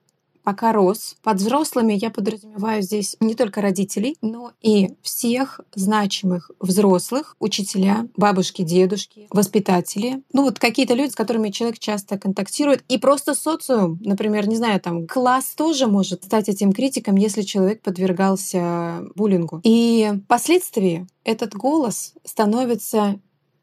пока 0.46 0.72
рос. 0.72 1.18
Под 1.24 1.38
взрослыми 1.38 1.94
я 1.94 2.12
подразумеваю 2.12 2.84
здесь 2.84 3.18
не 3.20 3.34
только 3.36 3.62
родителей, 3.62 4.16
но 4.22 4.52
и 4.62 4.92
всех 5.02 5.60
значимых 5.74 6.52
взрослых, 6.60 7.36
учителя, 7.40 8.08
бабушки, 8.16 8.62
дедушки, 8.62 9.28
воспитатели. 9.32 10.22
Ну 10.32 10.44
вот 10.44 10.60
какие-то 10.60 10.94
люди, 10.94 11.12
с 11.12 11.16
которыми 11.16 11.50
человек 11.50 11.80
часто 11.80 12.18
контактирует. 12.18 12.84
И 12.88 12.98
просто 13.00 13.34
социум, 13.34 14.00
например, 14.06 14.48
не 14.48 14.56
знаю, 14.56 14.80
там 14.80 15.08
класс 15.08 15.56
тоже 15.58 15.88
может 15.88 16.24
стать 16.24 16.48
этим 16.48 16.72
критиком, 16.72 17.16
если 17.16 17.42
человек 17.42 17.82
подвергался 17.82 19.04
буллингу. 19.16 19.62
И 19.64 20.12
впоследствии 20.26 21.08
этот 21.24 21.56
голос 21.56 22.14
становится 22.24 23.20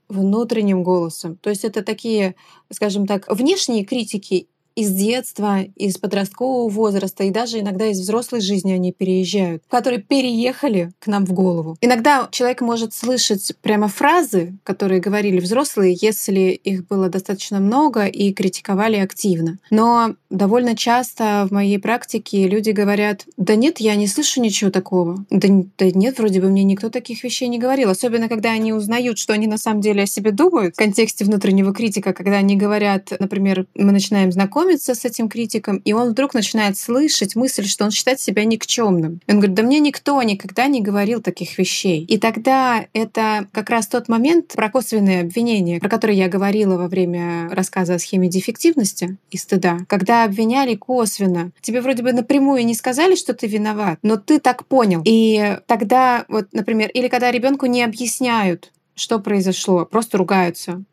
внутренним 0.08 0.82
голосом. 0.82 1.36
То 1.36 1.50
есть 1.50 1.64
это 1.64 1.82
такие, 1.82 2.34
скажем 2.70 3.06
так, 3.06 3.32
внешние 3.32 3.84
критики 3.84 4.48
из 4.74 4.90
детства, 4.92 5.62
из 5.76 5.98
подросткового 5.98 6.68
возраста 6.68 7.24
и 7.24 7.30
даже 7.30 7.60
иногда 7.60 7.86
из 7.86 8.00
взрослой 8.00 8.40
жизни 8.40 8.72
они 8.72 8.92
переезжают, 8.92 9.62
которые 9.68 10.00
переехали 10.00 10.92
к 10.98 11.06
нам 11.06 11.26
в 11.26 11.32
голову. 11.32 11.76
Иногда 11.80 12.28
человек 12.30 12.60
может 12.60 12.94
слышать 12.94 13.52
прямо 13.62 13.88
фразы, 13.88 14.54
которые 14.64 15.00
говорили 15.00 15.40
взрослые, 15.40 15.96
если 16.00 16.50
их 16.50 16.86
было 16.86 17.08
достаточно 17.08 17.60
много 17.60 18.06
и 18.06 18.32
критиковали 18.32 18.96
активно. 18.96 19.58
Но 19.70 20.14
довольно 20.30 20.76
часто 20.76 21.46
в 21.48 21.52
моей 21.52 21.78
практике 21.78 22.48
люди 22.48 22.70
говорят, 22.70 23.26
да 23.36 23.54
нет, 23.54 23.80
я 23.80 23.94
не 23.96 24.06
слышу 24.06 24.40
ничего 24.40 24.70
такого. 24.70 25.24
Да, 25.30 25.48
да 25.78 25.90
нет, 25.90 26.18
вроде 26.18 26.40
бы 26.40 26.48
мне 26.48 26.64
никто 26.64 26.88
таких 26.88 27.24
вещей 27.24 27.48
не 27.48 27.58
говорил. 27.58 27.90
Особенно, 27.90 28.28
когда 28.28 28.50
они 28.52 28.72
узнают, 28.72 29.18
что 29.18 29.32
они 29.32 29.46
на 29.46 29.58
самом 29.58 29.80
деле 29.80 30.04
о 30.04 30.06
себе 30.06 30.30
думают 30.30 30.74
в 30.74 30.78
контексте 30.78 31.24
внутреннего 31.24 31.74
критика, 31.74 32.12
когда 32.12 32.36
они 32.36 32.56
говорят, 32.56 33.12
например, 33.18 33.66
мы 33.74 33.92
начинаем 33.92 34.32
знакомиться 34.32 34.61
знакомится 34.62 34.94
с 34.94 35.04
этим 35.04 35.28
критиком, 35.28 35.78
и 35.78 35.92
он 35.92 36.10
вдруг 36.10 36.34
начинает 36.34 36.78
слышать 36.78 37.34
мысль, 37.34 37.66
что 37.66 37.84
он 37.84 37.90
считает 37.90 38.20
себя 38.20 38.44
никчемным. 38.44 39.20
Он 39.28 39.36
говорит, 39.36 39.54
да 39.54 39.62
мне 39.62 39.80
никто 39.80 40.22
никогда 40.22 40.66
не 40.68 40.80
говорил 40.80 41.20
таких 41.20 41.58
вещей. 41.58 42.04
И 42.04 42.18
тогда 42.18 42.86
это 42.92 43.48
как 43.52 43.70
раз 43.70 43.88
тот 43.88 44.08
момент 44.08 44.52
про 44.54 44.70
косвенные 44.70 45.20
обвинения, 45.22 45.80
про 45.80 45.88
которые 45.88 46.18
я 46.18 46.28
говорила 46.28 46.76
во 46.76 46.88
время 46.88 47.48
рассказа 47.50 47.94
о 47.94 47.98
схеме 47.98 48.28
дефективности 48.28 49.16
и 49.30 49.36
стыда, 49.36 49.78
когда 49.88 50.24
обвиняли 50.24 50.76
косвенно. 50.76 51.50
Тебе 51.60 51.80
вроде 51.80 52.02
бы 52.02 52.12
напрямую 52.12 52.64
не 52.64 52.74
сказали, 52.74 53.16
что 53.16 53.34
ты 53.34 53.46
виноват, 53.46 53.98
но 54.02 54.16
ты 54.16 54.38
так 54.38 54.66
понял. 54.66 55.02
И 55.04 55.58
тогда, 55.66 56.24
вот, 56.28 56.48
например, 56.52 56.88
или 56.94 57.08
когда 57.08 57.30
ребенку 57.30 57.66
не 57.66 57.82
объясняют, 57.82 58.72
что 58.94 59.18
произошло, 59.18 59.86
просто 59.86 60.18
ругаются 60.18 60.84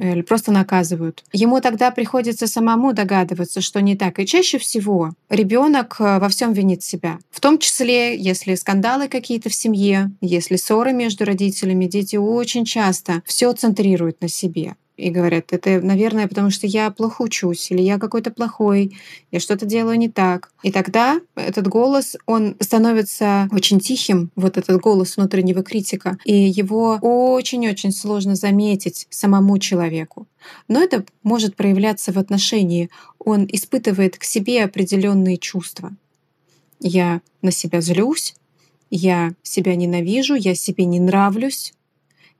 или 0.00 0.22
просто 0.22 0.52
наказывают. 0.52 1.24
Ему 1.32 1.60
тогда 1.60 1.90
приходится 1.90 2.46
самому 2.46 2.92
догадываться, 2.92 3.60
что 3.60 3.80
не 3.80 3.96
так. 3.96 4.18
И 4.18 4.26
чаще 4.26 4.58
всего 4.58 5.12
ребенок 5.28 5.96
э, 5.98 6.18
во 6.18 6.28
всем 6.28 6.52
винит 6.52 6.82
себя. 6.82 7.18
В 7.30 7.40
том 7.40 7.58
числе, 7.58 8.16
если 8.16 8.54
скандалы 8.54 9.08
какие-то 9.08 9.50
в 9.50 9.54
семье, 9.54 10.10
если 10.20 10.56
ссоры 10.56 10.92
между 10.92 11.24
родителями, 11.24 11.86
дети 11.86 12.16
очень 12.16 12.64
часто 12.64 13.22
все 13.26 13.52
центрируют 13.52 14.20
на 14.20 14.28
себе 14.28 14.74
и 15.00 15.10
говорят, 15.10 15.52
это, 15.52 15.80
наверное, 15.80 16.28
потому 16.28 16.50
что 16.50 16.66
я 16.66 16.90
плохо 16.90 17.22
учусь, 17.22 17.70
или 17.70 17.80
я 17.80 17.98
какой-то 17.98 18.30
плохой, 18.30 18.96
я 19.30 19.40
что-то 19.40 19.66
делаю 19.66 19.98
не 19.98 20.08
так. 20.08 20.52
И 20.62 20.70
тогда 20.70 21.20
этот 21.34 21.66
голос, 21.68 22.16
он 22.26 22.56
становится 22.60 23.48
очень 23.52 23.80
тихим, 23.80 24.30
вот 24.36 24.58
этот 24.58 24.80
голос 24.80 25.16
внутреннего 25.16 25.62
критика, 25.62 26.18
и 26.24 26.34
его 26.34 26.98
очень-очень 27.00 27.92
сложно 27.92 28.34
заметить 28.34 29.06
самому 29.10 29.58
человеку. 29.58 30.26
Но 30.68 30.82
это 30.82 31.04
может 31.22 31.56
проявляться 31.56 32.12
в 32.12 32.18
отношении. 32.18 32.90
Он 33.18 33.46
испытывает 33.50 34.18
к 34.18 34.24
себе 34.24 34.64
определенные 34.64 35.38
чувства. 35.38 35.92
Я 36.78 37.20
на 37.42 37.50
себя 37.50 37.80
злюсь, 37.80 38.34
я 38.90 39.32
себя 39.42 39.76
ненавижу, 39.76 40.34
я 40.34 40.54
себе 40.54 40.84
не 40.84 41.00
нравлюсь, 41.00 41.72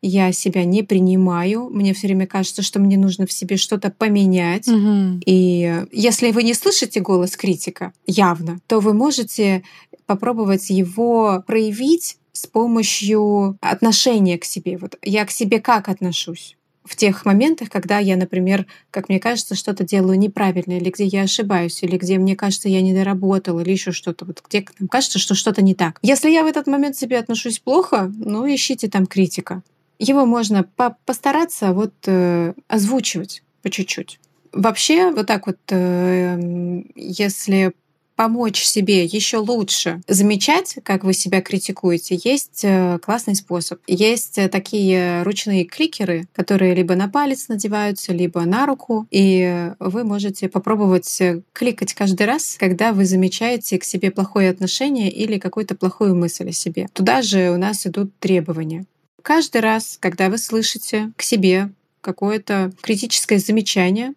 я 0.03 0.33
себя 0.33 0.65
не 0.65 0.83
принимаю, 0.83 1.69
мне 1.71 1.93
все 1.93 2.07
время 2.07 2.27
кажется, 2.27 2.63
что 2.63 2.81
мне 2.81 2.97
нужно 2.97 3.27
в 3.27 3.33
себе 3.33 3.57
что-то 3.57 3.91
поменять. 3.91 4.67
Угу. 4.67 5.21
И 5.27 5.85
если 5.93 6.31
вы 6.31 6.43
не 6.43 6.55
слышите 6.55 7.01
голос 7.01 7.37
критика 7.37 7.93
явно, 8.07 8.61
то 8.67 8.81
вы 8.81 8.95
можете 8.95 9.63
попробовать 10.07 10.71
его 10.71 11.43
проявить 11.47 12.17
с 12.33 12.47
помощью 12.47 13.59
отношения 13.61 14.39
к 14.39 14.45
себе. 14.45 14.79
Вот 14.79 14.97
я 15.03 15.25
к 15.27 15.31
себе 15.31 15.61
как 15.61 15.89
отношусь? 15.89 16.57
в 16.83 16.97
тех 16.97 17.25
моментах, 17.25 17.69
когда 17.69 17.99
я, 17.99 18.17
например, 18.17 18.67
как 18.91 19.09
мне 19.09 19.21
кажется, 19.21 19.55
что-то 19.55 19.85
делаю 19.85 20.19
неправильно, 20.19 20.73
или 20.73 20.91
где 20.91 21.05
я 21.05 21.23
ошибаюсь, 21.23 21.83
или 21.85 21.97
где 21.97 22.19
мне 22.19 22.35
кажется, 22.35 22.69
я 22.69 22.81
не 22.81 22.93
доработала, 22.93 23.61
или 23.61 23.71
еще 23.71 23.93
что-то, 23.93 24.25
вот 24.25 24.43
где 24.45 24.65
нам 24.81 24.89
кажется, 24.89 25.21
что 25.21 25.37
что-то 25.37 25.63
не 25.63 25.75
так. 25.75 25.99
Если 26.03 26.31
я 26.31 26.43
в 26.43 26.47
этот 26.47 26.67
момент 26.67 26.97
себе 26.97 27.19
отношусь 27.19 27.61
плохо, 27.61 28.13
ну 28.17 28.45
ищите 28.53 28.89
там 28.89 29.07
критика 29.07 29.63
его 30.01 30.27
можно 30.27 30.65
по 30.65 30.97
постараться 31.05 31.73
вот 31.73 31.95
э, 32.07 32.55
озвучивать 32.67 33.43
по 33.63 33.71
чуть-чуть. 33.71 34.19
Вообще, 34.53 35.13
вот 35.13 35.27
так 35.27 35.47
вот, 35.47 35.59
э, 35.69 36.83
если 36.97 37.73
помочь 38.21 38.63
себе 38.65 39.07
еще 39.07 39.39
лучше 39.39 40.03
замечать, 40.07 40.77
как 40.83 41.05
вы 41.05 41.15
себя 41.15 41.41
критикуете, 41.41 42.21
есть 42.23 42.61
э, 42.65 42.99
классный 43.03 43.35
способ. 43.35 43.81
Есть 43.87 44.37
э, 44.37 44.51
такие 44.51 45.23
ручные 45.23 45.65
кликеры, 45.65 46.29
которые 46.35 46.75
либо 46.75 46.95
на 46.97 47.09
палец 47.09 47.49
надеваются, 47.49 48.13
либо 48.13 48.43
на 48.43 48.67
руку, 48.67 49.07
и 49.11 49.71
вы 49.79 50.05
можете 50.05 50.51
попробовать 50.51 51.19
э, 51.23 51.41
кликать 51.55 51.95
каждый 51.95 52.27
раз, 52.27 52.57
когда 52.61 52.93
вы 52.93 53.07
замечаете 53.07 53.79
к 53.79 53.85
себе 53.85 54.11
плохое 54.11 54.51
отношение 54.51 55.11
или 55.11 55.39
какую-то 55.39 55.75
плохую 55.75 56.15
мысль 56.15 56.51
о 56.51 56.53
себе. 56.53 56.89
Туда 56.93 57.23
же 57.23 57.51
у 57.51 57.57
нас 57.57 57.87
идут 57.87 58.13
требования. 58.19 58.85
Каждый 59.23 59.61
раз, 59.61 59.97
когда 60.01 60.29
вы 60.29 60.39
слышите 60.39 61.13
к 61.17 61.23
себе 61.23 61.71
какое-то 62.01 62.73
критическое 62.83 63.39
замечание, 63.39 64.15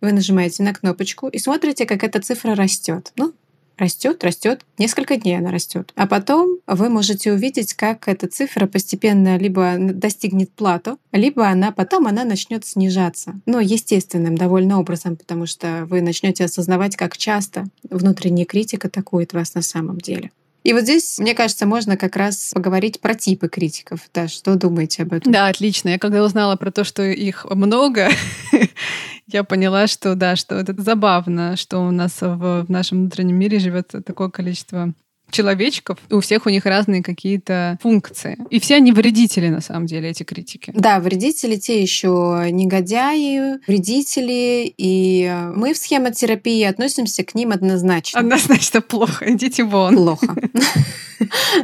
вы 0.00 0.12
нажимаете 0.12 0.62
на 0.62 0.72
кнопочку 0.72 1.28
и 1.28 1.38
смотрите, 1.38 1.86
как 1.86 2.04
эта 2.04 2.20
цифра 2.20 2.54
растет. 2.54 3.12
Ну, 3.16 3.34
растет, 3.78 4.22
растет, 4.24 4.62
несколько 4.78 5.16
дней 5.16 5.38
она 5.38 5.50
растет. 5.50 5.92
А 5.96 6.06
потом 6.06 6.58
вы 6.66 6.88
можете 6.88 7.32
увидеть, 7.32 7.74
как 7.74 8.08
эта 8.08 8.28
цифра 8.28 8.66
постепенно 8.66 9.36
либо 9.36 9.76
достигнет 9.78 10.50
плату, 10.52 10.98
либо 11.12 11.48
она 11.48 11.72
потом 11.72 12.06
она 12.06 12.24
начнет 12.24 12.64
снижаться. 12.64 13.40
Но 13.46 13.60
естественным 13.60 14.36
довольно 14.36 14.78
образом, 14.78 15.16
потому 15.16 15.46
что 15.46 15.86
вы 15.88 16.00
начнете 16.00 16.44
осознавать, 16.44 16.96
как 16.96 17.16
часто 17.16 17.64
внутренняя 17.88 18.46
критика 18.46 18.88
атакует 18.88 19.32
вас 19.32 19.54
на 19.54 19.62
самом 19.62 19.98
деле. 19.98 20.30
И 20.66 20.72
вот 20.72 20.82
здесь, 20.82 21.20
мне 21.20 21.32
кажется, 21.32 21.64
можно 21.64 21.96
как 21.96 22.16
раз 22.16 22.50
поговорить 22.52 23.00
про 23.00 23.14
типы 23.14 23.48
критиков. 23.48 24.00
Да, 24.12 24.26
что 24.26 24.56
думаете 24.56 25.04
об 25.04 25.12
этом? 25.12 25.30
Да, 25.30 25.46
отлично. 25.46 25.90
Я 25.90 25.98
когда 26.00 26.24
узнала 26.24 26.56
про 26.56 26.72
то, 26.72 26.82
что 26.82 27.04
их 27.04 27.44
много, 27.48 28.08
я 29.28 29.44
поняла, 29.44 29.86
что 29.86 30.16
да, 30.16 30.34
что 30.34 30.56
это 30.56 30.74
забавно, 30.76 31.54
что 31.56 31.78
у 31.78 31.92
нас 31.92 32.20
в, 32.20 32.64
в 32.64 32.68
нашем 32.68 32.98
внутреннем 32.98 33.36
мире 33.36 33.60
живет 33.60 33.94
такое 34.04 34.28
количество 34.28 34.92
человечков, 35.30 35.98
и 36.08 36.14
у 36.14 36.20
всех 36.20 36.46
у 36.46 36.50
них 36.50 36.66
разные 36.66 37.02
какие-то 37.02 37.78
функции. 37.82 38.38
И 38.50 38.60
все 38.60 38.76
они 38.76 38.92
вредители, 38.92 39.48
на 39.48 39.60
самом 39.60 39.86
деле, 39.86 40.10
эти 40.10 40.22
критики. 40.22 40.72
Да, 40.74 41.00
вредители 41.00 41.56
те 41.56 41.80
еще 41.82 42.48
негодяи, 42.50 43.58
вредители, 43.66 44.72
и 44.76 45.32
мы 45.54 45.74
в 45.74 45.78
схемотерапии 45.78 46.62
относимся 46.62 47.24
к 47.24 47.34
ним 47.34 47.52
однозначно. 47.52 48.20
Однозначно 48.20 48.80
плохо, 48.80 49.32
идите 49.32 49.64
вон. 49.64 49.94
Плохо. 49.94 50.36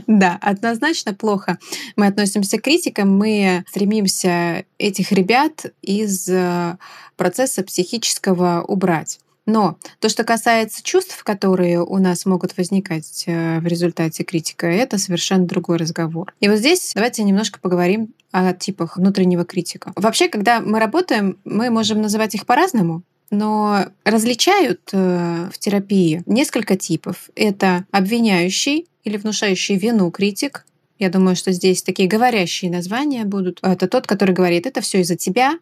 Да, 0.07 0.39
однозначно 0.41 1.13
плохо. 1.13 1.59
Мы 1.97 2.07
относимся 2.07 2.59
к 2.59 2.63
критикам, 2.63 3.17
мы 3.17 3.65
стремимся 3.69 4.65
этих 4.79 5.13
ребят 5.13 5.67
из 5.83 6.27
э, 6.29 6.77
процесса 7.17 7.63
психического 7.63 8.65
убрать. 8.67 9.19
Но 9.47 9.77
то, 9.99 10.09
что 10.09 10.25
касается 10.25 10.83
чувств, 10.83 11.23
которые 11.25 11.83
у 11.83 11.99
нас 11.99 12.27
могут 12.27 12.57
возникать 12.57 13.25
э, 13.27 13.59
в 13.59 13.67
результате 13.67 14.23
критика, 14.23 14.67
это 14.69 14.99
совершенно 14.99 15.47
другой 15.47 15.79
разговор. 15.79 16.33
И 16.41 16.49
вот 16.49 16.59
здесь 16.59 16.93
давайте 16.95 17.25
немножко 17.25 17.59
поговорим 17.59 18.15
о 18.31 18.53
типах 18.53 18.97
внутреннего 18.97 19.45
критика. 19.45 19.93
Вообще, 19.97 20.29
когда 20.29 20.61
мы 20.61 20.79
работаем, 20.79 21.39
мы 21.45 21.71
можем 21.71 22.01
называть 22.01 22.35
их 22.35 22.47
по-разному, 22.47 23.03
но 23.31 23.87
различают 24.05 24.91
э, 24.93 25.49
в 25.53 25.59
терапии 25.59 26.23
несколько 26.27 26.77
типов. 26.77 27.31
Это 27.35 27.85
обвиняющий 27.91 28.87
или 29.03 29.17
внушающий 29.17 29.77
вину 29.77 30.11
критик. 30.11 30.65
Я 30.99 31.11
думаю, 31.11 31.35
что 31.35 31.51
здесь 31.51 31.83
такие 31.83 32.09
говорящие 32.09 32.71
названия 32.71 33.25
будут. 33.25 33.59
Это 33.63 33.89
тот, 33.89 34.07
который 34.07 34.35
говорит, 34.35 34.67
это 34.67 34.81
все 34.81 35.01
из-за 35.01 35.17
тебя, 35.17 35.59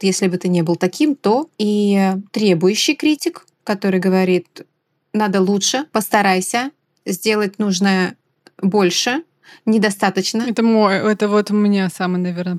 если 0.00 0.28
бы 0.28 0.36
ты 0.38 0.48
не 0.48 0.62
был 0.62 0.76
таким, 0.76 1.14
то 1.14 1.48
и 1.58 2.12
требующий 2.32 2.94
критик, 2.94 3.46
который 3.64 4.00
говорит, 4.00 4.66
надо 5.12 5.40
лучше, 5.40 5.86
постарайся, 5.92 6.70
сделать 7.06 7.58
нужное 7.58 8.16
больше, 8.60 9.22
недостаточно. 9.66 10.42
Это 10.42 10.62
мой, 10.62 10.96
это 10.96 11.28
вот 11.28 11.50
у 11.50 11.54
меня 11.54 11.88
самый, 11.88 12.20
наверное, 12.20 12.58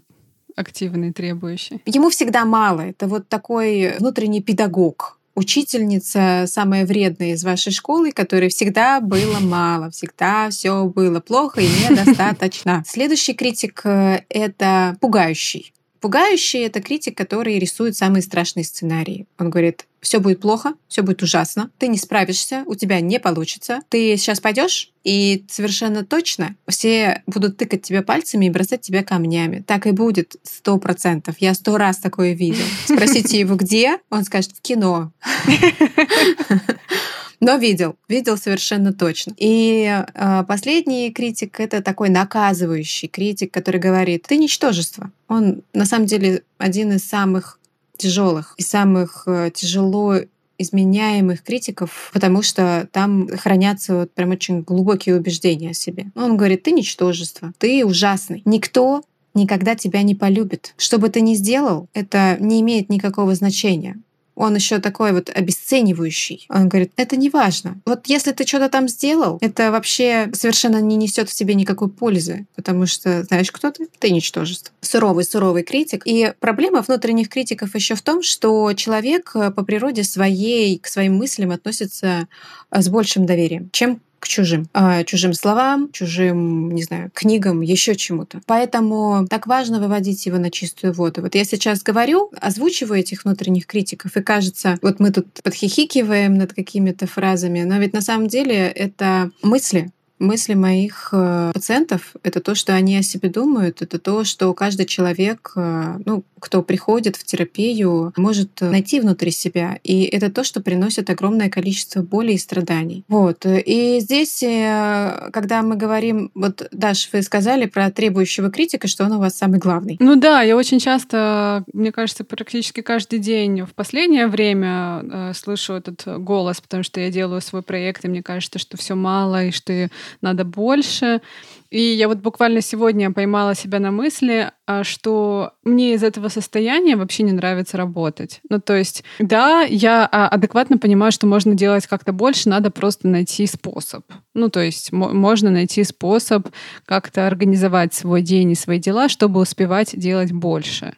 активный, 0.55 1.11
требующий. 1.11 1.81
Ему 1.85 2.09
всегда 2.09 2.45
мало. 2.45 2.81
Это 2.81 3.07
вот 3.07 3.27
такой 3.27 3.95
внутренний 3.99 4.41
педагог, 4.41 5.19
учительница 5.35 6.45
самая 6.47 6.85
вредная 6.85 7.33
из 7.33 7.43
вашей 7.43 7.71
школы, 7.71 8.11
которой 8.11 8.49
всегда 8.49 9.01
было 9.01 9.39
мало, 9.39 9.91
всегда 9.91 10.49
все 10.49 10.85
было 10.85 11.19
плохо 11.19 11.61
и 11.61 11.67
недостаточно. 11.89 12.83
Следующий 12.87 13.33
критик 13.33 13.81
э,— 13.83 14.23
это 14.29 14.97
пугающий. 15.01 15.73
Пугающий— 16.05 16.59
это 16.67 16.83
критик, 16.83 17.17
который 17.17 17.57
рисует 17.57 17.97
самые 17.97 18.21
страшные 18.21 18.63
сценарии. 18.63 19.25
Он 19.39 19.49
говорит, 19.49 19.87
все 20.01 20.19
будет 20.19 20.39
плохо, 20.39 20.75
все 20.87 21.01
будет 21.01 21.23
ужасно, 21.23 21.71
ты 21.79 21.87
не 21.87 21.97
справишься, 21.97 22.61
у 22.67 22.75
тебя 22.75 23.01
не 23.01 23.19
получится, 23.19 23.79
ты 23.89 24.15
сейчас 24.15 24.39
пойдешь, 24.39 24.91
и 25.03 25.45
совершенно 25.49 26.05
точно 26.05 26.57
все 26.67 27.23
будут 27.25 27.57
тыкать 27.57 27.81
тебя 27.81 28.03
пальцами 28.03 28.45
и 28.45 28.51
бросать 28.51 28.81
тебя 28.81 29.03
камнями. 29.03 29.63
Так 29.65 29.87
и 29.87 29.91
будет 29.93 30.35
сто 30.43 30.77
процентов. 30.77 31.37
Я 31.39 31.55
сто 31.55 31.75
раз 31.75 31.97
такое 31.97 32.33
видел. 32.33 32.65
Спросите 32.85 33.39
его, 33.39 33.55
где? 33.55 33.97
Он 34.11 34.23
скажет, 34.25 34.51
в 34.51 34.61
кино. 34.61 35.11
Но 37.39 37.57
видел, 37.57 37.95
видел 38.07 38.37
совершенно 38.37 38.93
точно. 38.93 39.33
И 39.37 39.85
э, 40.13 40.43
последний 40.47 41.11
критик 41.11 41.59
это 41.59 41.81
такой 41.81 42.09
наказывающий 42.09 43.07
критик, 43.07 43.53
который 43.53 43.79
говорит: 43.79 44.25
ты 44.27 44.37
ничтожество. 44.37 45.11
Он 45.27 45.63
на 45.73 45.85
самом 45.85 46.05
деле 46.05 46.43
один 46.57 46.93
из 46.93 47.03
самых 47.03 47.59
тяжелых 47.97 48.55
и 48.57 48.63
самых 48.63 49.23
э, 49.27 49.51
тяжело 49.53 50.19
изменяемых 50.57 51.43
критиков, 51.43 52.11
потому 52.13 52.41
что 52.41 52.87
там 52.91 53.27
хранятся 53.27 53.95
вот 53.95 54.13
прям 54.13 54.31
очень 54.31 54.61
глубокие 54.61 55.15
убеждения 55.15 55.71
о 55.71 55.73
себе. 55.73 56.11
Он 56.15 56.37
говорит, 56.37 56.63
ты 56.63 56.71
ничтожество, 56.71 57.53
ты 57.57 57.85
ужасный. 57.85 58.41
Никто 58.45 59.03
никогда 59.33 59.75
тебя 59.75 60.01
не 60.01 60.15
полюбит. 60.15 60.73
Что 60.77 60.97
бы 60.97 61.09
ты 61.09 61.21
ни 61.21 61.33
сделал, 61.33 61.89
это 61.93 62.37
не 62.39 62.61
имеет 62.61 62.89
никакого 62.89 63.35
значения 63.35 63.97
он 64.35 64.55
еще 64.55 64.79
такой 64.79 65.13
вот 65.13 65.29
обесценивающий. 65.29 66.45
Он 66.49 66.69
говорит, 66.69 66.91
это 66.97 67.15
не 67.15 67.29
важно. 67.29 67.79
Вот 67.85 68.07
если 68.07 68.31
ты 68.31 68.45
что-то 68.45 68.69
там 68.69 68.87
сделал, 68.87 69.37
это 69.41 69.71
вообще 69.71 70.29
совершенно 70.33 70.81
не 70.81 70.95
несет 70.95 71.29
в 71.29 71.33
себе 71.33 71.55
никакой 71.55 71.89
пользы, 71.89 72.45
потому 72.55 72.85
что 72.85 73.23
знаешь, 73.23 73.51
кто 73.51 73.71
ты? 73.71 73.87
Ты 73.99 74.11
ничтожество. 74.11 74.73
Суровый, 74.81 75.23
суровый 75.23 75.63
критик. 75.63 76.03
И 76.05 76.33
проблема 76.39 76.81
внутренних 76.81 77.29
критиков 77.29 77.73
еще 77.75 77.95
в 77.95 78.01
том, 78.01 78.21
что 78.21 78.73
человек 78.73 79.31
э, 79.35 79.51
по 79.51 79.63
природе 79.63 80.03
своей 80.03 80.77
к 80.79 80.87
своим 80.87 81.15
мыслям 81.15 81.51
относится 81.51 82.27
э, 82.71 82.81
с 82.81 82.89
большим 82.89 83.25
доверием, 83.25 83.69
чем 83.71 84.01
к 84.25 84.27
чужим, 84.27 84.67
а, 84.73 85.03
чужим 85.03 85.33
словам, 85.33 85.91
чужим, 85.91 86.71
не 86.71 86.81
знаю, 86.81 87.11
книгам, 87.13 87.61
еще 87.61 87.95
чему-то. 87.95 88.41
Поэтому 88.47 89.27
так 89.29 89.45
важно 89.45 89.79
выводить 89.79 90.25
его 90.25 90.39
на 90.39 90.49
чистую 90.49 90.93
воду. 90.93 91.21
Вот 91.21 91.35
я 91.35 91.45
сейчас 91.45 91.83
говорю, 91.83 92.31
озвучиваю 92.41 92.99
этих 92.99 93.23
внутренних 93.23 93.67
критиков, 93.67 94.17
и 94.17 94.23
кажется, 94.23 94.79
вот 94.81 94.99
мы 94.99 95.11
тут 95.11 95.27
подхихикиваем 95.43 96.33
над 96.39 96.53
какими-то 96.53 97.05
фразами, 97.05 97.61
но 97.61 97.77
ведь 97.77 97.93
на 97.93 98.01
самом 98.01 98.27
деле 98.27 98.67
это 98.67 99.29
мысли, 99.43 99.91
мысли 100.19 100.53
моих 100.53 101.09
э, 101.11 101.51
пациентов— 101.53 102.15
это 102.23 102.39
то, 102.39 102.55
что 102.55 102.73
они 102.73 102.97
о 102.97 103.03
себе 103.03 103.29
думают, 103.29 103.81
это 103.81 103.99
то, 103.99 104.23
что 104.23 104.53
каждый 104.53 104.85
человек, 104.85 105.51
э, 105.55 105.97
ну, 106.05 106.23
кто 106.39 106.61
приходит 106.61 107.15
в 107.15 107.23
терапию, 107.23 108.13
может 108.15 108.61
найти 108.61 108.99
внутри 108.99 109.31
себя. 109.31 109.79
И 109.83 110.03
это 110.03 110.31
то, 110.31 110.43
что 110.43 110.61
приносит 110.61 111.09
огромное 111.09 111.49
количество 111.49 112.01
боли 112.01 112.33
и 112.33 112.37
страданий. 112.37 113.03
Вот. 113.07 113.45
И 113.45 113.99
здесь, 113.99 114.43
э, 114.43 115.29
когда 115.33 115.61
мы 115.63 115.75
говорим, 115.75 116.31
вот, 116.35 116.67
Даш, 116.71 117.09
вы 117.11 117.21
сказали 117.21 117.65
про 117.65 117.91
требующего 117.91 118.49
критика, 118.51 118.87
что 118.87 119.05
он 119.05 119.13
у 119.13 119.19
вас 119.19 119.35
самый 119.35 119.59
главный. 119.59 119.97
Ну 119.99 120.15
да, 120.15 120.41
я 120.41 120.55
очень 120.55 120.79
часто, 120.79 121.63
мне 121.73 121.91
кажется, 121.91 122.23
практически 122.23 122.81
каждый 122.81 123.19
день 123.19 123.63
в 123.63 123.73
последнее 123.73 124.27
время 124.27 125.33
слышу 125.33 125.73
этот 125.73 126.03
голос, 126.05 126.61
потому 126.61 126.83
что 126.83 126.99
я 126.99 127.11
делаю 127.11 127.41
свой 127.41 127.63
проект, 127.63 128.05
и 128.05 128.07
мне 128.07 128.23
кажется, 128.23 128.59
что 128.59 128.77
все 128.77 128.95
мало, 128.95 129.45
и 129.45 129.51
что 129.51 129.89
надо 130.21 130.45
больше. 130.45 131.21
И 131.69 131.81
я 131.81 132.07
вот 132.07 132.19
буквально 132.19 132.61
сегодня 132.61 133.11
поймала 133.11 133.55
себя 133.55 133.79
на 133.79 133.91
мысли, 133.91 134.51
что 134.83 135.53
мне 135.63 135.93
из 135.93 136.03
этого 136.03 136.27
состояния 136.29 136.95
вообще 136.95 137.23
не 137.23 137.31
нравится 137.31 137.77
работать. 137.77 138.41
Ну, 138.49 138.59
то 138.59 138.75
есть, 138.75 139.03
да, 139.19 139.61
я 139.61 140.07
а, 140.11 140.27
адекватно 140.27 140.77
понимаю, 140.77 141.11
что 141.11 141.27
можно 141.27 141.53
делать 141.53 141.85
как-то 141.85 142.13
больше, 142.13 142.49
надо 142.49 142.71
просто 142.71 143.07
найти 143.07 143.45
способ. 143.45 144.03
Ну, 144.33 144.49
то 144.49 144.61
есть, 144.61 144.91
можно 144.91 145.51
найти 145.51 145.83
способ 145.83 146.47
как-то 146.85 147.27
организовать 147.27 147.93
свой 147.93 148.21
день 148.21 148.51
и 148.51 148.55
свои 148.55 148.79
дела, 148.79 149.07
чтобы 149.07 149.39
успевать 149.39 149.97
делать 149.97 150.31
больше. 150.31 150.95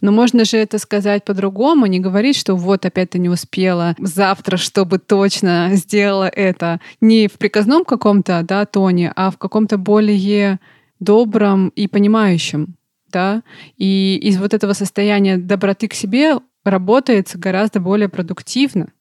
Но 0.00 0.12
можно 0.12 0.44
же 0.44 0.58
это 0.58 0.78
сказать 0.78 1.24
по-другому, 1.24 1.86
не 1.86 2.00
говорить, 2.00 2.36
что 2.36 2.54
вот 2.54 2.84
опять 2.84 3.10
ты 3.10 3.18
не 3.18 3.28
успела 3.28 3.94
завтра, 3.98 4.56
чтобы 4.56 4.98
точно 4.98 5.70
сделала 5.72 6.28
это. 6.28 6.80
Не 7.00 7.28
в 7.28 7.32
приказном 7.32 7.84
каком-то 7.84 8.42
да, 8.42 8.66
тоне, 8.66 9.12
а 9.16 9.30
в 9.30 9.38
каком-то 9.38 9.78
более 9.78 10.60
добром 11.00 11.68
и 11.70 11.88
понимающем 11.88 12.76
да, 13.10 13.42
и 13.76 14.18
из 14.22 14.38
вот 14.38 14.54
этого 14.54 14.72
состояния 14.72 15.36
доброты 15.36 15.88
к 15.88 15.94
себе 15.94 16.36
работается 16.64 17.38
гораздо 17.38 17.80
более 17.80 18.08
продуктивно 18.08 18.92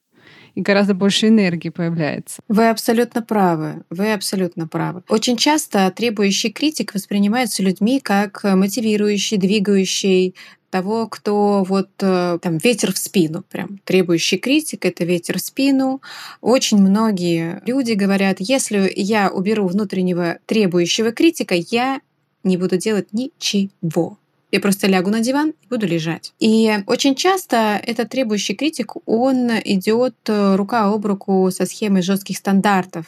и 0.53 0.61
гораздо 0.61 0.93
больше 0.93 1.27
энергии 1.27 1.69
появляется. 1.69 2.41
Вы 2.47 2.69
абсолютно 2.69 3.21
правы. 3.21 3.83
Вы 3.89 4.13
абсолютно 4.13 4.67
правы. 4.67 5.03
Очень 5.09 5.35
часто 5.35 5.91
требующий 5.91 6.49
критик 6.49 6.93
воспринимается 6.93 7.61
людьми 7.61 7.99
как 7.99 8.43
мотивирующий, 8.43 9.37
двигающий, 9.37 10.33
того, 10.75 11.07
кто 11.07 11.63
вот 11.63 11.91
э, 12.01 12.37
там 12.41 12.57
ветер 12.57 12.91
в 12.91 12.97
спину, 12.97 13.45
прям 13.49 13.79
требующий 13.85 14.37
критик, 14.37 14.85
это 14.85 15.05
ветер 15.05 15.37
в 15.37 15.41
спину. 15.41 16.01
Очень 16.41 16.79
многие 16.79 17.61
люди 17.65 17.93
говорят, 17.93 18.37
если 18.39 18.91
я 18.93 19.29
уберу 19.29 19.67
внутреннего 19.67 20.39
требующего 20.45 21.13
критика, 21.13 21.55
я 21.55 22.01
не 22.45 22.57
буду 22.57 22.77
делать 22.77 23.07
ничего. 23.11 24.17
Я 24.51 24.59
просто 24.61 24.87
лягу 24.87 25.09
на 25.09 25.19
диван 25.19 25.49
и 25.49 25.67
буду 25.69 25.85
лежать. 25.85 26.33
И 26.39 26.71
очень 26.87 27.15
часто 27.15 27.81
этот 27.83 28.09
требующий 28.09 28.53
критик, 28.53 28.93
он 29.05 29.51
идет 29.65 30.15
э, 30.27 30.55
рука 30.55 30.85
об 30.85 31.05
руку 31.05 31.49
со 31.51 31.65
схемой 31.65 32.01
жестких 32.01 32.37
стандартов, 32.37 33.05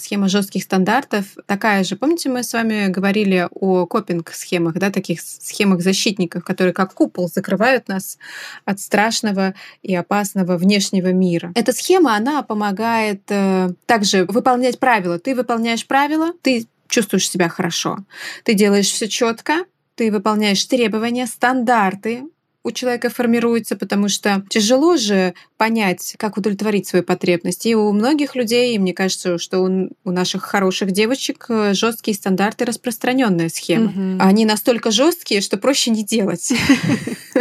схема 0.00 0.28
жестких 0.28 0.62
стандартов 0.64 1.26
такая 1.46 1.84
же. 1.84 1.96
Помните, 1.96 2.28
мы 2.28 2.42
с 2.42 2.52
вами 2.52 2.88
говорили 2.88 3.46
о 3.52 3.86
копинг-схемах, 3.86 4.74
да, 4.74 4.90
таких 4.90 5.20
схемах 5.20 5.82
защитников, 5.82 6.42
которые 6.42 6.72
как 6.72 6.94
купол 6.94 7.28
закрывают 7.28 7.88
нас 7.88 8.18
от 8.64 8.80
страшного 8.80 9.54
и 9.82 9.94
опасного 9.94 10.56
внешнего 10.56 11.12
мира. 11.12 11.52
Эта 11.54 11.72
схема, 11.72 12.16
она 12.16 12.42
помогает 12.42 13.22
э, 13.28 13.70
также 13.86 14.24
выполнять 14.24 14.78
правила. 14.78 15.18
Ты 15.18 15.34
выполняешь 15.34 15.86
правила, 15.86 16.32
ты 16.42 16.66
чувствуешь 16.90 17.30
себя 17.30 17.48
хорошо. 17.48 17.98
Ты 18.44 18.54
делаешь 18.54 18.90
все 18.90 19.08
четко, 19.08 19.64
ты 19.94 20.10
выполняешь 20.10 20.64
требования, 20.64 21.26
стандарты, 21.26 22.24
у 22.62 22.70
человека 22.72 23.08
формируется, 23.08 23.76
потому 23.76 24.08
что 24.08 24.44
тяжело 24.50 24.96
же 24.96 25.34
понять, 25.56 26.14
как 26.18 26.36
удовлетворить 26.36 26.86
свои 26.86 27.02
потребности. 27.02 27.68
И 27.68 27.74
у 27.74 27.92
многих 27.92 28.34
людей, 28.34 28.74
и 28.74 28.78
мне 28.78 28.92
кажется, 28.92 29.38
что 29.38 29.60
у, 29.60 29.90
у 30.04 30.10
наших 30.10 30.42
хороших 30.42 30.90
девочек 30.90 31.46
э, 31.48 31.72
жесткие 31.72 32.14
стандарты 32.14 32.64
распространенная 32.64 33.48
схема. 33.48 33.90
Угу. 33.90 34.22
Они 34.22 34.44
настолько 34.44 34.90
жесткие, 34.90 35.40
что 35.40 35.56
проще 35.56 35.90
не 35.90 36.04
делать. 36.04 36.52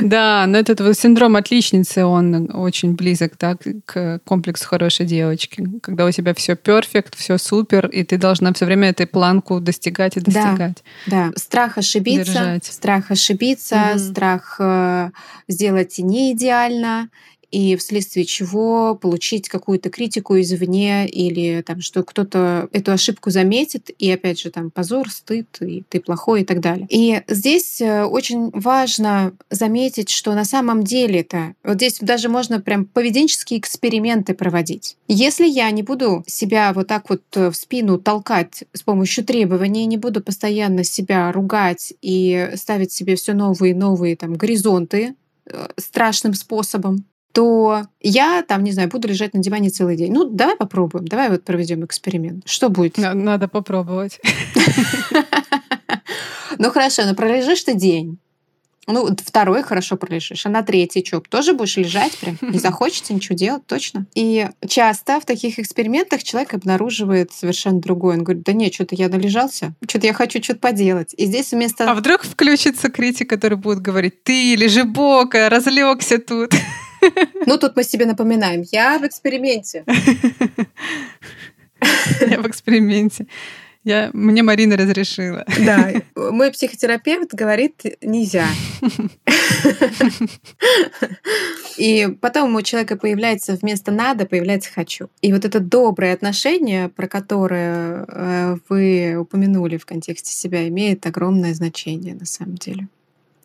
Да, 0.01 0.45
но 0.47 0.57
этот 0.57 0.97
синдром 0.97 1.35
отличницы, 1.35 2.05
он 2.05 2.49
очень 2.53 2.95
близок 2.95 3.33
да, 3.37 3.57
к 3.85 4.21
комплексу 4.23 4.67
хорошей 4.67 5.05
девочки. 5.05 5.67
Когда 5.81 6.05
у 6.05 6.11
тебя 6.11 6.33
все 6.33 6.55
перфект, 6.55 7.15
все 7.15 7.37
супер, 7.37 7.87
и 7.87 8.03
ты 8.03 8.17
должна 8.17 8.53
все 8.53 8.65
время 8.65 8.89
этой 8.89 9.07
планку 9.07 9.59
достигать 9.59 10.15
и 10.15 10.21
достигать. 10.21 10.83
Да, 11.07 11.31
да. 11.31 11.31
страх 11.35 11.77
ошибиться, 11.77 12.31
Держать. 12.31 12.65
страх 12.65 13.11
ошибиться, 13.11 13.91
угу. 13.91 13.99
страх 13.99 14.55
э, 14.59 15.08
сделать 15.47 15.97
не 15.99 16.31
идеально, 16.33 17.09
и 17.51 17.75
вследствие 17.75 18.25
чего 18.25 18.95
получить 18.95 19.49
какую-то 19.49 19.89
критику 19.89 20.39
извне 20.39 21.07
или 21.07 21.61
там, 21.61 21.81
что 21.81 22.03
кто-то 22.03 22.69
эту 22.71 22.91
ошибку 22.91 23.29
заметит, 23.29 23.89
и 23.97 24.11
опять 24.11 24.39
же 24.39 24.51
там 24.51 24.71
позор, 24.71 25.09
стыд, 25.09 25.47
и 25.61 25.83
ты 25.87 25.99
плохой 25.99 26.41
и 26.41 26.45
так 26.45 26.59
далее. 26.59 26.87
И 26.89 27.21
здесь 27.27 27.81
э, 27.81 28.03
очень 28.03 28.49
важно 28.51 29.33
заметить, 29.49 30.09
что 30.09 30.33
на 30.33 30.45
самом 30.45 30.83
деле 30.83 31.21
это 31.21 31.53
вот 31.63 31.75
здесь 31.75 31.97
даже 32.01 32.29
можно 32.29 32.59
прям 32.59 32.85
поведенческие 32.85 33.59
эксперименты 33.59 34.33
проводить. 34.33 34.97
Если 35.07 35.47
я 35.47 35.69
не 35.71 35.83
буду 35.83 36.23
себя 36.27 36.71
вот 36.73 36.87
так 36.87 37.09
вот 37.09 37.23
э, 37.35 37.49
в 37.49 37.55
спину 37.55 37.97
толкать 37.97 38.63
с 38.73 38.83
помощью 38.83 39.23
требований, 39.23 39.85
не 39.85 39.97
буду 39.97 40.21
постоянно 40.21 40.83
себя 40.83 41.31
ругать 41.31 41.93
и 42.01 42.51
ставить 42.55 42.91
себе 42.91 43.15
все 43.15 43.33
новые 43.33 43.71
и 43.71 43.75
новые 43.75 44.15
там 44.15 44.35
горизонты, 44.35 45.15
Э, 45.51 45.67
страшным 45.77 46.33
способом, 46.33 47.05
то 47.31 47.83
я 48.01 48.43
там, 48.47 48.63
не 48.63 48.71
знаю, 48.71 48.89
буду 48.89 49.07
лежать 49.07 49.33
на 49.33 49.41
диване 49.41 49.69
целый 49.69 49.95
день. 49.95 50.11
Ну, 50.11 50.29
давай 50.29 50.55
попробуем, 50.55 51.07
давай 51.07 51.29
вот 51.29 51.43
проведем 51.43 51.85
эксперимент. 51.85 52.47
Что 52.47 52.69
будет? 52.69 52.97
Надо 52.97 53.47
попробовать. 53.47 54.19
Ну 56.57 56.71
хорошо, 56.71 57.05
но 57.05 57.15
пролежишь 57.15 57.63
ты 57.63 57.73
день. 57.73 58.19
Ну, 58.91 59.07
второй 59.23 59.61
хорошо 59.61 59.97
пролежишь, 59.97 60.47
а 60.47 60.49
на 60.49 60.63
третий 60.63 61.05
что, 61.05 61.21
тоже 61.21 61.53
будешь 61.53 61.77
лежать 61.77 62.17
прям? 62.17 62.37
Не 62.41 62.57
захочется 62.59 63.13
ничего 63.13 63.35
делать, 63.35 63.65
точно? 63.67 64.07
И 64.15 64.49
часто 64.67 65.19
в 65.19 65.25
таких 65.25 65.59
экспериментах 65.59 66.23
человек 66.23 66.55
обнаруживает 66.55 67.31
совершенно 67.31 67.79
другое. 67.79 68.17
Он 68.17 68.23
говорит, 68.23 68.43
да 68.43 68.53
нет, 68.53 68.73
что-то 68.73 68.95
я 68.95 69.07
належался, 69.07 69.75
что-то 69.87 70.07
я 70.07 70.13
хочу 70.13 70.41
что-то 70.41 70.59
поделать. 70.59 71.13
И 71.17 71.27
здесь 71.27 71.51
вместо... 71.51 71.89
А 71.89 71.93
вдруг 71.93 72.23
включится 72.23 72.89
критик, 72.89 73.29
который 73.29 73.59
будет 73.59 73.79
говорить, 73.79 74.23
ты 74.23 74.55
лежи 74.55 74.83
бока, 74.83 75.49
разлегся 75.49 76.17
тут. 76.17 76.51
Ну, 77.45 77.57
тут 77.57 77.75
мы 77.75 77.83
себе 77.83 78.05
напоминаем, 78.05 78.63
я 78.71 78.99
в 78.99 79.05
эксперименте. 79.05 79.83
Я 82.21 82.41
в 82.41 82.47
эксперименте. 82.47 83.27
Я, 83.85 84.09
мне 84.13 84.43
Марина 84.43 84.75
разрешила. 84.75 85.45
Да, 85.65 85.93
мой 86.15 86.51
психотерапевт 86.51 87.33
говорит, 87.33 87.81
нельзя. 88.01 88.45
И 91.77 92.09
потом 92.19 92.55
у 92.55 92.61
человека 92.61 92.97
появляется 92.97 93.55
вместо 93.55 93.91
«надо» 93.91 94.25
появляется 94.25 94.69
«хочу». 94.71 95.09
И 95.21 95.31
вот 95.31 95.45
это 95.45 95.61
доброе 95.61 96.13
отношение, 96.13 96.89
про 96.89 97.07
которое 97.07 98.05
э, 98.07 98.57
вы 98.67 99.15
упомянули 99.15 99.77
в 99.77 99.85
контексте 99.85 100.33
себя, 100.33 100.67
имеет 100.67 101.05
огромное 101.05 101.53
значение 101.53 102.15
на 102.15 102.25
самом 102.25 102.55
деле 102.55 102.89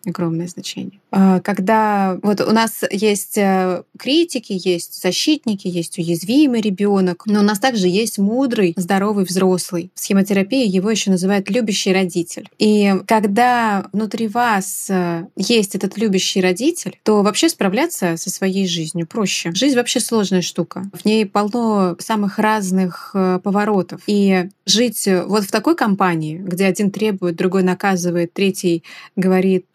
огромное 0.07 0.49
значение. 0.49 1.01
А, 1.11 1.41
когда 1.41 2.19
вот 2.23 2.41
у 2.41 2.53
нас 2.53 2.83
есть 2.91 3.39
э, 3.39 3.83
критики, 3.99 4.61
есть 4.65 5.01
защитники, 5.01 5.69
есть 5.69 5.99
уязвимый 5.99 6.61
ребенок, 6.61 7.23
но 7.27 7.41
у 7.41 7.43
нас 7.43 7.59
также 7.59 7.89
есть 7.89 8.19
мудрый, 8.19 8.75
здоровый 8.77 9.25
взрослый. 9.25 9.91
В 9.95 10.01
схемотерапии 10.01 10.67
его 10.67 10.91
еще 10.91 11.11
называют 11.11 11.51
любящий 11.51 11.93
родитель. 11.93 12.49
И 12.59 12.95
когда 13.07 13.87
внутри 13.93 14.29
вас 14.29 14.87
э, 14.89 15.27
есть 15.37 15.75
этот 15.75 15.97
любящий 15.99 16.41
родитель, 16.41 16.99
то 17.03 17.23
вообще 17.23 17.49
справляться 17.49 18.17
со 18.17 18.31
своей 18.31 18.67
жизнью 18.67 19.07
проще. 19.07 19.53
Жизнь 19.55 19.77
вообще 19.77 20.01
сложная 20.01 20.43
штука. 20.43 20.91
В 20.93 21.05
ней 21.05 21.27
полно 21.27 21.97
самых 21.99 22.39
разных 22.39 23.13
э, 23.15 23.41
поворотов. 23.43 24.01
И 24.07 24.49
жить 24.67 25.09
вот 25.27 25.45
в 25.45 25.51
такой 25.51 25.77
компании, 25.77 26.39
где 26.39 26.67
один 26.67 26.91
требует, 26.91 27.37
другой 27.37 27.63
наказывает, 27.63 28.33
третий 28.33 28.83
говорит, 29.17 29.67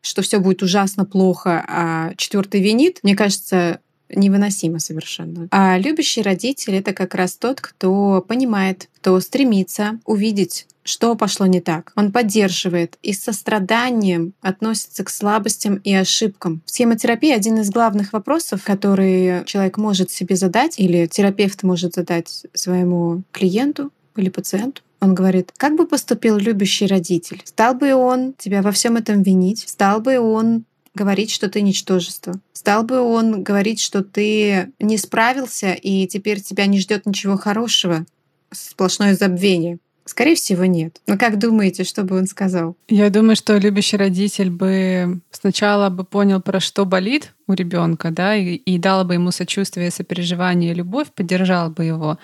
что 0.00 0.22
все 0.22 0.38
будет 0.38 0.62
ужасно 0.62 1.04
плохо, 1.04 1.64
а 1.66 2.12
четвертый 2.16 2.60
винит, 2.60 3.00
мне 3.02 3.16
кажется, 3.16 3.80
невыносимо 4.08 4.78
совершенно. 4.78 5.48
А 5.50 5.78
любящий 5.78 6.22
родитель— 6.22 6.74
это 6.76 6.92
как 6.92 7.14
раз 7.14 7.36
тот, 7.36 7.60
кто 7.60 8.24
понимает, 8.26 8.88
кто 8.96 9.18
стремится 9.20 9.98
увидеть 10.04 10.66
что 10.84 11.14
пошло 11.14 11.46
не 11.46 11.60
так. 11.60 11.92
Он 11.94 12.10
поддерживает 12.10 12.98
и 13.02 13.12
с 13.12 13.22
состраданием 13.22 14.34
относится 14.40 15.04
к 15.04 15.10
слабостям 15.10 15.76
и 15.76 15.94
ошибкам. 15.94 16.62
В 16.66 16.70
схемотерапии 16.70 17.30
один 17.30 17.58
из 17.60 17.70
главных 17.70 18.12
вопросов, 18.12 18.64
который 18.64 19.44
человек 19.44 19.78
может 19.78 20.10
себе 20.10 20.36
задать 20.36 20.78
или 20.78 21.06
терапевт 21.06 21.62
может 21.62 21.94
задать 21.94 22.46
своему 22.52 23.22
клиенту 23.30 23.92
или 24.16 24.28
пациенту, 24.28 24.82
он 25.02 25.14
говорит, 25.14 25.52
как 25.56 25.76
бы 25.76 25.86
поступил 25.86 26.38
любящий 26.38 26.86
родитель? 26.86 27.42
Стал 27.44 27.74
бы 27.74 27.92
он 27.92 28.34
тебя 28.38 28.62
во 28.62 28.70
всем 28.70 28.96
этом 28.96 29.22
винить? 29.22 29.64
Стал 29.68 30.00
бы 30.00 30.20
он 30.20 30.64
говорить, 30.94 31.32
что 31.32 31.50
ты 31.50 31.60
ничтожество? 31.60 32.34
Стал 32.52 32.84
бы 32.84 33.00
он 33.00 33.42
говорить, 33.42 33.80
что 33.80 34.04
ты 34.04 34.70
не 34.78 34.96
справился 34.96 35.72
и 35.72 36.06
теперь 36.06 36.40
тебя 36.40 36.66
не 36.66 36.78
ждет 36.78 37.04
ничего 37.04 37.36
хорошего? 37.36 38.06
Сплошное 38.52 39.16
забвение. 39.16 39.78
Скорее 40.04 40.36
всего, 40.36 40.66
нет. 40.66 41.00
Но 41.08 41.18
как 41.18 41.38
думаете, 41.38 41.82
что 41.82 42.04
бы 42.04 42.16
он 42.16 42.26
сказал? 42.26 42.76
Я 42.88 43.10
думаю, 43.10 43.34
что 43.34 43.56
любящий 43.56 43.96
родитель 43.96 44.50
бы 44.50 45.20
сначала 45.32 45.90
бы 45.90 46.04
понял, 46.04 46.40
про 46.40 46.60
что 46.60 46.84
болит 46.84 47.34
у 47.48 47.54
ребенка, 47.54 48.10
да, 48.10 48.36
и, 48.36 48.54
и 48.54 48.78
дал 48.78 49.04
бы 49.04 49.14
ему 49.14 49.32
сочувствие, 49.32 49.90
сопереживание, 49.90 50.74
любовь, 50.74 51.08
поддержал 51.12 51.70
бы 51.70 51.84
его 51.84 52.18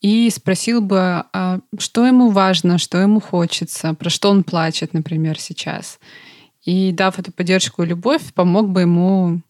и 0.00 0.30
спросил 0.30 0.80
бы, 0.80 1.24
а 1.32 1.60
что 1.78 2.06
ему 2.06 2.30
важно, 2.30 2.78
что 2.78 2.98
ему 2.98 3.20
хочется, 3.20 3.94
про 3.94 4.10
что 4.10 4.30
он 4.30 4.44
плачет, 4.44 4.94
например, 4.94 5.38
сейчас. 5.38 5.98
И 6.64 6.92
дав 6.92 7.18
эту 7.18 7.32
поддержку 7.32 7.82
и 7.82 7.86
любовь, 7.86 8.32
помог 8.34 8.68
бы 8.68 8.82
ему 8.82 9.40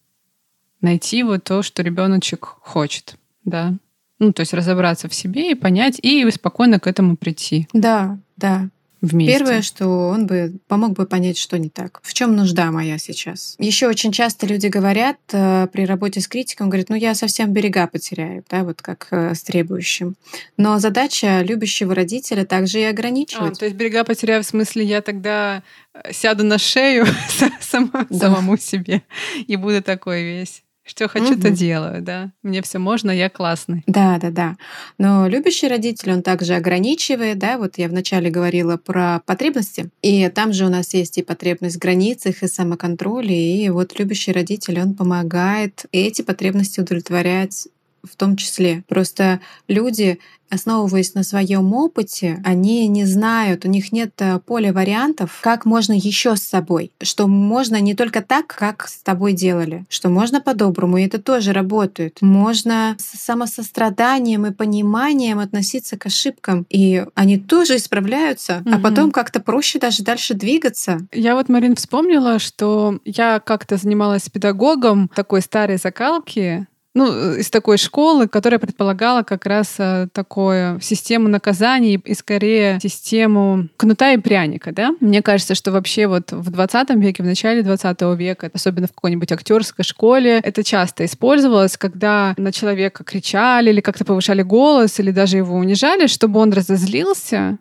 найти 0.80 1.22
вот 1.22 1.44
то, 1.44 1.62
что 1.62 1.82
ребеночек 1.82 2.44
хочет, 2.44 3.16
да. 3.44 3.74
Ну, 4.18 4.32
то 4.32 4.40
есть 4.40 4.52
разобраться 4.52 5.08
в 5.08 5.14
себе 5.14 5.52
и 5.52 5.54
понять, 5.54 5.98
и 6.02 6.28
спокойно 6.30 6.78
к 6.78 6.86
этому 6.86 7.16
прийти. 7.16 7.68
Да, 7.72 8.18
да 8.36 8.68
вместе. 9.00 9.38
Первое, 9.38 9.62
что 9.62 9.86
он 10.08 10.26
бы 10.26 10.54
помог 10.68 10.92
бы 10.92 11.06
понять, 11.06 11.38
что 11.38 11.58
не 11.58 11.68
так. 11.68 12.00
В 12.02 12.12
чем 12.12 12.36
нужда 12.36 12.70
моя 12.70 12.98
сейчас? 12.98 13.54
Еще 13.58 13.88
очень 13.88 14.12
часто 14.12 14.46
люди 14.46 14.66
говорят 14.66 15.16
э, 15.32 15.68
при 15.72 15.86
работе 15.86 16.20
с 16.20 16.28
критиком, 16.28 16.68
говорят, 16.68 16.88
ну 16.88 16.96
я 16.96 17.14
совсем 17.14 17.52
берега 17.52 17.86
потеряю, 17.86 18.44
да, 18.48 18.64
вот 18.64 18.82
как 18.82 19.08
э, 19.10 19.34
с 19.34 19.42
требующим. 19.42 20.16
Но 20.56 20.78
задача 20.78 21.42
любящего 21.42 21.94
родителя 21.94 22.44
также 22.44 22.80
и 22.80 22.84
ограничивать. 22.84 23.56
А, 23.56 23.60
то 23.60 23.64
есть 23.64 23.76
берега 23.76 24.04
потеряю 24.04 24.42
в 24.42 24.46
смысле 24.46 24.84
я 24.84 25.00
тогда 25.00 25.62
э, 25.94 26.12
сяду 26.12 26.44
на 26.44 26.58
шею 26.58 27.06
сама, 27.60 28.06
да. 28.10 28.18
самому 28.18 28.56
себе 28.56 29.02
и 29.46 29.56
буду 29.56 29.82
такой 29.82 30.22
весь. 30.22 30.62
Что 30.84 31.08
хочу, 31.08 31.34
угу. 31.34 31.42
то 31.42 31.50
делаю, 31.50 32.02
да. 32.02 32.32
Мне 32.42 32.62
все 32.62 32.78
можно, 32.78 33.10
я 33.10 33.28
классный. 33.28 33.82
Да, 33.86 34.18
да, 34.18 34.30
да. 34.30 34.56
Но 34.98 35.28
любящий 35.28 35.68
родитель, 35.68 36.12
он 36.12 36.22
также 36.22 36.54
ограничивает, 36.54 37.38
да. 37.38 37.58
Вот 37.58 37.78
я 37.78 37.88
вначале 37.88 38.30
говорила 38.30 38.76
про 38.76 39.20
потребности, 39.26 39.90
и 40.02 40.28
там 40.28 40.52
же 40.52 40.66
у 40.66 40.68
нас 40.68 40.94
есть 40.94 41.18
и 41.18 41.22
потребность 41.22 41.76
в 41.76 41.80
границах, 41.80 42.42
и 42.42 42.48
самоконтроле, 42.48 43.64
и 43.64 43.68
вот 43.70 43.98
любящий 43.98 44.32
родитель, 44.32 44.80
он 44.80 44.94
помогает 44.94 45.84
эти 45.92 46.22
потребности 46.22 46.80
удовлетворять 46.80 47.68
в 48.02 48.16
том 48.16 48.36
числе. 48.36 48.84
Просто 48.88 49.40
люди 49.68 50.18
основываясь 50.50 51.14
на 51.14 51.22
своем 51.22 51.72
опыте, 51.72 52.42
они 52.44 52.86
не 52.88 53.04
знают, 53.04 53.64
у 53.64 53.68
них 53.68 53.92
нет 53.92 54.12
э, 54.18 54.40
поля 54.40 54.72
вариантов, 54.72 55.38
как 55.42 55.64
можно 55.64 55.92
еще 55.92 56.36
с 56.36 56.42
собой, 56.42 56.92
что 57.00 57.28
можно 57.28 57.80
не 57.80 57.94
только 57.94 58.20
так, 58.20 58.48
как 58.48 58.88
с 58.88 58.98
тобой 58.98 59.32
делали, 59.32 59.86
что 59.88 60.08
можно 60.08 60.40
по-доброму, 60.40 60.98
и 60.98 61.06
это 61.06 61.20
тоже 61.20 61.52
работает. 61.52 62.18
Можно 62.20 62.96
с 62.98 63.18
самосостраданием 63.18 64.44
и 64.46 64.52
пониманием 64.52 65.38
относиться 65.38 65.96
к 65.96 66.06
ошибкам, 66.06 66.66
и 66.68 67.04
они 67.14 67.38
тоже 67.38 67.76
исправляются, 67.76 68.62
угу. 68.66 68.74
а 68.74 68.78
потом 68.78 69.12
как-то 69.12 69.40
проще 69.40 69.78
даже 69.78 70.02
дальше 70.02 70.34
двигаться. 70.34 70.98
Я 71.12 71.36
вот, 71.36 71.48
Марин, 71.48 71.76
вспомнила, 71.76 72.38
что 72.38 72.98
я 73.04 73.38
как-то 73.38 73.76
занималась 73.76 74.28
педагогом 74.28 75.08
такой 75.14 75.42
старой 75.42 75.76
закалки, 75.76 76.66
ну, 76.94 77.35
из 77.35 77.50
такой 77.50 77.79
школы, 77.79 78.26
которая 78.26 78.59
предполагала 78.59 79.22
как 79.22 79.46
раз 79.46 79.76
э, 79.79 80.09
такую 80.12 80.81
систему 80.81 81.29
наказаний 81.29 82.00
и 82.05 82.14
скорее 82.14 82.81
систему 82.83 83.68
кнута 83.76 84.12
и 84.12 84.16
пряника, 84.16 84.72
да? 84.72 84.94
Мне 85.00 85.22
кажется, 85.22 85.55
что 85.55 85.70
вообще 85.70 86.09
вот 86.09 86.33
в 86.33 86.50
20 86.50 86.90
веке, 86.96 87.22
в 87.22 87.26
начале 87.26 87.62
20 87.62 88.03
века, 88.16 88.50
особенно 88.53 88.88
в 88.88 88.92
какой-нибудь 88.92 89.31
актерской 89.31 89.85
школе, 89.85 90.40
это 90.42 90.64
часто 90.64 91.05
использовалось, 91.05 91.76
когда 91.76 92.35
на 92.37 92.50
человека 92.50 93.05
кричали 93.05 93.70
или 93.70 93.81
как-то 93.81 94.05
повышали 94.05 94.42
голос, 94.42 94.98
или 94.98 95.12
даже 95.12 95.37
его 95.37 95.57
унижали, 95.57 96.09
чтобы 96.09 96.40
он 96.40 96.53
разозлился, 96.53 97.59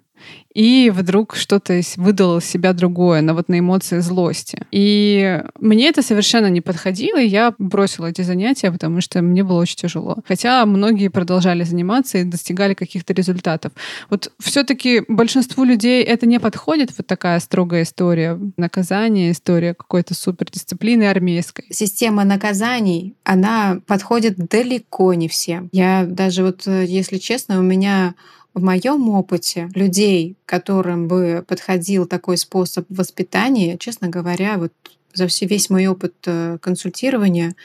и 0.54 0.92
вдруг 0.94 1.36
что-то 1.36 1.80
выдало 1.98 2.42
себя 2.42 2.74
другое, 2.74 3.22
на 3.22 3.34
вот 3.34 3.50
на 3.50 3.60
эмоции 3.60 4.00
злости. 4.00 4.66
И 4.72 5.42
мне 5.60 5.90
это 5.90 6.02
совершенно 6.02 6.48
не 6.48 6.62
подходило, 6.62 7.22
и 7.22 7.28
я 7.28 7.54
бросила 7.58 8.08
эти 8.08 8.22
занятия, 8.22 8.72
потому 8.72 9.02
что 9.02 9.22
мне 9.22 9.44
было 9.44 9.60
очень 9.60 9.78
тяжело. 9.78 10.18
Хотя 10.28 10.66
многие 10.66 11.10
продолжали 11.10 11.64
заниматься 11.64 12.18
и 12.18 12.24
достигали 12.24 12.74
каких-то 12.74 13.14
результатов. 13.14 13.74
Вот 14.10 14.32
все-таки 14.40 15.04
большинству 15.08 15.64
людей 15.64 16.04
это 16.04 16.26
не 16.26 16.40
подходит, 16.40 16.92
вот 16.98 17.06
такая 17.06 17.40
строгая 17.40 17.84
история 17.84 18.40
наказания, 18.58 19.32
история 19.32 19.74
какой-то 19.74 20.14
супердисциплины 20.14 21.04
армейской. 21.04 21.66
Система 21.70 22.24
наказаний, 22.24 23.16
она 23.24 23.80
подходит 23.86 24.38
далеко 24.38 25.14
не 25.14 25.28
всем. 25.28 25.70
Я 25.72 26.06
даже 26.06 26.44
вот, 26.44 26.68
э, 26.68 26.86
если 26.86 27.18
честно, 27.18 27.60
у 27.60 27.64
меня 27.64 28.16
в 28.54 28.64
моем 28.64 29.10
опыте 29.10 29.70
людей, 29.76 30.36
которым 30.46 31.08
бы 31.08 31.44
подходил 31.48 32.06
такой 32.06 32.38
способ 32.38 32.86
воспитания, 32.90 33.78
честно 33.78 34.08
говоря, 34.08 34.58
вот 34.58 34.74
за 35.14 35.28
все, 35.28 35.46
весь 35.46 35.70
мой 35.70 35.88
опыт 35.88 36.16
э, 36.26 36.58
консультирования, 36.62 37.56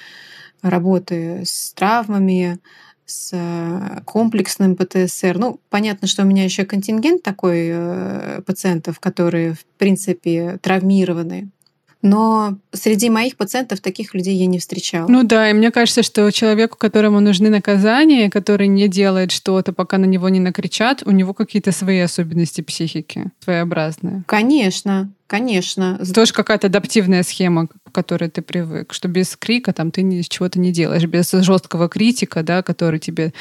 работы 0.63 1.43
с 1.45 1.73
травмами, 1.75 2.59
с 3.07 3.31
э, 3.33 4.01
комплексным 4.05 4.77
ПТСР. 4.77 5.39
Ну, 5.39 5.61
понятно, 5.69 6.09
что 6.09 6.23
у 6.23 6.27
меня 6.27 6.45
еще 6.45 6.65
контингент 6.65 7.23
такой 7.23 7.69
э, 7.71 8.43
пациентов, 8.47 8.99
которые, 8.99 9.55
в 9.55 9.65
принципе, 9.77 10.59
травмированы 10.63 11.51
но 12.05 12.59
среди 12.71 13.09
моих 13.09 13.37
пациентов 13.37 13.81
таких 13.81 14.15
людей 14.15 14.37
я 14.37 14.45
не 14.45 14.59
встречала. 14.59 15.09
Ну 15.09 15.23
да, 15.23 15.49
и 15.49 15.55
мне 15.55 15.71
кажется, 15.71 16.03
что 16.03 16.31
человеку, 16.31 16.77
которому 16.77 17.19
нужны 17.19 17.49
наказания, 17.49 18.31
который 18.31 18.67
не 18.69 18.89
делает 18.89 19.33
что-то, 19.33 19.73
пока 19.73 19.97
на 19.97 20.05
него 20.05 20.29
не 20.29 20.39
накричат, 20.39 21.03
у 21.07 21.11
него 21.13 21.33
какие-то 21.33 21.73
свои 21.73 22.01
особенности 22.01 22.61
психики, 22.61 23.33
своеобразные. 23.43 24.23
Конечно, 24.27 25.11
Конечно. 25.27 25.99
Тоже 26.15 26.33
какая-то 26.33 26.67
адаптивная 26.67 27.23
схема, 27.23 27.69
к 27.69 27.93
которой 27.93 28.29
ты 28.29 28.43
привык, 28.43 28.93
что 28.93 29.09
без 29.09 29.37
крика 29.37 29.73
там 29.73 29.91
ты 29.91 30.23
чего-то 30.23 30.59
не 30.59 30.71
делаешь, 30.71 31.05
без 31.05 31.31
жесткого 31.31 31.89
критика, 31.89 32.43
да, 32.43 32.63
который 32.63 32.99
тебе 32.99 33.33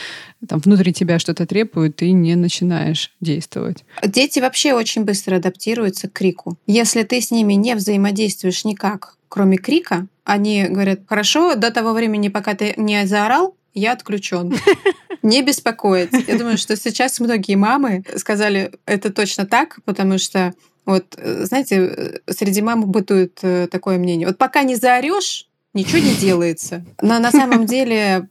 там 0.48 0.60
внутри 0.60 0.94
тебя 0.94 1.20
что-то 1.20 1.46
требует, 1.46 1.98
ты 1.98 2.12
не 2.12 2.36
начинаешь 2.36 3.12
действовать. 3.20 3.84
Дети 4.02 4.40
вообще 4.40 4.74
очень 4.74 5.04
быстро 5.04 5.38
адаптируются 5.38 6.08
к 6.08 6.14
крику. 6.14 6.58
Если 6.68 7.04
ты 7.04 7.20
с 7.20 7.32
ними 7.32 7.54
не 7.54 7.76
взаимодействуешь 7.76 8.64
никак, 8.64 9.18
кроме 9.28 9.58
крика, 9.58 10.08
они 10.24 10.66
говорят, 10.70 11.02
хорошо, 11.08 11.56
до 11.56 11.72
того 11.72 11.92
времени, 11.94 12.30
пока 12.30 12.54
ты 12.54 12.74
не 12.78 13.06
заорал, 13.06 13.56
я 13.74 13.94
отключен. 13.94 14.54
Не 15.24 15.42
беспокоить. 15.42 16.12
Я 16.28 16.38
думаю, 16.38 16.58
что 16.58 16.76
сейчас 16.76 17.20
многие 17.22 17.56
мамы 17.56 18.04
сказали 18.18 18.74
это 18.86 19.12
точно 19.12 19.46
так, 19.46 19.80
потому 19.86 20.18
что 20.18 20.54
вот, 20.86 21.16
э, 21.18 21.46
знаете, 21.46 21.76
э, 21.76 22.32
среди 22.32 22.62
мам 22.62 22.86
бытует 22.86 23.40
э, 23.42 23.68
такое 23.72 23.98
мнение. 23.98 24.28
Вот 24.28 24.38
пока 24.38 24.64
не 24.64 24.76
заорешь, 24.76 25.48
ничего 25.74 26.00
не 26.00 26.14
делается. 26.16 26.84
Но 27.02 27.20
на 27.20 27.32
самом 27.32 27.66
деле 27.66 28.30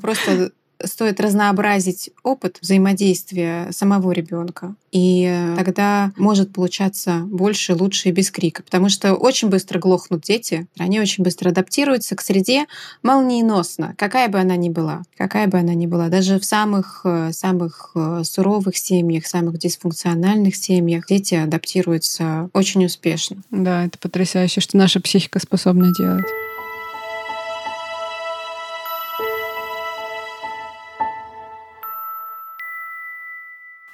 просто 0.00 0.52
стоит 0.82 1.20
разнообразить 1.20 2.10
опыт 2.22 2.58
взаимодействия 2.60 3.68
самого 3.70 4.12
ребенка. 4.12 4.74
И 4.92 5.54
тогда 5.56 6.12
может 6.16 6.52
получаться 6.52 7.20
больше, 7.26 7.74
лучше 7.74 8.10
и 8.10 8.12
без 8.12 8.30
крика. 8.30 8.62
Потому 8.62 8.88
что 8.88 9.14
очень 9.14 9.48
быстро 9.48 9.78
глохнут 9.78 10.22
дети, 10.22 10.66
они 10.78 11.00
очень 11.00 11.24
быстро 11.24 11.50
адаптируются 11.50 12.14
к 12.14 12.20
среде 12.20 12.66
молниеносно, 13.02 13.94
какая 13.98 14.28
бы 14.28 14.38
она 14.38 14.56
ни 14.56 14.68
была. 14.68 15.02
Какая 15.16 15.48
бы 15.48 15.58
она 15.58 15.74
ни 15.74 15.86
была. 15.86 16.08
Даже 16.08 16.38
в 16.38 16.44
самых, 16.44 17.04
самых 17.32 17.94
суровых 18.22 18.76
семьях, 18.76 19.26
самых 19.26 19.58
дисфункциональных 19.58 20.54
семьях 20.54 21.06
дети 21.08 21.34
адаптируются 21.34 22.50
очень 22.52 22.84
успешно. 22.84 23.38
Да, 23.50 23.86
это 23.86 23.98
потрясающе, 23.98 24.60
что 24.60 24.76
наша 24.76 25.00
психика 25.00 25.40
способна 25.40 25.92
делать. 25.98 26.26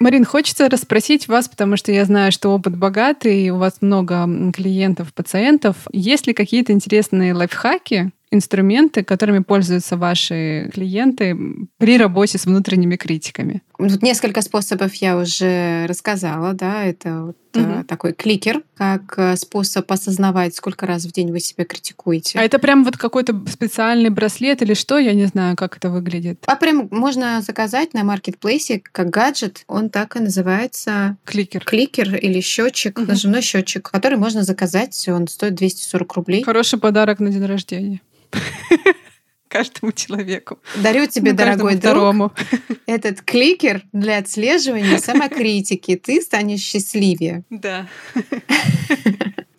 Марин, 0.01 0.24
хочется 0.24 0.70
расспросить 0.70 1.28
вас, 1.28 1.46
потому 1.46 1.76
что 1.76 1.92
я 1.92 2.07
знаю, 2.07 2.32
что 2.32 2.48
опыт 2.48 2.74
богатый, 2.74 3.42
и 3.42 3.51
у 3.51 3.59
вас 3.59 3.82
много 3.82 4.26
клиентов, 4.51 5.12
пациентов. 5.12 5.76
Есть 5.92 6.26
ли 6.26 6.32
какие-то 6.32 6.72
интересные 6.72 7.34
лайфхаки, 7.34 8.11
инструменты, 8.30 9.05
которыми 9.05 9.40
пользуются 9.40 9.98
ваши 9.98 10.70
клиенты 10.72 11.36
при 11.76 11.98
работе 11.98 12.38
с 12.38 12.46
внутренними 12.46 12.96
критиками? 12.96 13.61
Тут 13.89 14.03
несколько 14.03 14.43
способов 14.43 14.95
я 14.95 15.16
уже 15.16 15.87
рассказала, 15.87 16.53
да, 16.53 16.85
это 16.85 17.22
вот 17.22 17.37
угу. 17.55 17.85
такой 17.85 18.12
кликер, 18.12 18.62
как 18.74 19.14
э, 19.16 19.37
способ 19.37 19.91
осознавать, 19.91 20.55
сколько 20.55 20.87
раз 20.87 21.05
в 21.05 21.12
день 21.12 21.31
вы 21.33 21.41
себя 21.41 21.64
критикуете. 21.64 22.39
А 22.39 22.43
это 22.43 22.59
прям 22.59 22.85
вот 22.85 22.97
какой-то 22.97 23.41
специальный 23.49 24.11
браслет 24.11 24.62
или 24.62 24.74
что? 24.74 24.99
Я 24.99 25.14
не 25.14 25.26
знаю, 25.26 25.57
как 25.57 25.76
это 25.76 25.91
выглядит. 25.91 26.43
А 26.47 26.57
прям 26.57 26.89
можно 26.91 27.41
заказать 27.41 27.95
на 27.95 28.05
маркетплейсе 28.05 28.81
как 28.81 29.11
гаджет. 29.11 29.64
Он 29.66 29.91
так 29.91 30.16
и 30.16 30.20
называется. 30.20 31.16
Кликер. 31.24 31.64
Кликер 31.64 32.16
или 32.16 32.41
счетчик, 32.41 32.99
угу. 32.99 33.09
нажимной 33.09 33.43
счетчик, 33.43 33.91
который 33.91 34.18
можно 34.18 34.43
заказать. 34.43 35.09
Он 35.09 35.26
стоит 35.28 35.55
240 35.55 36.14
рублей. 36.14 36.43
Хороший 36.43 36.78
подарок 36.78 37.20
на 37.20 37.31
день 37.31 37.45
рождения. 37.45 38.01
каждому 39.51 39.92
человеку. 39.92 40.59
Дарю 40.76 41.07
тебе, 41.07 41.32
ну, 41.32 41.36
дорогой 41.36 41.72
друг, 41.72 41.80
второму. 41.80 42.32
этот 42.86 43.20
кликер 43.22 43.82
для 43.92 44.18
отслеживания 44.18 44.98
самокритики. 44.98 45.96
Ты 45.96 46.22
станешь 46.22 46.61
счастливее. 46.61 47.42
Да. 47.51 47.86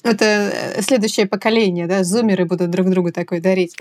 Это 0.03 0.25
э, 0.25 0.81
следующее 0.81 1.27
поколение, 1.27 1.85
да, 1.85 2.03
зумеры 2.03 2.45
будут 2.45 2.71
друг 2.71 2.89
другу 2.89 3.11
такой 3.11 3.39
дарить. 3.39 3.75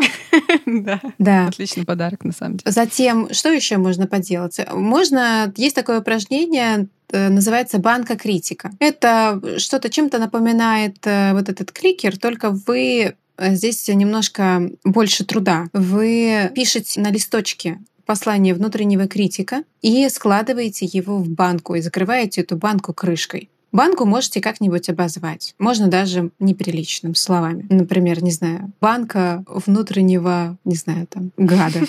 Да. 0.66 1.00
Да. 1.18 1.46
Отличный 1.46 1.86
подарок, 1.86 2.24
на 2.24 2.32
самом 2.32 2.58
деле. 2.58 2.70
Затем, 2.70 3.32
что 3.32 3.50
еще 3.50 3.78
можно 3.78 4.06
поделать? 4.06 4.60
Можно, 4.70 5.52
есть 5.56 5.74
такое 5.74 6.00
упражнение, 6.00 6.88
э, 7.10 7.28
называется 7.30 7.78
банка 7.78 8.16
критика. 8.16 8.70
Это 8.80 9.40
что-то 9.56 9.88
чем-то 9.88 10.18
напоминает 10.18 10.98
э, 11.04 11.32
вот 11.32 11.48
этот 11.48 11.72
кликер, 11.72 12.18
только 12.18 12.50
вы 12.50 13.14
здесь 13.40 13.88
немножко 13.88 14.70
больше 14.84 15.24
труда. 15.24 15.66
Вы 15.72 16.50
пишете 16.54 17.00
на 17.00 17.10
листочке 17.10 17.78
послание 18.06 18.54
внутреннего 18.54 19.06
критика 19.06 19.62
и 19.82 20.08
складываете 20.08 20.86
его 20.86 21.18
в 21.18 21.28
банку 21.28 21.74
и 21.74 21.80
закрываете 21.80 22.40
эту 22.40 22.56
банку 22.56 22.92
крышкой. 22.92 23.50
Банку 23.72 24.04
можете 24.04 24.40
как-нибудь 24.40 24.88
обозвать. 24.88 25.54
Можно 25.58 25.88
даже 25.88 26.30
неприличным 26.40 27.14
словами. 27.14 27.66
Например, 27.70 28.22
не 28.22 28.32
знаю, 28.32 28.72
банка 28.80 29.44
внутреннего, 29.46 30.58
не 30.64 30.74
знаю, 30.74 31.06
там, 31.06 31.30
гада. 31.36 31.80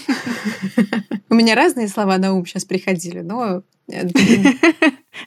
У 1.30 1.34
меня 1.34 1.56
разные 1.56 1.88
слова 1.88 2.18
на 2.18 2.34
ум 2.34 2.46
сейчас 2.46 2.66
приходили, 2.66 3.22
но 3.22 3.64
э, 3.88 4.08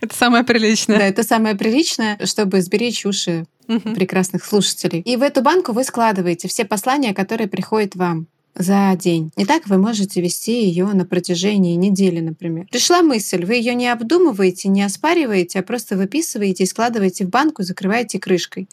это 0.00 0.14
самое 0.14 0.44
приличное. 0.44 0.98
Да, 0.98 1.04
это 1.06 1.22
самое 1.22 1.54
приличное, 1.56 2.18
чтобы 2.24 2.60
сберечь 2.60 3.04
уши 3.04 3.46
прекрасных 3.66 4.44
слушателей. 4.44 5.00
И 5.00 5.16
в 5.16 5.22
эту 5.22 5.42
банку 5.42 5.72
вы 5.72 5.84
складываете 5.84 6.48
все 6.48 6.64
послания, 6.64 7.14
которые 7.14 7.48
приходят 7.48 7.96
вам. 7.96 8.26
За 8.54 8.96
день. 8.96 9.30
И 9.36 9.44
так 9.44 9.66
вы 9.66 9.78
можете 9.78 10.20
вести 10.20 10.64
ее 10.64 10.86
на 10.86 11.04
протяжении 11.04 11.74
недели, 11.74 12.20
например. 12.20 12.66
Пришла 12.70 13.02
мысль, 13.02 13.44
вы 13.44 13.54
ее 13.54 13.74
не 13.74 13.88
обдумываете, 13.88 14.68
не 14.68 14.82
оспариваете, 14.82 15.60
а 15.60 15.62
просто 15.62 15.96
выписываете 15.96 16.64
и 16.64 16.66
складываете 16.66 17.26
в 17.26 17.30
банку, 17.30 17.62
закрываете 17.62 18.18
крышкой. 18.18 18.68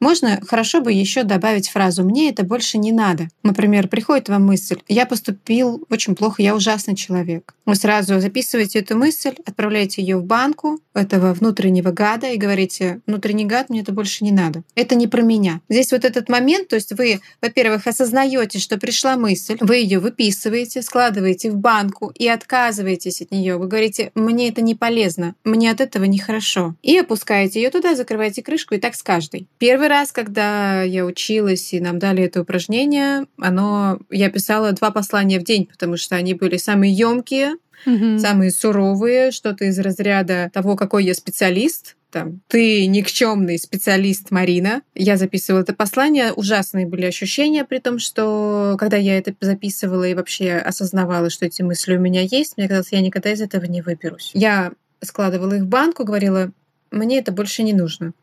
Можно 0.00 0.40
хорошо 0.46 0.80
бы 0.80 0.92
еще 0.92 1.22
добавить 1.22 1.68
фразу 1.68 2.04
«мне 2.04 2.30
это 2.30 2.44
больше 2.44 2.78
не 2.78 2.92
надо». 2.92 3.28
Например, 3.42 3.88
приходит 3.88 4.28
вам 4.28 4.46
мысль 4.46 4.78
«я 4.88 5.06
поступил 5.06 5.84
очень 5.90 6.14
плохо, 6.14 6.42
я 6.42 6.54
ужасный 6.54 6.94
человек». 6.94 7.54
Вы 7.66 7.74
сразу 7.74 8.20
записываете 8.20 8.78
эту 8.78 8.96
мысль, 8.96 9.34
отправляете 9.44 10.00
ее 10.00 10.18
в 10.18 10.24
банку 10.24 10.78
этого 10.94 11.34
внутреннего 11.34 11.90
гада 11.90 12.30
и 12.30 12.36
говорите 12.36 13.00
«внутренний 13.06 13.44
гад, 13.44 13.68
мне 13.68 13.80
это 13.80 13.92
больше 13.92 14.24
не 14.24 14.32
надо». 14.32 14.62
Это 14.74 14.94
не 14.94 15.06
про 15.08 15.22
меня. 15.22 15.60
Здесь 15.68 15.92
вот 15.92 16.04
этот 16.04 16.28
момент, 16.28 16.68
то 16.68 16.76
есть 16.76 16.92
вы, 16.92 17.20
во-первых, 17.42 17.86
осознаете, 17.86 18.58
что 18.58 18.78
пришла 18.78 19.16
мысль, 19.16 19.25
вы 19.60 19.76
ее 19.76 19.98
выписываете, 19.98 20.82
складываете 20.82 21.50
в 21.50 21.56
банку 21.56 22.12
и 22.14 22.28
отказываетесь 22.28 23.22
от 23.22 23.30
нее. 23.30 23.56
Вы 23.56 23.66
говорите, 23.66 24.12
мне 24.14 24.48
это 24.48 24.62
не 24.62 24.74
полезно, 24.74 25.34
мне 25.44 25.70
от 25.70 25.80
этого 25.80 26.04
нехорошо. 26.04 26.74
И 26.82 26.96
опускаете 26.98 27.62
ее 27.62 27.70
туда, 27.70 27.94
закрываете 27.94 28.42
крышку, 28.42 28.74
и 28.74 28.78
так 28.78 28.94
с 28.94 29.02
каждой. 29.02 29.48
Первый 29.58 29.88
раз, 29.88 30.12
когда 30.12 30.82
я 30.82 31.04
училась 31.04 31.72
и 31.72 31.80
нам 31.80 31.98
дали 31.98 32.24
это 32.24 32.42
упражнение, 32.42 33.26
оно, 33.38 33.98
я 34.10 34.30
писала 34.30 34.72
два 34.72 34.90
послания 34.90 35.40
в 35.40 35.44
день, 35.44 35.66
потому 35.66 35.96
что 35.96 36.16
они 36.16 36.34
были 36.34 36.56
самые 36.56 36.92
емкие, 36.92 37.54
угу. 37.84 38.18
самые 38.18 38.50
суровые, 38.50 39.30
что-то 39.30 39.64
из 39.64 39.78
разряда 39.78 40.50
того, 40.52 40.76
какой 40.76 41.04
я 41.04 41.14
специалист, 41.14 41.96
там, 42.16 42.40
ты 42.48 42.86
никчемный 42.86 43.58
специалист, 43.58 44.30
Марина. 44.30 44.80
Я 44.94 45.18
записывала 45.18 45.60
это 45.60 45.74
послание. 45.74 46.32
Ужасные 46.32 46.86
были 46.86 47.04
ощущения, 47.04 47.62
при 47.66 47.78
том, 47.78 47.98
что 47.98 48.76
когда 48.78 48.96
я 48.96 49.18
это 49.18 49.34
записывала 49.38 50.04
и 50.04 50.14
вообще 50.14 50.52
осознавала, 50.52 51.28
что 51.28 51.44
эти 51.44 51.60
мысли 51.60 51.94
у 51.94 52.00
меня 52.00 52.22
есть, 52.22 52.56
мне 52.56 52.68
казалось, 52.68 52.92
я 52.92 53.02
никогда 53.02 53.30
из 53.30 53.42
этого 53.42 53.66
не 53.66 53.82
выберусь. 53.82 54.30
Я 54.32 54.72
складывала 55.02 55.52
их 55.52 55.64
в 55.64 55.66
банку, 55.66 56.04
говорила, 56.04 56.52
мне 56.90 57.18
это 57.18 57.32
больше 57.32 57.62
не 57.62 57.74
нужно. 57.74 58.14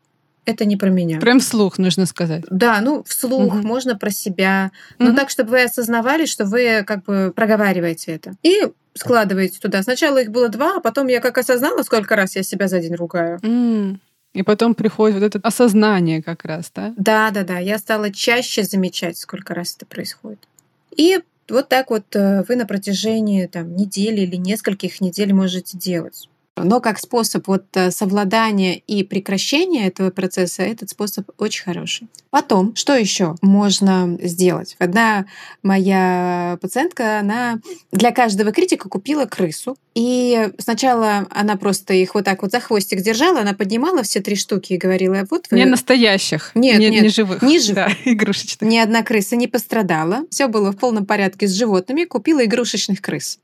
Это 0.44 0.64
не 0.64 0.76
про 0.76 0.90
меня. 0.90 1.20
Прям 1.20 1.40
вслух 1.40 1.78
нужно 1.78 2.06
сказать. 2.06 2.44
Да, 2.50 2.80
ну 2.80 3.02
вслух, 3.04 3.54
угу. 3.54 3.66
можно 3.66 3.96
про 3.96 4.10
себя. 4.10 4.70
Но 4.98 5.10
угу. 5.10 5.16
так, 5.16 5.30
чтобы 5.30 5.50
вы 5.50 5.62
осознавали, 5.62 6.26
что 6.26 6.44
вы 6.44 6.84
как 6.86 7.04
бы 7.04 7.32
проговариваете 7.34 8.12
это. 8.12 8.34
И 8.42 8.68
складываете 8.94 9.58
туда. 9.58 9.82
Сначала 9.82 10.18
их 10.18 10.30
было 10.30 10.48
два, 10.48 10.76
а 10.76 10.80
потом 10.80 11.08
я 11.08 11.20
как 11.20 11.38
осознала, 11.38 11.82
сколько 11.82 12.14
раз 12.16 12.36
я 12.36 12.42
себя 12.42 12.68
за 12.68 12.80
день 12.80 12.94
ругаю. 12.94 13.38
Mm. 13.38 13.98
И 14.34 14.42
потом 14.42 14.74
приходит 14.74 15.16
вот 15.16 15.24
это 15.24 15.38
осознание 15.42 16.22
как 16.22 16.44
раз, 16.44 16.70
да? 16.74 16.92
Да, 16.96 17.30
да, 17.30 17.44
да. 17.44 17.58
Я 17.58 17.78
стала 17.78 18.10
чаще 18.12 18.64
замечать, 18.64 19.16
сколько 19.16 19.54
раз 19.54 19.76
это 19.76 19.86
происходит. 19.86 20.40
И 20.96 21.20
вот 21.48 21.68
так 21.68 21.90
вот 21.90 22.04
э, 22.14 22.42
вы 22.48 22.56
на 22.56 22.66
протяжении 22.66 23.46
там, 23.46 23.76
недели 23.76 24.22
или 24.22 24.36
нескольких 24.36 25.00
недель 25.00 25.32
можете 25.32 25.78
делать. 25.78 26.28
Но 26.56 26.80
как 26.80 26.98
способ 27.00 27.48
вот 27.48 27.64
э, 27.74 27.90
совладания 27.90 28.74
и 28.74 29.02
прекращения 29.02 29.88
этого 29.88 30.10
процесса, 30.10 30.62
этот 30.62 30.90
способ 30.90 31.28
очень 31.38 31.64
хороший. 31.64 32.08
Потом, 32.30 32.76
что 32.76 32.94
еще 32.94 33.34
можно 33.42 34.16
сделать? 34.22 34.76
Одна 34.78 35.26
моя 35.64 36.58
пациентка, 36.60 37.18
она 37.18 37.58
для 37.90 38.12
каждого 38.12 38.52
критика 38.52 38.88
купила 38.88 39.24
крысу. 39.24 39.76
И 39.94 40.50
сначала 40.58 41.26
она 41.30 41.56
просто 41.56 41.94
их 41.94 42.14
вот 42.14 42.24
так 42.24 42.42
вот 42.42 42.52
за 42.52 42.60
хвостик 42.60 43.00
держала, 43.00 43.40
она 43.40 43.52
поднимала 43.52 44.02
все 44.02 44.20
три 44.20 44.36
штуки 44.36 44.74
и 44.74 44.76
говорила, 44.76 45.24
вот 45.30 45.46
вы... 45.50 45.58
Не 45.58 45.66
настоящих, 45.66 46.52
нет, 46.54 46.78
не, 46.78 46.90
нет, 46.90 47.02
не 47.02 47.08
живых. 47.08 47.42
Не 47.42 47.58
живых. 47.58 47.74
Да, 47.74 47.92
игрушечных. 48.04 48.68
Ни 48.68 48.78
одна 48.78 49.02
крыса 49.02 49.34
не 49.34 49.48
пострадала. 49.48 50.24
Все 50.30 50.46
было 50.46 50.70
в 50.70 50.76
полном 50.76 51.04
порядке 51.04 51.48
с 51.48 51.52
животными. 51.52 52.04
Купила 52.04 52.44
игрушечных 52.44 53.00
крыс. 53.00 53.38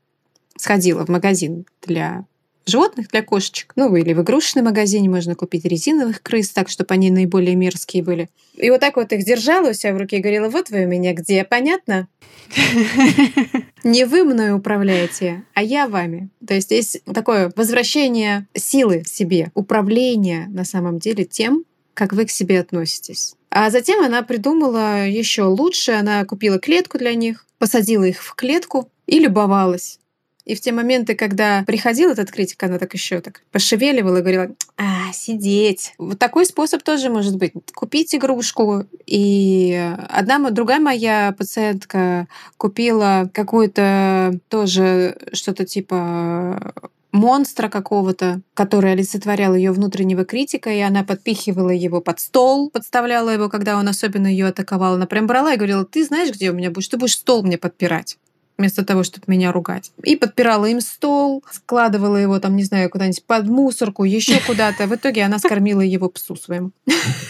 Сходила 0.57 1.05
в 1.05 1.09
магазин 1.09 1.65
для 1.81 2.25
животных 2.65 3.07
для 3.09 3.21
кошечек. 3.21 3.73
Ну, 3.75 3.95
или 3.95 4.13
в 4.13 4.21
игрушечном 4.21 4.65
магазине 4.65 5.09
можно 5.09 5.35
купить 5.35 5.65
резиновых 5.65 6.21
крыс, 6.21 6.49
так, 6.49 6.69
чтобы 6.69 6.93
они 6.93 7.11
наиболее 7.11 7.55
мерзкие 7.55 8.03
были. 8.03 8.29
И 8.55 8.69
вот 8.69 8.79
так 8.79 8.95
вот 8.95 9.11
их 9.11 9.25
держала 9.25 9.69
у 9.69 9.73
себя 9.73 9.93
в 9.93 9.97
руке 9.97 10.17
и 10.17 10.21
говорила, 10.21 10.49
вот 10.49 10.69
вы 10.69 10.85
у 10.85 10.87
меня 10.87 11.13
где, 11.13 11.43
понятно? 11.43 12.07
Не 13.83 14.05
вы 14.05 14.23
мной 14.23 14.53
управляете, 14.53 15.43
а 15.53 15.63
я 15.63 15.87
вами. 15.87 16.29
То 16.45 16.53
есть 16.53 16.67
здесь 16.67 17.01
такое 17.13 17.51
возвращение 17.55 18.47
силы 18.53 19.03
в 19.03 19.09
себе, 19.09 19.51
управление 19.55 20.47
на 20.49 20.65
самом 20.65 20.99
деле 20.99 21.25
тем, 21.25 21.65
как 21.93 22.13
вы 22.13 22.25
к 22.25 22.31
себе 22.31 22.59
относитесь. 22.59 23.35
А 23.49 23.69
затем 23.69 24.03
она 24.03 24.21
придумала 24.21 25.07
еще 25.07 25.43
лучше. 25.43 25.91
Она 25.91 26.23
купила 26.25 26.57
клетку 26.57 26.97
для 26.97 27.13
них, 27.13 27.45
посадила 27.59 28.05
их 28.05 28.23
в 28.23 28.33
клетку 28.35 28.89
и 29.07 29.19
любовалась. 29.19 29.99
И 30.45 30.55
в 30.55 30.61
те 30.61 30.71
моменты, 30.71 31.15
когда 31.15 31.63
приходил 31.65 32.09
этот 32.09 32.31
критик, 32.31 32.61
она 32.63 32.79
так 32.79 32.93
еще 32.93 33.21
так 33.21 33.43
пошевеливала 33.51 34.17
и 34.17 34.21
говорила, 34.21 34.49
а, 34.77 35.11
сидеть. 35.13 35.93
Вот 35.97 36.19
такой 36.19 36.45
способ 36.45 36.83
тоже 36.83 37.09
может 37.09 37.37
быть. 37.37 37.53
Купить 37.73 38.15
игрушку. 38.15 38.85
И 39.05 39.95
одна, 40.09 40.49
другая 40.49 40.79
моя 40.79 41.35
пациентка 41.37 42.27
купила 42.57 43.29
какую-то 43.33 44.39
тоже 44.49 45.17
что-то 45.33 45.65
типа 45.65 46.73
монстра 47.11 47.69
какого-то, 47.69 48.41
который 48.53 48.93
олицетворял 48.93 49.53
ее 49.53 49.71
внутреннего 49.71 50.25
критика, 50.25 50.69
и 50.69 50.79
она 50.79 51.03
подпихивала 51.03 51.71
его 51.71 52.01
под 52.01 52.19
стол, 52.19 52.69
подставляла 52.69 53.29
его, 53.29 53.49
когда 53.49 53.77
он 53.77 53.87
особенно 53.87 54.27
ее 54.27 54.47
атаковал. 54.47 54.95
Она 54.95 55.05
прям 55.05 55.27
брала 55.27 55.53
и 55.53 55.57
говорила, 55.57 55.85
ты 55.85 56.03
знаешь, 56.05 56.31
где 56.31 56.51
у 56.51 56.53
меня 56.53 56.71
будешь? 56.71 56.87
Ты 56.87 56.97
будешь 56.97 57.17
стол 57.17 57.43
мне 57.43 57.57
подпирать 57.57 58.17
вместо 58.61 58.85
того, 58.85 59.03
чтобы 59.03 59.25
меня 59.27 59.51
ругать. 59.51 59.91
И 60.03 60.15
подпирала 60.15 60.65
им 60.65 60.81
стол, 60.81 61.43
складывала 61.51 62.17
его 62.17 62.39
там, 62.39 62.55
не 62.55 62.63
знаю, 62.63 62.89
куда-нибудь 62.89 63.25
под 63.25 63.47
мусорку, 63.47 64.03
еще 64.03 64.39
куда-то. 64.47 64.87
В 64.87 64.95
итоге 64.95 65.23
она 65.23 65.39
скормила 65.39 65.81
его 65.81 66.09
псу 66.09 66.35
своему. 66.35 66.71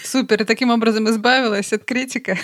Супер, 0.03 0.41
и 0.41 0.45
таким 0.45 0.69
образом 0.71 1.09
избавилась 1.09 1.71
от 1.73 1.85
критика. 1.85 2.37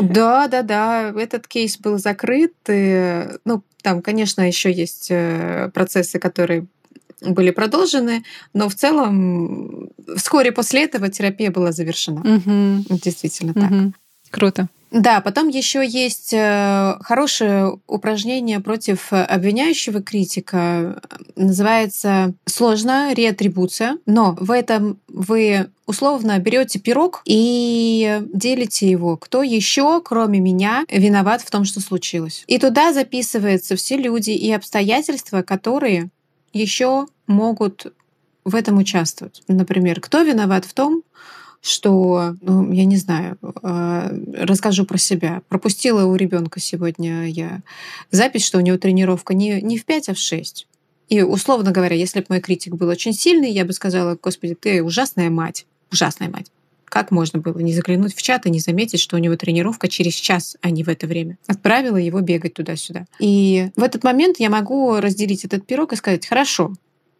Да, 0.00 0.48
да, 0.48 0.62
да. 0.62 1.14
Этот 1.16 1.48
кейс 1.48 1.78
был 1.78 1.98
закрыт. 1.98 2.52
И, 2.68 3.26
ну, 3.44 3.62
там, 3.82 4.02
конечно, 4.02 4.46
еще 4.46 4.70
есть 4.70 5.08
э, 5.10 5.70
процессы, 5.72 6.18
которые 6.18 6.66
были 7.22 7.50
продолжены, 7.50 8.24
но 8.52 8.68
в 8.68 8.74
целом 8.74 9.88
вскоре 10.16 10.52
после 10.52 10.84
этого 10.84 11.08
терапия 11.08 11.50
была 11.50 11.72
завершена. 11.72 12.20
Угу. 12.20 12.98
Действительно 13.02 13.52
угу. 13.52 13.60
так. 13.60 13.72
Круто. 14.30 14.68
Да, 14.90 15.20
потом 15.20 15.48
еще 15.48 15.86
есть 15.86 16.32
э, 16.32 16.94
хорошее 17.00 17.78
упражнение 17.86 18.60
против 18.60 19.12
обвиняющего 19.12 20.00
критика. 20.00 21.02
Называется 21.34 22.34
сложно 22.46 23.12
реатрибуция, 23.12 23.98
но 24.06 24.36
в 24.38 24.50
этом 24.52 24.98
вы 25.08 25.70
условно 25.86 26.38
берете 26.38 26.78
пирог 26.78 27.22
и 27.24 28.20
делите 28.32 28.88
его. 28.88 29.16
Кто 29.16 29.42
еще, 29.42 30.00
кроме 30.02 30.38
меня, 30.38 30.84
виноват 30.88 31.42
в 31.42 31.50
том, 31.50 31.64
что 31.64 31.80
случилось? 31.80 32.44
И 32.46 32.58
туда 32.58 32.92
записываются 32.92 33.76
все 33.76 33.96
люди 33.96 34.30
и 34.30 34.52
обстоятельства, 34.52 35.42
которые 35.42 36.10
еще 36.52 37.06
могут 37.26 37.92
в 38.44 38.54
этом 38.54 38.78
участвовать. 38.78 39.42
Например, 39.48 40.00
кто 40.00 40.22
виноват 40.22 40.64
в 40.64 40.72
том, 40.72 41.02
что, 41.66 42.36
ну, 42.40 42.72
я 42.72 42.84
не 42.84 42.96
знаю, 42.96 43.38
а, 43.62 44.10
расскажу 44.34 44.84
про 44.84 44.98
себя. 44.98 45.42
Пропустила 45.48 46.04
у 46.04 46.14
ребенка 46.14 46.60
сегодня 46.60 47.26
я 47.26 47.62
запись, 48.10 48.44
что 48.44 48.58
у 48.58 48.60
него 48.60 48.78
тренировка 48.78 49.34
не, 49.34 49.60
не 49.60 49.78
в 49.78 49.84
5, 49.84 50.10
а 50.10 50.14
в 50.14 50.18
6. 50.18 50.66
И, 51.08 51.22
условно 51.22 51.70
говоря, 51.70 51.96
если 51.96 52.20
бы 52.20 52.26
мой 52.28 52.40
критик 52.40 52.74
был 52.74 52.88
очень 52.88 53.12
сильный, 53.12 53.50
я 53.50 53.64
бы 53.64 53.72
сказала, 53.72 54.18
господи, 54.20 54.54
ты 54.54 54.82
ужасная 54.82 55.30
мать, 55.30 55.66
ужасная 55.92 56.28
мать. 56.28 56.50
Как 56.84 57.10
можно 57.10 57.40
было 57.40 57.58
не 57.58 57.72
заглянуть 57.72 58.14
в 58.14 58.22
чат 58.22 58.46
и 58.46 58.50
не 58.50 58.60
заметить, 58.60 59.00
что 59.00 59.16
у 59.16 59.18
него 59.18 59.36
тренировка 59.36 59.88
через 59.88 60.14
час, 60.14 60.56
а 60.62 60.70
не 60.70 60.84
в 60.84 60.88
это 60.88 61.06
время? 61.06 61.36
Отправила 61.46 61.96
его 61.96 62.20
бегать 62.20 62.54
туда-сюда. 62.54 63.06
И 63.18 63.70
в 63.76 63.82
этот 63.82 64.04
момент 64.04 64.36
я 64.38 64.50
могу 64.50 64.96
разделить 64.96 65.44
этот 65.44 65.66
пирог 65.66 65.92
и 65.92 65.96
сказать, 65.96 66.26
хорошо, 66.26 66.72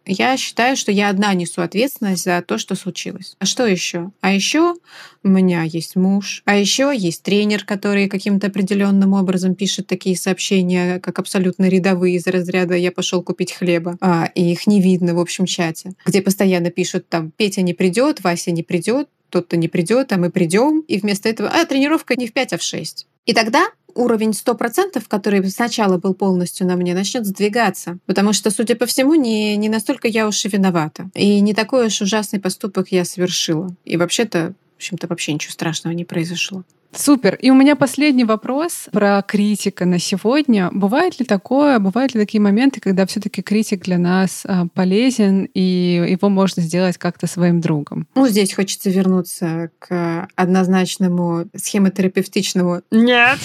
я 0.07 0.37
считаю, 0.37 0.75
что 0.75 0.91
я 0.91 1.09
одна 1.09 1.33
несу 1.33 1.61
ответственность 1.61 2.23
за 2.23 2.41
то, 2.41 2.57
что 2.57 2.75
случилось. 2.75 3.35
А 3.39 3.45
что 3.45 3.65
еще? 3.65 4.11
А 4.21 4.33
еще 4.33 4.75
у 5.23 5.27
меня 5.27 5.63
есть 5.63 5.95
муж, 5.95 6.41
а 6.45 6.55
еще 6.55 6.93
есть 6.95 7.23
тренер, 7.23 7.65
который 7.65 8.07
каким-то 8.07 8.47
определенным 8.47 9.13
образом 9.13 9.55
пишет 9.55 9.87
такие 9.87 10.15
сообщения, 10.15 10.99
как 10.99 11.19
абсолютно 11.19 11.67
рядовые 11.67 12.15
из 12.15 12.27
разряда 12.27 12.75
«я 12.75 12.91
пошел 12.91 13.21
купить 13.21 13.51
хлеба», 13.51 13.97
а, 13.99 14.29
и 14.35 14.51
их 14.51 14.67
не 14.67 14.81
видно 14.81 15.13
в 15.15 15.19
общем 15.19 15.45
чате, 15.45 15.93
где 16.05 16.21
постоянно 16.21 16.69
пишут 16.69 17.09
там 17.09 17.31
«Петя 17.35 17.61
не 17.61 17.73
придет, 17.73 18.23
Вася 18.23 18.51
не 18.51 18.63
придет, 18.63 19.09
тот-то 19.29 19.57
не 19.57 19.67
придет, 19.67 20.11
а 20.11 20.17
мы 20.17 20.29
придем, 20.29 20.81
и 20.81 20.97
вместо 20.97 21.29
этого 21.29 21.49
«а, 21.49 21.65
тренировка 21.65 22.15
не 22.15 22.27
в 22.27 22.33
5, 22.33 22.53
а 22.53 22.57
в 22.57 22.61
6». 22.61 23.05
И 23.25 23.33
тогда 23.33 23.67
уровень 23.97 24.29
100%, 24.29 25.03
который 25.07 25.47
сначала 25.49 25.97
был 25.97 26.13
полностью 26.13 26.65
на 26.67 26.75
мне, 26.75 26.93
начнет 26.93 27.25
сдвигаться. 27.25 27.97
Потому 28.05 28.31
что, 28.31 28.51
судя 28.51 28.75
по 28.75 28.85
всему, 28.85 29.15
не, 29.15 29.57
не 29.57 29.69
настолько 29.69 30.07
я 30.07 30.27
уж 30.27 30.45
и 30.45 30.49
виновата. 30.49 31.09
И 31.13 31.39
не 31.41 31.53
такой 31.53 31.87
уж 31.87 32.01
ужасный 32.01 32.39
поступок 32.39 32.87
я 32.91 33.03
совершила. 33.03 33.75
И 33.85 33.97
вообще-то, 33.97 34.53
в 34.77 34.79
общем-то, 34.79 35.07
вообще 35.07 35.33
ничего 35.33 35.51
страшного 35.51 35.95
не 35.95 36.05
произошло. 36.05 36.63
Супер. 36.93 37.33
И 37.35 37.49
у 37.49 37.55
меня 37.55 37.75
последний 37.75 38.25
вопрос 38.25 38.89
про 38.91 39.23
критика 39.23 39.85
на 39.85 39.97
сегодня. 39.97 40.69
Бывает 40.71 41.19
ли 41.19 41.25
такое, 41.25 41.79
бывают 41.79 42.13
ли 42.13 42.19
такие 42.21 42.39
моменты, 42.39 42.79
когда 42.79 43.07
все-таки 43.07 43.41
критик 43.41 43.83
для 43.83 43.97
нас 43.97 44.43
а, 44.45 44.67
полезен 44.67 45.49
и 45.55 46.05
его 46.09 46.29
можно 46.29 46.61
сделать 46.61 46.99
как-то 46.99 47.25
своим 47.25 47.59
другом? 47.59 48.07
Ну, 48.13 48.27
здесь 48.27 48.53
хочется 48.53 48.91
вернуться 48.91 49.71
к 49.79 50.27
однозначному 50.35 51.47
схемотерапевтичному 51.55 52.81
«нет». 52.91 53.39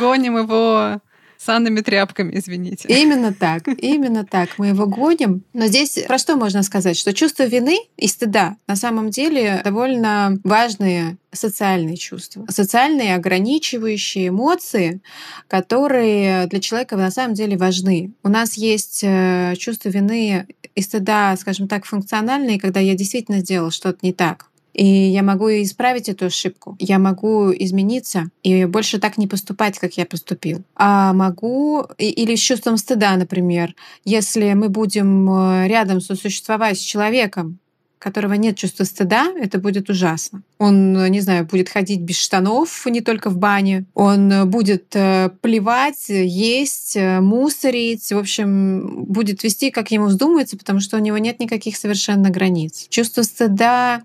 Гоним 0.00 0.38
его 0.38 0.98
санными 1.44 1.80
тряпками, 1.80 2.36
извините. 2.36 2.88
Именно 2.88 3.32
так, 3.32 3.68
именно 3.68 4.24
так. 4.24 4.50
Мы 4.58 4.68
его 4.68 4.86
гоним. 4.86 5.44
Но 5.52 5.66
здесь 5.66 5.98
про 6.06 6.18
что 6.18 6.36
можно 6.36 6.62
сказать? 6.62 6.96
Что 6.96 7.12
чувство 7.12 7.44
вины 7.44 7.78
и 7.96 8.08
стыда 8.08 8.56
на 8.66 8.76
самом 8.76 9.10
деле 9.10 9.60
довольно 9.64 10.38
важные 10.44 11.16
социальные 11.32 11.96
чувства, 11.96 12.46
социальные 12.48 13.14
ограничивающие 13.14 14.28
эмоции, 14.28 15.00
которые 15.48 16.46
для 16.46 16.60
человека 16.60 16.96
на 16.96 17.10
самом 17.10 17.34
деле 17.34 17.56
важны. 17.56 18.12
У 18.22 18.28
нас 18.28 18.54
есть 18.54 19.00
э, 19.02 19.54
чувство 19.58 19.88
вины 19.88 20.46
и 20.74 20.80
стыда, 20.80 21.36
скажем 21.36 21.68
так, 21.68 21.84
функциональные, 21.84 22.60
когда 22.60 22.80
я 22.80 22.94
действительно 22.94 23.40
сделал 23.40 23.70
что-то 23.70 23.98
не 24.02 24.12
так. 24.12 24.46
И 24.74 24.84
я 24.84 25.22
могу 25.22 25.48
исправить 25.48 26.08
эту 26.08 26.26
ошибку. 26.26 26.76
Я 26.78 26.98
могу 26.98 27.52
измениться 27.52 28.30
и 28.42 28.64
больше 28.66 28.98
так 28.98 29.16
не 29.16 29.26
поступать, 29.26 29.78
как 29.78 29.96
я 29.96 30.04
поступил. 30.04 30.62
А 30.74 31.12
могу, 31.12 31.86
или 31.96 32.34
с 32.34 32.40
чувством 32.40 32.76
стыда, 32.76 33.16
например, 33.16 33.74
если 34.04 34.52
мы 34.52 34.68
будем 34.68 35.30
э, 35.30 35.68
рядом 35.68 36.00
сосуществовать 36.00 36.78
с 36.78 36.82
человеком, 36.82 37.58
которого 38.04 38.34
нет 38.34 38.58
чувства 38.58 38.84
стыда, 38.84 39.32
это 39.34 39.58
будет 39.58 39.88
ужасно. 39.88 40.42
Он, 40.58 41.10
не 41.10 41.20
знаю, 41.20 41.46
будет 41.46 41.70
ходить 41.70 42.02
без 42.02 42.18
штанов 42.18 42.84
не 42.84 43.00
только 43.00 43.30
в 43.30 43.38
бане. 43.38 43.86
Он 43.94 44.50
будет 44.50 44.94
э, 44.94 45.30
плевать, 45.40 46.10
есть, 46.10 46.96
э, 46.96 47.20
мусорить. 47.20 48.12
В 48.12 48.18
общем, 48.18 49.04
будет 49.04 49.42
вести, 49.42 49.70
как 49.70 49.90
ему 49.90 50.06
вздумается, 50.06 50.58
потому 50.58 50.80
что 50.80 50.98
у 50.98 51.00
него 51.00 51.16
нет 51.16 51.40
никаких 51.40 51.78
совершенно 51.78 52.28
границ. 52.28 52.86
Чувство 52.90 53.22
стыда 53.22 54.02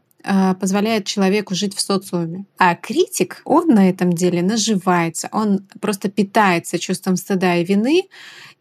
позволяет 0.59 1.05
человеку 1.05 1.55
жить 1.55 1.75
в 1.75 1.81
социуме. 1.81 2.45
А 2.57 2.75
критик, 2.75 3.41
он 3.45 3.67
на 3.67 3.89
этом 3.89 4.13
деле 4.13 4.41
наживается, 4.41 5.29
он 5.31 5.67
просто 5.79 6.09
питается 6.09 6.77
чувством 6.77 7.15
стыда 7.15 7.57
и 7.57 7.65
вины. 7.65 8.03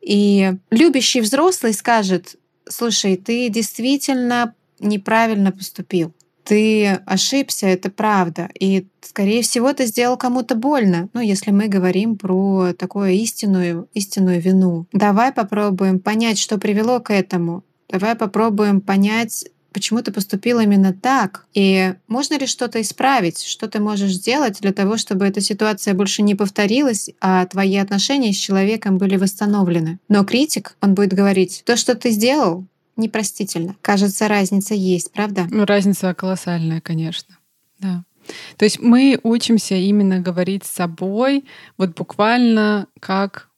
И 0.01 0.53
любящий 0.71 1.21
взрослый 1.21 1.73
скажет, 1.75 2.37
слушай, 2.69 3.17
ты 3.17 3.49
действительно 3.49 4.55
неправильно 4.79 5.51
поступил. 5.51 6.15
Ты 6.45 6.87
ошибся, 7.05 7.67
это 7.67 7.91
правда. 7.91 8.49
И, 8.59 8.87
скорее 9.03 9.43
всего, 9.43 9.71
ты 9.75 9.85
сделал 9.85 10.17
кому-то 10.17 10.55
больно. 10.55 11.11
Ну, 11.13 11.21
если 11.21 11.51
мы 11.51 11.69
говорим 11.69 12.17
про 12.17 12.73
такую 12.73 13.11
истинную, 13.11 13.89
истинную 13.93 14.41
вину. 14.41 14.87
Давай 14.93 15.31
попробуем 15.31 16.01
понять, 16.01 16.39
что 16.39 16.57
привело 16.57 17.01
к 17.01 17.13
этому. 17.13 17.65
Давай 17.91 18.15
попробуем 18.15 18.81
понять, 18.81 19.45
почему 19.73 20.03
ты 20.03 20.13
поступил 20.13 20.61
именно 20.61 20.93
так, 20.93 21.47
и 21.55 21.95
можно 22.07 22.39
ли 22.39 22.47
что-то 22.47 22.81
исправить, 22.81 23.43
что 23.43 23.69
ты 23.69 23.81
можешь 23.81 24.13
сделать 24.13 24.61
для 24.61 24.73
того, 24.73 24.97
чтобы 24.97 25.27
эта 25.27 25.41
ситуация 25.41 25.95
больше 25.95 26.23
не 26.23 26.35
повторилась, 26.35 27.11
а 27.21 27.47
твои 27.47 27.77
отношения 27.77 28.33
с 28.33 28.37
человеком 28.37 28.99
были 28.99 29.17
восстановлены. 29.17 29.99
Но 30.09 30.25
критик, 30.25 30.77
он 30.81 30.95
будет 30.95 31.13
говорить, 31.13 31.63
то, 31.65 31.77
что 31.77 31.95
ты 31.95 32.11
сделал, 32.11 32.67
непростительно. 32.97 33.77
Кажется, 33.83 34.29
разница 34.29 34.75
есть, 34.75 35.13
правда? 35.13 35.47
Ну, 35.51 35.65
разница 35.65 36.13
колоссальная, 36.15 36.81
конечно. 36.81 37.39
Да. 37.79 38.05
То 38.57 38.65
есть 38.65 38.81
мы 38.81 39.19
учимся 39.23 39.75
именно 39.75 40.21
говорить 40.21 40.65
с 40.65 40.71
собой, 40.71 41.45
вот 41.79 41.95
буквально 41.95 42.89
как 43.01 43.49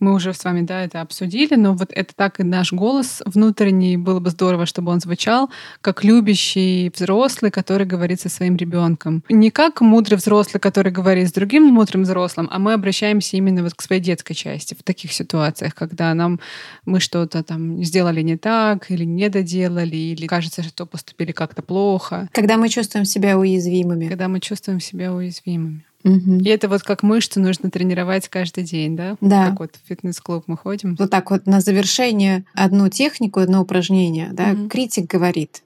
мы 0.00 0.14
уже 0.14 0.34
с 0.34 0.44
вами, 0.44 0.62
да, 0.62 0.82
это 0.82 1.00
обсудили, 1.00 1.54
но 1.54 1.74
вот 1.74 1.90
это 1.92 2.14
так 2.14 2.40
и 2.40 2.42
наш 2.42 2.72
голос 2.72 3.22
внутренний, 3.24 3.96
было 3.96 4.20
бы 4.20 4.30
здорово, 4.30 4.66
чтобы 4.66 4.90
он 4.90 5.00
звучал 5.00 5.50
как 5.80 6.04
любящий 6.04 6.90
взрослый, 6.94 7.50
который 7.50 7.86
говорит 7.86 8.20
со 8.20 8.28
своим 8.28 8.56
ребенком. 8.56 9.22
Не 9.28 9.50
как 9.50 9.80
мудрый 9.80 10.18
взрослый, 10.18 10.60
который 10.60 10.92
говорит 10.92 11.28
с 11.28 11.32
другим 11.32 11.64
мудрым 11.64 12.02
взрослым, 12.02 12.48
а 12.50 12.58
мы 12.58 12.72
обращаемся 12.72 13.36
именно 13.36 13.62
вот 13.62 13.74
к 13.74 13.82
своей 13.82 14.02
детской 14.02 14.34
части 14.34 14.74
в 14.74 14.82
таких 14.82 15.12
ситуациях, 15.12 15.74
когда 15.74 16.12
нам 16.14 16.40
мы 16.84 17.00
что-то 17.00 17.42
там 17.42 17.82
сделали 17.84 18.22
не 18.22 18.36
так, 18.36 18.90
или 18.90 19.04
не 19.04 19.28
доделали, 19.28 19.96
или 19.96 20.26
кажется, 20.26 20.62
что 20.62 20.86
поступили 20.86 21.32
как-то 21.32 21.62
плохо. 21.62 22.28
Когда 22.32 22.56
мы 22.56 22.68
чувствуем 22.68 23.04
себя 23.04 23.38
уязвимыми. 23.38 24.08
Когда 24.08 24.28
мы 24.28 24.40
чувствуем 24.40 24.80
себя 24.80 25.12
уязвимыми. 25.12 25.84
Угу. 26.04 26.40
И 26.40 26.48
это 26.48 26.68
вот 26.68 26.82
как 26.82 27.02
мышцы 27.02 27.40
нужно 27.40 27.70
тренировать 27.70 28.28
каждый 28.28 28.64
день, 28.64 28.94
да? 28.96 29.16
Да. 29.20 29.48
Как 29.48 29.60
вот 29.60 29.76
в 29.76 29.88
фитнес-клуб 29.88 30.44
мы 30.46 30.56
ходим. 30.56 30.96
Вот 30.98 31.10
так 31.10 31.30
вот 31.30 31.46
на 31.46 31.60
завершение 31.60 32.44
одну 32.54 32.88
технику, 32.88 33.40
одно 33.40 33.62
упражнение, 33.62 34.30
да, 34.32 34.52
угу. 34.52 34.68
критик 34.68 35.10
говорит, 35.10 35.62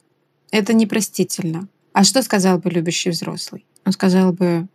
это 0.50 0.74
непростительно. 0.74 1.68
А 1.92 2.04
что 2.04 2.22
сказал 2.22 2.58
бы 2.58 2.70
любящий 2.70 3.10
взрослый? 3.10 3.66
Он 3.84 3.92
сказал 3.92 4.32
бы, 4.32 4.68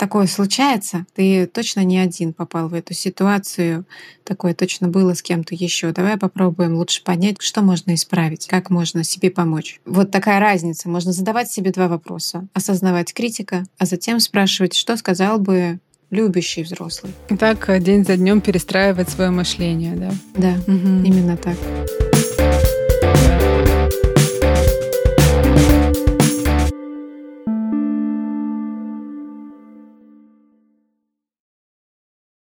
такое 0.00 0.26
случается, 0.26 1.04
ты 1.14 1.46
точно 1.46 1.84
не 1.84 1.98
один 1.98 2.32
попал 2.32 2.68
в 2.68 2.74
эту 2.74 2.94
ситуацию, 2.94 3.84
такое 4.24 4.54
точно 4.54 4.88
было 4.88 5.12
с 5.14 5.20
кем-то 5.20 5.54
еще. 5.54 5.92
Давай 5.92 6.16
попробуем 6.16 6.74
лучше 6.74 7.04
понять, 7.04 7.36
что 7.40 7.60
можно 7.60 7.94
исправить, 7.94 8.46
как 8.46 8.70
можно 8.70 9.04
себе 9.04 9.30
помочь. 9.30 9.78
Вот 9.84 10.10
такая 10.10 10.40
разница. 10.40 10.88
Можно 10.88 11.12
задавать 11.12 11.50
себе 11.50 11.70
два 11.70 11.86
вопроса. 11.86 12.48
Осознавать 12.54 13.12
критика, 13.12 13.64
а 13.78 13.84
затем 13.84 14.20
спрашивать, 14.20 14.74
что 14.74 14.96
сказал 14.96 15.38
бы 15.38 15.78
любящий 16.08 16.62
взрослый. 16.62 17.12
И 17.28 17.36
так 17.36 17.68
э, 17.68 17.78
день 17.78 18.04
за 18.04 18.16
днем 18.16 18.40
перестраивать 18.40 19.10
свое 19.10 19.30
мышление, 19.30 19.94
да? 19.94 20.12
Да, 20.34 20.54
угу. 20.66 21.04
именно 21.04 21.36
так. 21.36 21.56